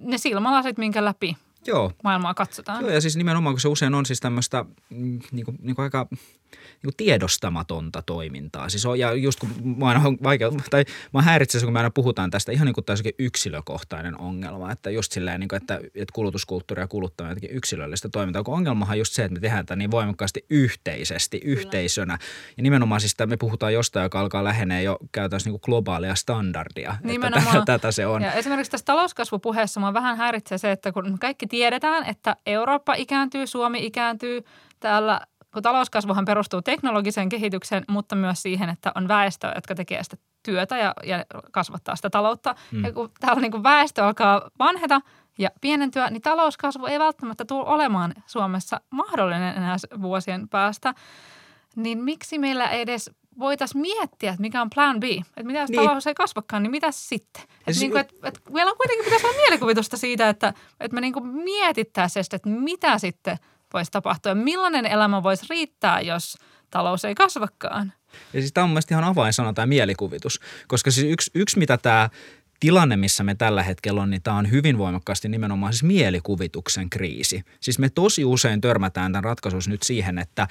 ne 0.00 0.18
silmälasit, 0.18 0.78
minkä 0.78 1.04
läpi 1.04 1.36
Joo, 1.66 1.92
maailmaa 2.04 2.34
katsotaan. 2.34 2.80
Joo, 2.80 2.90
ja 2.90 3.00
siis 3.00 3.16
nimenomaan, 3.16 3.54
kun 3.54 3.60
se 3.60 3.68
usein 3.68 3.94
on 3.94 4.06
siis 4.06 4.20
tämmöistä 4.20 4.64
mm, 4.90 5.20
niin 5.32 5.44
kuin, 5.44 5.58
niin 5.62 5.76
kuin 5.76 5.82
aika 5.82 6.08
niin 6.54 6.82
kuin 6.82 6.96
tiedostamatonta 6.96 8.02
toimintaa. 8.02 8.68
Siis 8.68 8.86
on, 8.86 8.98
ja 8.98 9.12
just 9.12 9.40
kun 9.40 9.50
mä 9.76 9.86
aina 9.86 10.02
on 10.04 10.18
vaikea, 10.22 10.50
tai 10.70 10.84
mä 11.12 11.22
häiritsee 11.22 11.60
se, 11.60 11.66
kun 11.66 11.72
me 11.72 11.78
aina 11.78 11.90
puhutaan 11.90 12.30
tästä 12.30 12.52
ihan 12.52 12.66
niin 12.66 12.74
kuin 12.74 12.84
täysin 12.84 13.12
yksilökohtainen 13.18 14.20
ongelma, 14.20 14.72
että 14.72 14.90
just 14.90 15.12
silleen, 15.12 15.40
niin 15.40 15.48
kuin, 15.48 15.56
että, 15.62 15.74
että 15.74 16.12
kulutuskulttuuri 16.12 16.82
ja 16.82 16.88
kuluttaminen 16.88 17.30
on 17.30 17.36
jotenkin 17.36 17.56
yksilöllistä 17.56 18.08
toimintaa, 18.08 18.42
kun 18.42 18.54
ongelmahan 18.54 18.94
on 18.94 18.98
just 18.98 19.12
se, 19.12 19.24
että 19.24 19.34
me 19.34 19.40
tehdään 19.40 19.66
tätä 19.66 19.76
niin 19.76 19.90
voimakkaasti 19.90 20.44
yhteisesti, 20.50 21.40
yhteisönä. 21.44 22.18
Ja 22.56 22.62
nimenomaan 22.62 23.00
siis 23.00 23.12
että 23.12 23.26
me 23.26 23.36
puhutaan 23.36 23.74
jostain, 23.74 24.04
joka 24.04 24.20
alkaa 24.20 24.44
lähenee 24.44 24.82
jo 24.82 24.98
käytännössä 25.12 25.50
niin 25.50 25.60
kuin 25.60 25.64
globaalia 25.64 26.14
standardia. 26.14 26.90
Että 26.90 27.06
Nimenomaan. 27.06 27.52
tätä, 27.52 27.64
tätä 27.64 27.92
se 27.92 28.06
on. 28.06 28.22
Ja 28.22 28.32
esimerkiksi 28.32 28.70
tässä 28.70 28.84
talouskasvupuheessa 28.84 29.80
mua 29.80 29.94
vähän 29.94 30.16
häiritsee 30.16 30.58
se, 30.58 30.72
että 30.72 30.92
kun 30.92 31.18
kaikki 31.18 31.46
tiedetään, 31.54 32.04
että 32.06 32.36
Eurooppa 32.46 32.94
ikääntyy, 32.94 33.46
Suomi 33.46 33.86
ikääntyy, 33.86 34.44
täällä 34.80 35.20
kun 35.52 35.62
talouskasvuhan 35.62 36.24
perustuu 36.24 36.62
teknologiseen 36.62 37.28
kehitykseen, 37.28 37.84
mutta 37.88 38.16
myös 38.16 38.42
siihen, 38.42 38.68
että 38.68 38.92
on 38.94 39.08
väestö, 39.08 39.52
jotka 39.54 39.74
tekee 39.74 40.02
sitä 40.02 40.16
työtä 40.42 40.78
ja, 40.78 40.94
ja 41.04 41.24
kasvattaa 41.52 41.96
sitä 41.96 42.10
taloutta. 42.10 42.54
Mm. 42.72 42.84
Ja 42.84 42.92
kun 42.92 43.10
täällä 43.20 43.40
niin 43.40 43.50
kuin 43.50 43.62
väestö 43.62 44.04
alkaa 44.04 44.50
vanheta 44.58 45.00
ja 45.38 45.50
pienentyä, 45.60 46.10
niin 46.10 46.22
talouskasvu 46.22 46.86
ei 46.86 46.98
välttämättä 46.98 47.44
tule 47.44 47.64
olemaan 47.66 48.14
Suomessa 48.26 48.80
mahdollinen 48.90 49.56
enää 49.56 49.76
vuosien 50.02 50.48
päästä. 50.48 50.94
Niin 51.76 51.98
miksi 52.04 52.38
meillä 52.38 52.68
ei 52.68 52.80
edes 52.80 53.10
voitaisiin 53.38 53.80
miettiä, 53.80 54.30
että 54.30 54.40
mikä 54.40 54.62
on 54.62 54.70
plan 54.74 55.00
B. 55.00 55.04
Että 55.04 55.42
mitä 55.42 55.58
jos 55.58 55.70
Niin. 55.70 55.80
talous 55.86 56.06
ei 56.06 56.14
kasvakaan, 56.14 56.62
niin 56.62 56.70
mitä 56.70 56.90
sitten? 56.90 57.42
Että 57.42 57.52
siis- 57.66 57.80
niin 57.80 57.90
kuin, 57.90 58.00
et, 58.00 58.14
et 58.22 58.40
meillä 58.50 58.70
on 58.70 58.76
kuitenkin 58.76 59.04
pitäisi 59.04 59.26
olla 59.26 59.36
mielikuvitusta 59.36 59.96
siitä, 59.96 60.28
että, 60.28 60.54
että 60.80 60.94
me 60.94 61.00
niin 61.00 61.12
kuin 61.12 61.26
mietittäisiin, 61.26 62.24
että 62.32 62.48
mitä 62.48 62.98
sitten 62.98 63.38
voisi 63.72 63.90
tapahtua 63.90 64.30
ja 64.30 64.36
millainen 64.36 64.86
elämä 64.86 65.22
voisi 65.22 65.46
riittää, 65.50 66.00
jos 66.00 66.38
talous 66.70 67.04
ei 67.04 67.14
kasvakaan. 67.14 67.92
Ja 68.32 68.40
siis 68.40 68.52
tämä 68.52 68.62
on 68.62 68.68
mun 68.68 68.74
mielestä 68.74 68.94
ihan 68.94 69.04
avainsana 69.04 69.52
tämä 69.52 69.66
mielikuvitus, 69.66 70.40
koska 70.68 70.90
siis 70.90 71.06
yksi, 71.12 71.30
yksi 71.34 71.58
mitä 71.58 71.78
tämä 71.78 72.10
tilanne, 72.60 72.96
missä 72.96 73.24
me 73.24 73.34
tällä 73.34 73.62
hetkellä 73.62 74.02
on, 74.02 74.10
niin 74.10 74.22
tämä 74.22 74.36
on 74.36 74.50
hyvin 74.50 74.78
voimakkaasti 74.78 75.28
nimenomaan 75.28 75.72
siis 75.72 75.82
mielikuvituksen 75.82 76.90
kriisi. 76.90 77.42
Siis 77.60 77.78
me 77.78 77.88
tosi 77.90 78.24
usein 78.24 78.60
törmätään 78.60 79.12
tämän 79.12 79.24
ratkaisussa 79.24 79.70
nyt 79.70 79.82
siihen, 79.82 80.18
että 80.18 80.48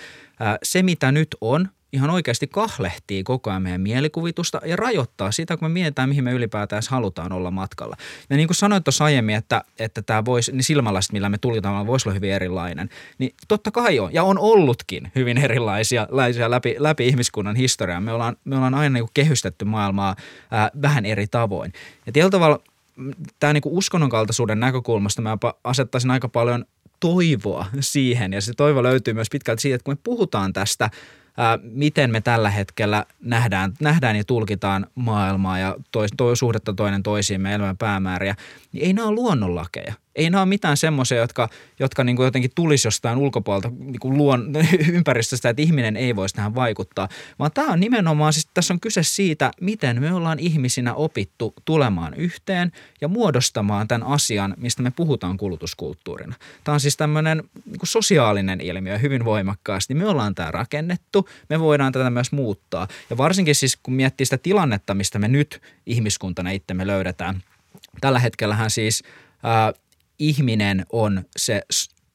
se 0.64 0.84
mitä 0.84 1.12
nyt 1.12 1.28
on, 1.42 1.70
ihan 1.94 2.10
oikeasti 2.10 2.48
kahlehtii 2.48 3.24
koko 3.24 3.50
ajan 3.50 3.62
meidän 3.62 3.82
mielikuvitusta 3.82 4.62
ja 4.66 4.76
rajoittaa 4.76 5.32
sitä, 5.32 5.58
kun 5.58 5.66
me 5.68 5.74
mietitään, 5.74 6.10
mihin 6.10 6.24
me 6.24 6.32
ylipäätään 6.32 6.82
halutaan 6.90 7.32
olla 7.32 7.52
matkalla. 7.52 7.96
Ja 8.30 8.38
niin 8.38 8.48
kuin 8.48 8.56
sanoit 8.56 8.84
tuossa 8.84 9.06
aiemmin, 9.06 9.36
että, 9.36 9.64
että 9.80 10.02
tämä 10.02 10.26
voisi, 10.26 10.52
niin 10.52 10.64
silmälasit, 10.64 11.12
millä 11.12 11.30
me 11.30 11.38
tulkitaan, 11.38 11.88
voisi 11.88 12.10
olla 12.10 12.14
hyvin 12.14 12.32
erilainen, 12.32 12.90
niin 13.18 13.36
totta 13.48 13.72
kai 13.72 14.00
on, 14.00 14.14
ja 14.14 14.24
on 14.24 14.40
ollutkin 14.40 15.12
hyvin 15.16 15.38
erilaisia 15.38 16.08
laisia 16.10 16.52
läpi, 16.52 16.76
läpi 16.80 17.08
ihmiskunnan 17.08 17.56
historiaa. 17.56 18.02
Me 18.02 18.12
ollaan, 18.12 18.36
me 18.46 18.56
ollaan 18.56 18.74
aina 18.74 18.94
niin 18.94 19.04
kuin 19.04 19.14
kehystetty 19.14 19.66
maailmaa 19.66 20.16
ää, 20.52 20.72
vähän 20.82 21.06
eri 21.06 21.28
tavoin. 21.28 21.74
Ja 22.06 22.12
tietyllä 22.12 22.32
tavalla 22.32 22.60
tämä 23.40 23.54
niin 23.54 23.62
uskonnon 23.66 24.10
kaltaisuuden 24.10 24.60
näkökulmasta 24.60 25.22
mä 25.22 25.38
asettaisin 25.64 26.12
aika 26.12 26.30
paljon 26.30 26.66
toivoa 27.00 27.66
siihen, 27.80 28.34
ja 28.34 28.42
se 28.42 28.54
toivo 28.54 28.84
löytyy 28.84 29.14
myös 29.14 29.28
pitkälti 29.32 29.62
siitä, 29.62 29.76
että 29.76 29.84
kun 29.84 29.94
me 29.94 30.00
puhutaan 30.04 30.54
tästä, 30.54 30.90
ää, 31.38 31.60
miten 31.64 32.12
me 32.12 32.22
tällä 32.22 32.50
hetkellä 32.50 33.06
nähdään, 33.22 33.74
nähdään 33.80 34.16
ja 34.16 34.24
tulkitaan 34.24 34.88
maailmaa 34.96 35.60
ja 35.60 35.76
tois, 35.92 36.12
toi, 36.18 36.38
suhdetta 36.38 36.74
toinen 36.74 37.04
toisiimme 37.04 37.54
elämän 37.54 37.78
päämääriä, 37.78 38.36
niin 38.72 38.86
ei 38.86 38.94
nämä 38.94 39.08
ole 39.08 39.16
luonnonlakeja. 39.16 39.94
Ei 40.16 40.30
nämä 40.30 40.42
ole 40.42 40.50
mitään 40.50 40.78
semmoisia, 40.78 41.18
jotka, 41.18 41.50
jotka 41.80 42.04
niin 42.04 42.16
kuin 42.16 42.26
jotenkin 42.26 42.52
tulisi 42.56 42.88
jostain 42.88 43.18
ulkopuolelta 43.18 43.72
niin 43.80 44.00
kuin 44.00 44.18
luon, 44.18 44.52
ympäristöstä, 44.94 45.50
että 45.50 45.62
ihminen 45.62 45.98
ei 45.98 46.16
voisi 46.16 46.36
tähän 46.36 46.56
vaikuttaa. 46.56 47.10
Vaan 47.40 47.52
tämä 47.54 47.72
on 47.72 47.80
nimenomaan, 47.80 48.34
siis 48.34 48.48
tässä 48.54 48.74
on 48.74 48.80
kyse 48.80 49.04
siitä, 49.04 49.52
miten 49.62 50.02
me 50.02 50.14
ollaan 50.14 50.40
ihmisinä 50.40 50.94
opittu 50.94 51.54
tulemaan 51.66 52.14
yhteen 52.14 52.72
ja 53.02 53.08
muodostamaan 53.08 53.88
tämän 53.88 54.08
asian, 54.08 54.54
mistä 54.58 54.82
me 54.82 54.92
puhutaan 54.92 55.38
kulutuskulttuurina. 55.38 56.36
Tämä 56.64 56.74
on 56.74 56.80
siis 56.80 56.98
tämmöinen 56.98 57.44
niin 57.66 57.80
kuin 57.80 57.90
sosiaalinen 57.90 58.62
ilmiö 58.62 58.98
hyvin 58.98 59.26
voimakkaasti. 59.26 59.94
Me 59.94 60.06
ollaan 60.06 60.36
tämä 60.36 60.52
rakennettu, 60.52 61.23
me 61.50 61.60
voidaan 61.60 61.94
tätä 61.94 62.10
myös 62.10 62.32
muuttaa. 62.32 62.88
Ja 63.10 63.18
varsinkin 63.18 63.56
siis 63.56 63.78
kun 63.84 63.94
miettii 63.94 64.26
sitä 64.26 64.38
tilannetta, 64.38 64.94
mistä 64.94 65.20
me 65.20 65.28
nyt 65.28 65.62
ihmiskuntana 65.86 66.50
itsemme 66.50 66.88
löydetään. 66.88 67.44
Tällä 68.02 68.20
hetkellähän 68.20 68.70
siis 68.70 69.04
äh, 69.46 69.82
ihminen 70.20 70.86
on 70.92 71.26
se 71.38 71.62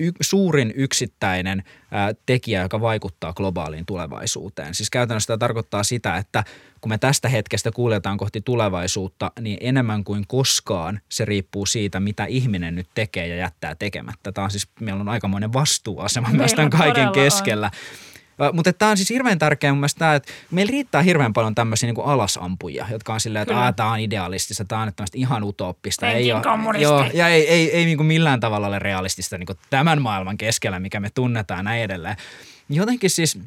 y- 0.01 0.13
suurin 0.21 0.73
yksittäinen 0.77 1.63
ää, 1.91 2.13
tekijä, 2.27 2.63
joka 2.63 2.81
vaikuttaa 2.81 3.33
globaaliin 3.33 3.87
tulevaisuuteen. 3.87 4.75
Siis 4.75 4.91
käytännössä 4.91 5.27
tämä 5.27 5.39
tarkoittaa 5.39 5.83
sitä, 5.83 6.17
että 6.17 6.45
kun 6.81 6.91
me 6.91 6.99
tästä 6.99 7.29
hetkestä 7.29 7.71
kuljetaan 7.73 8.19
kohti 8.19 8.41
tulevaisuutta, 8.41 9.33
niin 9.41 9.59
enemmän 9.61 10.05
kuin 10.05 10.25
koskaan 10.29 11.01
se 11.09 11.25
riippuu 11.25 11.67
siitä, 11.67 12.01
mitä 12.01 12.25
ihminen 12.25 12.75
nyt 12.75 12.89
tekee 12.95 13.27
ja 13.27 13.37
jättää 13.37 13.75
tekemättä. 13.75 14.33
Tämä 14.33 14.45
on 14.45 14.51
siis, 14.51 14.69
meillä 14.81 15.01
on 15.01 15.09
aikamoinen 15.09 15.53
vastuuasema 15.53 16.29
myös 16.33 16.55
tämän 16.55 16.71
kaiken 16.71 17.09
todella 17.09 17.67
on. 17.67 17.71
Mutta 18.53 18.73
tämä 18.73 18.91
on 18.91 18.97
siis 18.97 19.11
hirveän 19.11 19.39
tärkeää 19.39 19.73
mun 19.73 19.81
mielestä 19.81 19.99
tämä, 19.99 20.15
että 20.15 20.33
meillä 20.51 20.71
riittää 20.71 21.03
hirveän 21.03 21.33
paljon 21.33 21.55
tämmöisiä 21.55 21.93
niin 21.93 22.05
alasampuja, 22.05 22.87
jotka 22.91 23.15
on 23.15 23.21
silleen, 23.21 23.43
että 23.43 23.73
tämä 23.77 23.93
on 23.93 24.01
idealistista, 24.01 24.65
tämä 24.65 24.83
on 24.83 24.93
tämmöistä 24.97 25.19
ihan 25.19 25.45
utooppista. 25.45 26.07
Thinking 26.07 26.47
ole-. 26.67 26.79
Joo, 26.79 27.11
ja 27.15 27.29
ei, 27.29 27.49
ei, 27.49 27.77
ei 27.77 27.85
niin 27.85 27.97
kuin 27.97 28.07
millään 28.07 28.41
tavalla 28.41 28.67
ole 28.67 28.79
realistista 28.79 29.39
niin 29.39 29.47
kuin 29.47 29.59
tämän 29.71 30.03
maailman 30.03 30.39
keskellä, 30.39 30.81
mikä 30.81 31.01
me 31.01 31.11
tunnetaan 31.11 31.65
näin 31.65 31.83
edelleen. 31.83 32.17
Jotenkin 32.69 33.11
siis, 33.11 33.39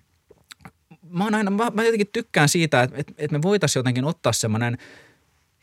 mä, 1.10 1.24
oon 1.24 1.36
aina, 1.36 1.52
mä, 1.52 1.72
mä 1.74 1.84
jotenkin 1.84 2.10
tykkään 2.14 2.50
siitä, 2.50 2.84
että, 2.84 2.98
että, 2.98 3.14
että 3.18 3.38
me 3.38 3.42
voitaisiin 3.42 3.80
jotenkin 3.80 4.06
ottaa 4.06 4.34
semmoinen 4.34 4.78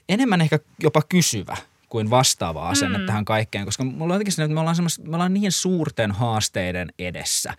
enemmän 0.08 0.40
ehkä 0.40 0.58
jopa 0.82 1.02
kysyvä 1.08 1.56
kuin 1.88 2.10
vastaava 2.10 2.68
asenne 2.68 2.98
mm. 2.98 3.06
tähän 3.06 3.24
kaikkeen, 3.24 3.64
koska 3.64 3.84
mulla 3.84 4.14
on 4.14 4.16
jotenkin 4.16 4.32
se, 4.32 4.42
että 4.42 4.54
me 4.54 4.60
ollaan, 4.60 4.76
me 5.06 5.16
ollaan 5.16 5.34
niin 5.34 5.52
suurten 5.52 6.12
haasteiden 6.12 6.92
edessä. 6.98 7.54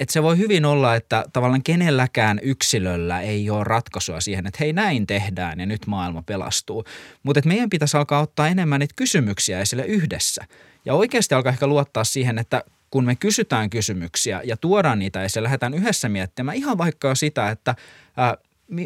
Että 0.00 0.12
se 0.12 0.22
voi 0.22 0.38
hyvin 0.38 0.64
olla, 0.64 0.94
että 0.94 1.24
tavallaan 1.32 1.62
kenelläkään 1.62 2.40
yksilöllä 2.42 3.20
ei 3.20 3.50
ole 3.50 3.64
ratkaisua 3.64 4.20
siihen, 4.20 4.46
että 4.46 4.58
hei 4.60 4.72
näin 4.72 5.06
tehdään 5.06 5.60
ja 5.60 5.66
nyt 5.66 5.86
maailma 5.86 6.22
pelastuu. 6.22 6.84
Mutta 7.22 7.40
meidän 7.44 7.70
pitäisi 7.70 7.96
alkaa 7.96 8.20
ottaa 8.20 8.48
enemmän 8.48 8.80
niitä 8.80 8.94
kysymyksiä 8.96 9.60
esille 9.60 9.84
yhdessä. 9.84 10.44
Ja 10.84 10.94
oikeasti 10.94 11.34
alkaa 11.34 11.52
ehkä 11.52 11.66
luottaa 11.66 12.04
siihen, 12.04 12.38
että 12.38 12.64
kun 12.90 13.04
me 13.04 13.16
kysytään 13.16 13.70
kysymyksiä 13.70 14.40
ja 14.44 14.56
tuodaan 14.56 14.98
niitä 14.98 15.22
ja 15.22 15.42
lähdetään 15.42 15.74
yhdessä 15.74 16.08
miettimään 16.08 16.56
ihan 16.56 16.78
vaikka 16.78 17.14
sitä, 17.14 17.50
että 17.50 17.74
ää, 18.16 18.36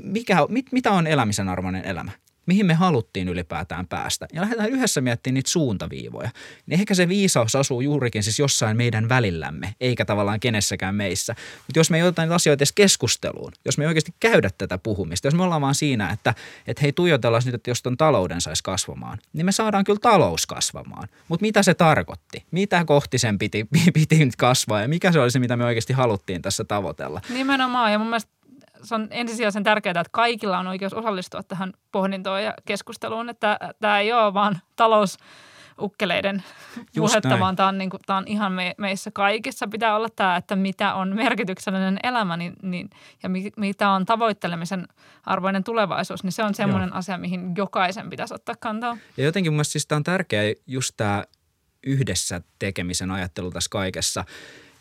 mikä, 0.03 0.37
mit, 0.49 0.67
mitä 0.73 0.91
on 0.91 1.07
elämisen 1.07 1.49
arvoinen 1.49 1.85
elämä 1.85 2.13
mihin 2.51 2.67
me 2.67 2.75
haluttiin 2.75 3.29
ylipäätään 3.29 3.87
päästä. 3.87 4.27
Ja 4.33 4.41
lähdetään 4.41 4.71
yhdessä 4.71 5.01
miettimään 5.01 5.35
niitä 5.35 5.51
suuntaviivoja. 5.51 6.31
Niin 6.67 6.81
ehkä 6.81 6.95
se 6.95 7.09
viisaus 7.09 7.57
asuu 7.57 7.81
juurikin 7.81 8.23
siis 8.23 8.39
jossain 8.39 8.77
meidän 8.77 9.09
välillämme, 9.09 9.75
eikä 9.81 10.05
tavallaan 10.05 10.41
kenessäkään 10.41 10.95
meissä. 10.95 11.35
Mutta 11.67 11.79
jos 11.79 11.91
me 11.91 11.97
ei 11.97 12.03
oteta 12.03 12.23
niitä 12.23 12.35
asioita 12.35 12.59
edes 12.61 12.73
keskusteluun, 12.73 13.53
jos 13.65 13.79
me 13.79 13.85
ei 13.85 13.89
oikeasti 13.89 14.15
käydä 14.21 14.51
tätä 14.59 14.79
puhumista, 14.79 15.27
jos 15.27 15.35
me 15.35 15.43
ollaan 15.43 15.61
vaan 15.61 15.75
siinä, 15.75 16.11
että, 16.11 16.35
että 16.67 16.83
hei 16.83 16.93
tuijotellaan 16.93 17.43
nyt, 17.47 17.55
että 17.55 17.71
jos 17.71 17.83
ton 17.83 17.97
talouden 17.97 18.41
saisi 18.41 18.63
kasvamaan, 18.63 19.19
niin 19.33 19.47
me 19.47 19.53
saadaan 19.53 19.85
kyllä 19.85 20.01
talous 20.03 20.47
kasvamaan. 20.47 21.09
Mutta 21.29 21.43
mitä 21.43 21.63
se 21.63 21.75
tarkoitti? 21.75 22.45
Mitä 22.51 22.85
kohti 22.85 23.19
sen 23.19 23.39
piti, 23.39 23.69
piti 23.95 24.29
kasvaa 24.39 24.81
ja 24.81 24.89
mikä 24.89 25.13
se 25.13 25.21
oli 25.21 25.31
se, 25.31 25.39
mitä 25.39 25.57
me 25.57 25.65
oikeasti 25.65 25.93
haluttiin 25.93 26.43
tässä 26.43 26.65
tavoitella? 26.65 27.21
Nimenomaan 27.29 27.93
ja 27.93 27.99
mun 27.99 28.09
mielestä 28.09 28.40
se 28.83 28.95
on 28.95 29.09
ensisijaisen 29.11 29.65
tärkeää, 29.65 29.91
että 29.91 30.11
kaikilla 30.11 30.59
on 30.59 30.67
oikeus 30.67 30.95
osallistua 30.95 31.43
tähän 31.43 31.73
pohdintoon 31.93 32.43
ja 32.43 32.55
keskusteluun, 32.65 33.29
että 33.29 33.59
tämä 33.81 34.01
ei 34.01 34.13
ole 34.13 34.35
vaan 34.35 34.59
talous 34.77 35.17
ukkeleiden 35.81 36.43
puhetta, 36.97 37.41
vaan 37.41 37.57
tämä 37.57 37.69
on, 37.69 37.79
niin 37.79 37.91
kuin, 37.91 38.01
tämä 38.07 38.17
on 38.17 38.25
ihan 38.27 38.53
me, 38.53 38.75
meissä 38.79 39.11
kaikissa. 39.11 39.69
Pitää 39.69 39.97
olla 39.97 40.09
tämä, 40.17 40.37
että 40.37 40.57
mitä 40.57 40.95
on 40.95 41.17
merkityksellinen 41.17 41.99
elämä 42.03 42.37
niin, 42.37 42.53
niin, 42.63 42.91
ja 43.23 43.29
mi, 43.29 43.51
mitä 43.57 43.91
on 43.91 44.07
tavoittelemisen 44.07 44.89
arvoinen 45.25 45.65
tulevaisuus, 45.65 46.25
niin 46.25 46.33
se 46.33 46.43
on 46.43 46.55
semmoinen 46.55 46.89
Joo. 46.89 46.99
asia, 46.99 47.19
mihin 47.19 47.53
jokaisen 47.57 48.11
pitäisi 48.11 48.35
ottaa 48.35 48.55
kantaa. 48.61 48.97
Ja 49.17 49.25
jotenkin 49.25 49.53
mun 49.53 49.65
siis 49.65 49.87
tämä 49.87 49.97
on 49.97 50.05
tärkeää 50.05 50.53
just 50.67 50.95
tämä 50.97 51.25
yhdessä 51.87 52.41
tekemisen 52.59 53.11
ajattelu 53.11 53.51
tässä 53.51 53.71
kaikessa– 53.71 54.25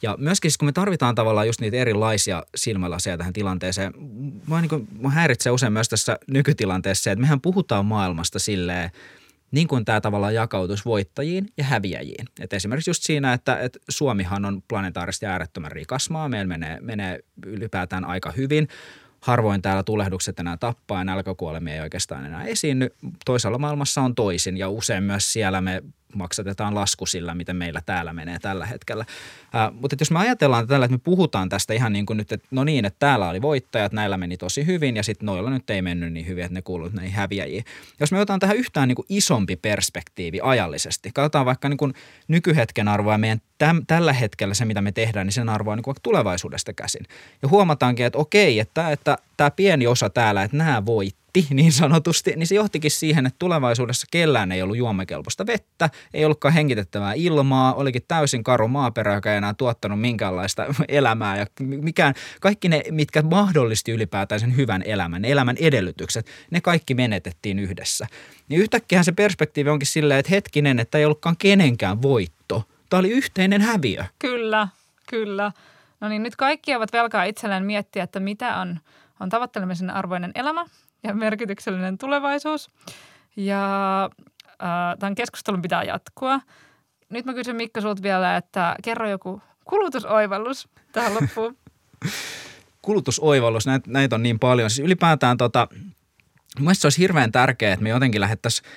ja 0.01 0.15
myöskin 0.19 0.51
siis 0.51 0.57
kun 0.57 0.67
me 0.67 0.71
tarvitaan 0.71 1.15
tavallaan 1.15 1.47
just 1.47 1.61
niitä 1.61 1.77
erilaisia 1.77 2.43
silmälaseja 2.55 3.17
tähän 3.17 3.33
tilanteeseen, 3.33 3.93
mua, 4.45 4.61
niin 4.61 4.69
kuin, 4.69 4.87
mua 4.99 5.11
häiritsee 5.11 5.51
usein 5.51 5.73
myös 5.73 5.89
tässä 5.89 6.17
nykytilanteessa 6.27 7.03
se, 7.03 7.11
että 7.11 7.21
mehän 7.21 7.41
puhutaan 7.41 7.85
maailmasta 7.85 8.39
silleen, 8.39 8.91
niin 9.51 9.67
kuin 9.67 9.85
tämä 9.85 10.01
tavallaan 10.01 10.35
jakautus 10.35 10.85
voittajiin 10.85 11.47
ja 11.57 11.63
häviäjiin. 11.63 12.25
Et 12.39 12.53
esimerkiksi 12.53 12.89
just 12.89 13.03
siinä, 13.03 13.33
että, 13.33 13.59
että 13.59 13.79
Suomihan 13.89 14.45
on 14.45 14.61
planetaarisesti 14.67 15.25
äärettömän 15.25 15.71
rikas 15.71 16.09
maa, 16.09 16.29
meillä 16.29 16.47
menee, 16.47 16.77
menee 16.81 17.19
ylipäätään 17.45 18.05
aika 18.05 18.31
hyvin. 18.31 18.67
Harvoin 19.21 19.61
täällä 19.61 19.83
tulehdukset 19.83 20.39
enää 20.39 20.57
tappaa 20.57 20.99
ja 20.99 21.03
nälkäkuolemia 21.03 21.73
ei 21.73 21.79
oikeastaan 21.79 22.25
enää 22.25 22.43
esiinny. 22.43 22.89
Toisella 23.25 23.57
maailmassa 23.57 24.01
on 24.01 24.15
toisin 24.15 24.57
ja 24.57 24.69
usein 24.69 25.03
myös 25.03 25.33
siellä 25.33 25.61
me 25.61 25.83
maksatetaan 26.15 26.75
lasku 26.75 27.05
sillä, 27.05 27.35
miten 27.35 27.55
meillä 27.55 27.81
täällä 27.85 28.13
menee 28.13 28.39
tällä 28.39 28.65
hetkellä. 28.65 29.05
Ää, 29.53 29.71
mutta 29.71 29.95
jos 29.99 30.11
me 30.11 30.19
ajatellaan 30.19 30.67
tällä, 30.67 30.85
että 30.85 30.97
me 30.97 31.01
puhutaan 31.03 31.49
tästä 31.49 31.73
ihan 31.73 31.93
niin 31.93 32.05
kuin 32.05 32.17
nyt, 32.17 32.31
että 32.31 32.47
no 32.51 32.63
niin, 32.63 32.85
että 32.85 32.99
täällä 32.99 33.29
oli 33.29 33.41
voittajat, 33.41 33.93
näillä 33.93 34.17
meni 34.17 34.37
tosi 34.37 34.65
hyvin 34.65 34.95
ja 34.95 35.03
sitten 35.03 35.25
noilla 35.25 35.49
nyt 35.49 35.69
ei 35.69 35.81
mennyt 35.81 36.13
niin 36.13 36.27
hyvin, 36.27 36.43
että 36.43 36.53
ne 36.53 36.61
kuuluvat 36.61 36.93
näihin 36.93 37.13
häviäjiin. 37.13 37.65
Jos 37.99 38.11
me 38.11 38.17
otetaan 38.17 38.39
tähän 38.39 38.57
yhtään 38.57 38.87
niin 38.87 38.95
kuin 38.95 39.05
isompi 39.09 39.55
perspektiivi 39.55 40.39
ajallisesti, 40.43 41.11
katsotaan 41.13 41.45
vaikka 41.45 41.69
niin 41.69 41.77
kuin 41.77 41.93
nykyhetken 42.27 42.87
arvoa 42.87 43.17
meidän 43.17 43.41
täm, 43.59 43.81
tällä 43.87 44.13
hetkellä 44.13 44.53
se, 44.53 44.65
mitä 44.65 44.81
me 44.81 44.91
tehdään, 44.91 45.27
niin 45.27 45.33
sen 45.33 45.49
arvoa 45.49 45.75
niin 45.75 45.83
kuin 45.83 45.95
tulevaisuudesta 46.03 46.73
käsin. 46.73 47.05
Ja 47.41 47.49
huomataankin, 47.49 48.05
että 48.05 48.19
okei, 48.19 48.59
että, 48.59 48.91
että 48.91 49.17
tämä 49.37 49.51
pieni 49.51 49.87
osa 49.87 50.09
täällä, 50.09 50.43
että 50.43 50.57
nämä 50.57 50.85
voit 50.85 51.19
johti 51.37 51.53
niin 51.55 51.71
sanotusti, 51.71 52.33
niin 52.35 52.47
se 52.47 52.55
johtikin 52.55 52.91
siihen, 52.91 53.25
että 53.25 53.39
tulevaisuudessa 53.39 54.07
kellään 54.11 54.51
ei 54.51 54.61
ollut 54.61 54.77
juomakelpoista 54.77 55.45
vettä, 55.45 55.89
ei 56.13 56.25
ollutkaan 56.25 56.53
hengitettävää 56.53 57.13
ilmaa, 57.13 57.73
olikin 57.73 58.01
täysin 58.07 58.43
karu 58.43 58.67
maaperä, 58.67 59.13
joka 59.13 59.31
ei 59.31 59.37
enää 59.37 59.53
tuottanut 59.53 60.01
minkäänlaista 60.01 60.65
elämää 60.87 61.37
ja 61.37 61.45
mikään, 61.59 62.13
kaikki 62.41 62.69
ne, 62.69 62.83
mitkä 62.91 63.21
mahdollisti 63.21 63.91
ylipäätään 63.91 64.39
sen 64.39 64.55
hyvän 64.55 64.83
elämän, 64.85 65.25
elämän 65.25 65.57
edellytykset, 65.59 66.25
ne 66.51 66.61
kaikki 66.61 66.93
menetettiin 66.93 67.59
yhdessä. 67.59 68.07
Niin 68.49 68.61
yhtäkkiä 68.61 69.03
se 69.03 69.11
perspektiivi 69.11 69.69
onkin 69.69 69.87
silleen, 69.87 70.19
että 70.19 70.29
hetkinen, 70.29 70.79
että 70.79 70.97
ei 70.97 71.05
ollutkaan 71.05 71.37
kenenkään 71.37 72.01
voitto. 72.01 72.63
Tämä 72.89 72.99
oli 72.99 73.09
yhteinen 73.09 73.61
häviö. 73.61 74.03
Kyllä, 74.19 74.67
kyllä. 75.09 75.51
No 75.99 76.09
niin, 76.09 76.23
nyt 76.23 76.35
kaikki 76.35 76.75
ovat 76.75 76.93
velkaa 76.93 77.23
itselleen 77.23 77.65
miettiä, 77.65 78.03
että 78.03 78.19
mitä 78.19 78.57
on, 78.57 78.79
on 79.19 79.29
tavoittelemisen 79.29 79.89
arvoinen 79.89 80.31
elämä 80.35 80.65
ja 81.03 81.13
merkityksellinen 81.13 81.97
tulevaisuus. 81.97 82.69
Ja 83.35 84.03
äh, 84.03 84.97
tämän 84.99 85.15
keskustelun 85.15 85.61
pitää 85.61 85.83
jatkua. 85.83 86.39
Nyt 87.09 87.25
mä 87.25 87.33
kysyn 87.33 87.55
Mikko 87.55 87.81
sulta 87.81 88.03
vielä, 88.03 88.37
että 88.37 88.75
kerro 88.83 89.09
joku 89.09 89.41
kulutusoivallus 89.65 90.69
tähän 90.91 91.13
loppuun. 91.13 91.57
kulutusoivallus, 92.81 93.65
näitä, 93.65 93.91
näitä 93.91 94.15
on 94.15 94.23
niin 94.23 94.39
paljon. 94.39 94.69
Siis 94.69 94.85
ylipäätään 94.85 95.37
tota, 95.37 95.67
mielestäni 96.59 96.81
se 96.81 96.85
olisi 96.85 97.01
hirveän 97.01 97.31
tärkeää, 97.31 97.73
että 97.73 97.83
me 97.83 97.89
jotenkin 97.89 98.21
lähdettäisiin 98.21 98.67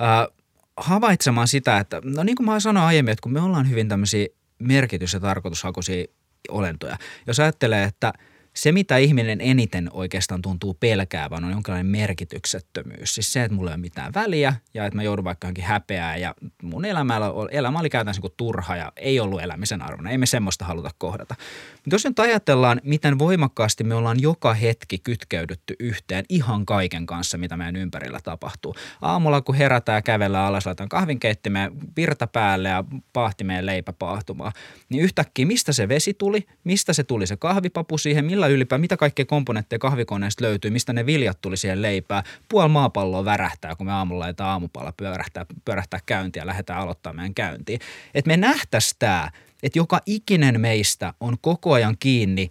äh, 0.00 0.41
havaitsemaan 0.76 1.48
sitä, 1.48 1.78
että 1.78 2.00
no 2.04 2.22
niin 2.22 2.36
kuin 2.36 2.46
mä 2.46 2.60
sanoin 2.60 2.86
aiemmin, 2.86 3.12
että 3.12 3.22
kun 3.22 3.32
me 3.32 3.40
ollaan 3.40 3.70
hyvin 3.70 3.88
tämmöisiä 3.88 4.26
merkitys- 4.58 5.12
ja 5.12 5.20
tarkoitushakuisia 5.20 6.04
olentoja. 6.48 6.96
Jos 7.26 7.40
ajattelee, 7.40 7.84
että– 7.84 8.12
se, 8.54 8.72
mitä 8.72 8.96
ihminen 8.96 9.40
eniten 9.40 9.90
oikeastaan 9.92 10.42
tuntuu 10.42 10.74
pelkäävän, 10.74 11.44
on 11.44 11.50
jonkinlainen 11.50 11.86
merkityksettömyys. 11.86 13.14
Siis 13.14 13.32
se, 13.32 13.44
että 13.44 13.54
mulla 13.54 13.70
ei 13.70 13.74
ole 13.74 13.80
mitään 13.80 14.14
väliä 14.14 14.54
ja 14.74 14.86
että 14.86 14.96
mä 14.96 15.02
joudun 15.02 15.24
vaikka 15.24 15.46
johonkin 15.46 15.64
häpeään 15.64 16.20
ja 16.20 16.34
mun 16.62 16.84
elämä, 16.84 17.20
elämä 17.50 17.78
oli 17.78 17.90
käytännössä 17.90 18.20
kuin 18.20 18.34
turha 18.36 18.76
ja 18.76 18.92
ei 18.96 19.20
ollut 19.20 19.42
elämisen 19.42 19.82
arvona. 19.82 20.10
Ei 20.10 20.18
me 20.18 20.26
semmoista 20.26 20.64
haluta 20.64 20.90
kohdata. 20.98 21.34
Mutta 21.74 21.94
jos 21.94 22.04
nyt 22.04 22.18
ajatellaan, 22.18 22.80
miten 22.84 23.18
voimakkaasti 23.18 23.84
me 23.84 23.94
ollaan 23.94 24.22
joka 24.22 24.54
hetki 24.54 24.98
kytkeydytty 24.98 25.76
yhteen 25.80 26.24
ihan 26.28 26.66
kaiken 26.66 27.06
kanssa, 27.06 27.38
mitä 27.38 27.56
meidän 27.56 27.76
ympärillä 27.76 28.20
tapahtuu. 28.24 28.74
Aamulla 29.02 29.40
kun 29.40 29.54
herätään 29.54 29.96
ja 29.96 30.02
kävellään 30.02 30.46
alas, 30.46 30.66
laitetaan 30.66 30.88
kahvinkeittimeen 30.88 31.72
virta 31.96 32.26
päälle 32.26 32.68
ja 32.68 32.84
paahtimeen 33.12 33.66
leipä 33.66 33.92
paahtumaan, 33.92 34.52
niin 34.88 35.02
yhtäkkiä 35.02 35.46
mistä 35.46 35.72
se 35.72 35.88
vesi 35.88 36.14
tuli, 36.14 36.46
mistä 36.64 36.92
se 36.92 37.04
tuli 37.04 37.26
se 37.26 37.36
kahvipapu 37.36 37.98
siihen, 37.98 38.24
millä 38.24 38.41
ylipäätään, 38.46 38.80
mitä 38.80 38.96
kaikkea 38.96 39.24
komponentteja 39.24 39.78
kahvikoneesta 39.78 40.44
löytyy, 40.44 40.70
mistä 40.70 40.92
ne 40.92 41.06
viljat 41.06 41.40
tuli 41.40 41.56
siihen 41.56 41.82
leipää. 41.82 42.22
Puoli 42.48 42.68
maapalloa 42.68 43.24
värähtää, 43.24 43.76
kun 43.76 43.86
me 43.86 43.92
aamulla 43.92 44.20
laitetaan 44.20 44.50
aamupala 44.50 44.92
pyörähtää, 44.96 45.46
pyörähtää 45.64 46.00
käyntiä 46.06 46.42
ja 46.42 46.46
lähdetään 46.46 46.80
aloittamaan 46.80 47.16
meidän 47.16 47.34
käyntiin. 47.34 47.80
Että 48.14 48.28
me 48.28 48.36
nähtäisiin 48.36 48.96
tämä, 48.98 49.30
että 49.62 49.78
joka 49.78 50.00
ikinen 50.06 50.60
meistä 50.60 51.14
on 51.20 51.36
koko 51.40 51.72
ajan 51.72 51.96
kiinni 52.00 52.48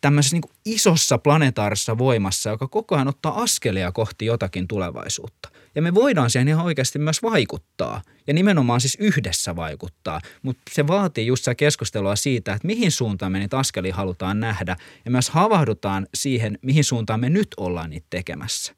tämmöisessä 0.00 0.36
niin 0.36 0.56
isossa 0.64 1.18
planetaarisessa 1.18 1.98
voimassa, 1.98 2.50
joka 2.50 2.68
koko 2.68 2.94
ajan 2.94 3.08
ottaa 3.08 3.42
askelia 3.42 3.92
kohti 3.92 4.26
jotakin 4.26 4.68
tulevaisuutta. 4.68 5.48
Ja 5.74 5.82
me 5.82 5.94
voidaan 5.94 6.30
siihen 6.30 6.48
ihan 6.48 6.64
oikeasti 6.64 6.98
myös 6.98 7.22
vaikuttaa 7.22 8.02
ja 8.26 8.34
nimenomaan 8.34 8.80
siis 8.80 8.96
yhdessä 9.00 9.56
vaikuttaa, 9.56 10.20
mutta 10.42 10.62
se 10.70 10.86
vaatii 10.86 11.26
just 11.26 11.44
sitä 11.44 11.54
keskustelua 11.54 12.16
siitä, 12.16 12.52
että 12.52 12.66
mihin 12.66 12.92
suuntaan 12.92 13.32
me 13.32 13.38
niitä 13.38 13.58
askelia 13.58 13.94
halutaan 13.94 14.40
nähdä 14.40 14.76
ja 15.04 15.10
myös 15.10 15.30
havahdutaan 15.30 16.06
siihen, 16.14 16.58
mihin 16.62 16.84
suuntaan 16.84 17.20
me 17.20 17.30
nyt 17.30 17.48
ollaan 17.56 17.90
niitä 17.90 18.06
tekemässä. 18.10 18.74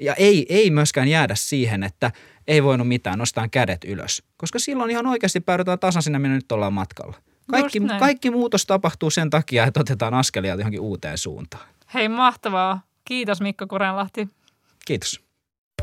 Ja 0.00 0.14
ei, 0.14 0.46
ei 0.48 0.70
myöskään 0.70 1.08
jäädä 1.08 1.34
siihen, 1.34 1.82
että 1.82 2.10
ei 2.46 2.62
voinut 2.62 2.88
mitään, 2.88 3.18
nostaa 3.18 3.48
kädet 3.48 3.84
ylös, 3.84 4.22
koska 4.36 4.58
silloin 4.58 4.90
ihan 4.90 5.06
oikeasti 5.06 5.40
päädytään 5.40 5.78
tasan 5.78 6.02
sinne, 6.02 6.18
minne 6.18 6.34
nyt 6.34 6.52
ollaan 6.52 6.72
matkalla. 6.72 7.16
Kaikki, 7.50 7.80
kaikki 7.98 8.30
muutos 8.30 8.66
tapahtuu 8.66 9.10
sen 9.10 9.30
takia, 9.30 9.64
että 9.64 9.80
otetaan 9.80 10.14
askelia 10.14 10.54
johonkin 10.54 10.80
uuteen 10.80 11.18
suuntaan. 11.18 11.68
Hei 11.94 12.08
mahtavaa. 12.08 12.82
Kiitos 13.04 13.40
Mikko 13.40 13.66
Kurenlahti. 13.66 14.28
Kiitos. 14.86 15.23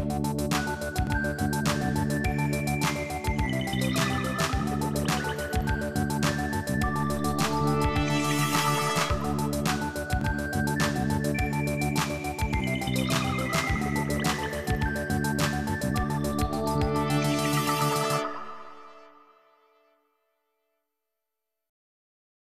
Música 0.03 0.70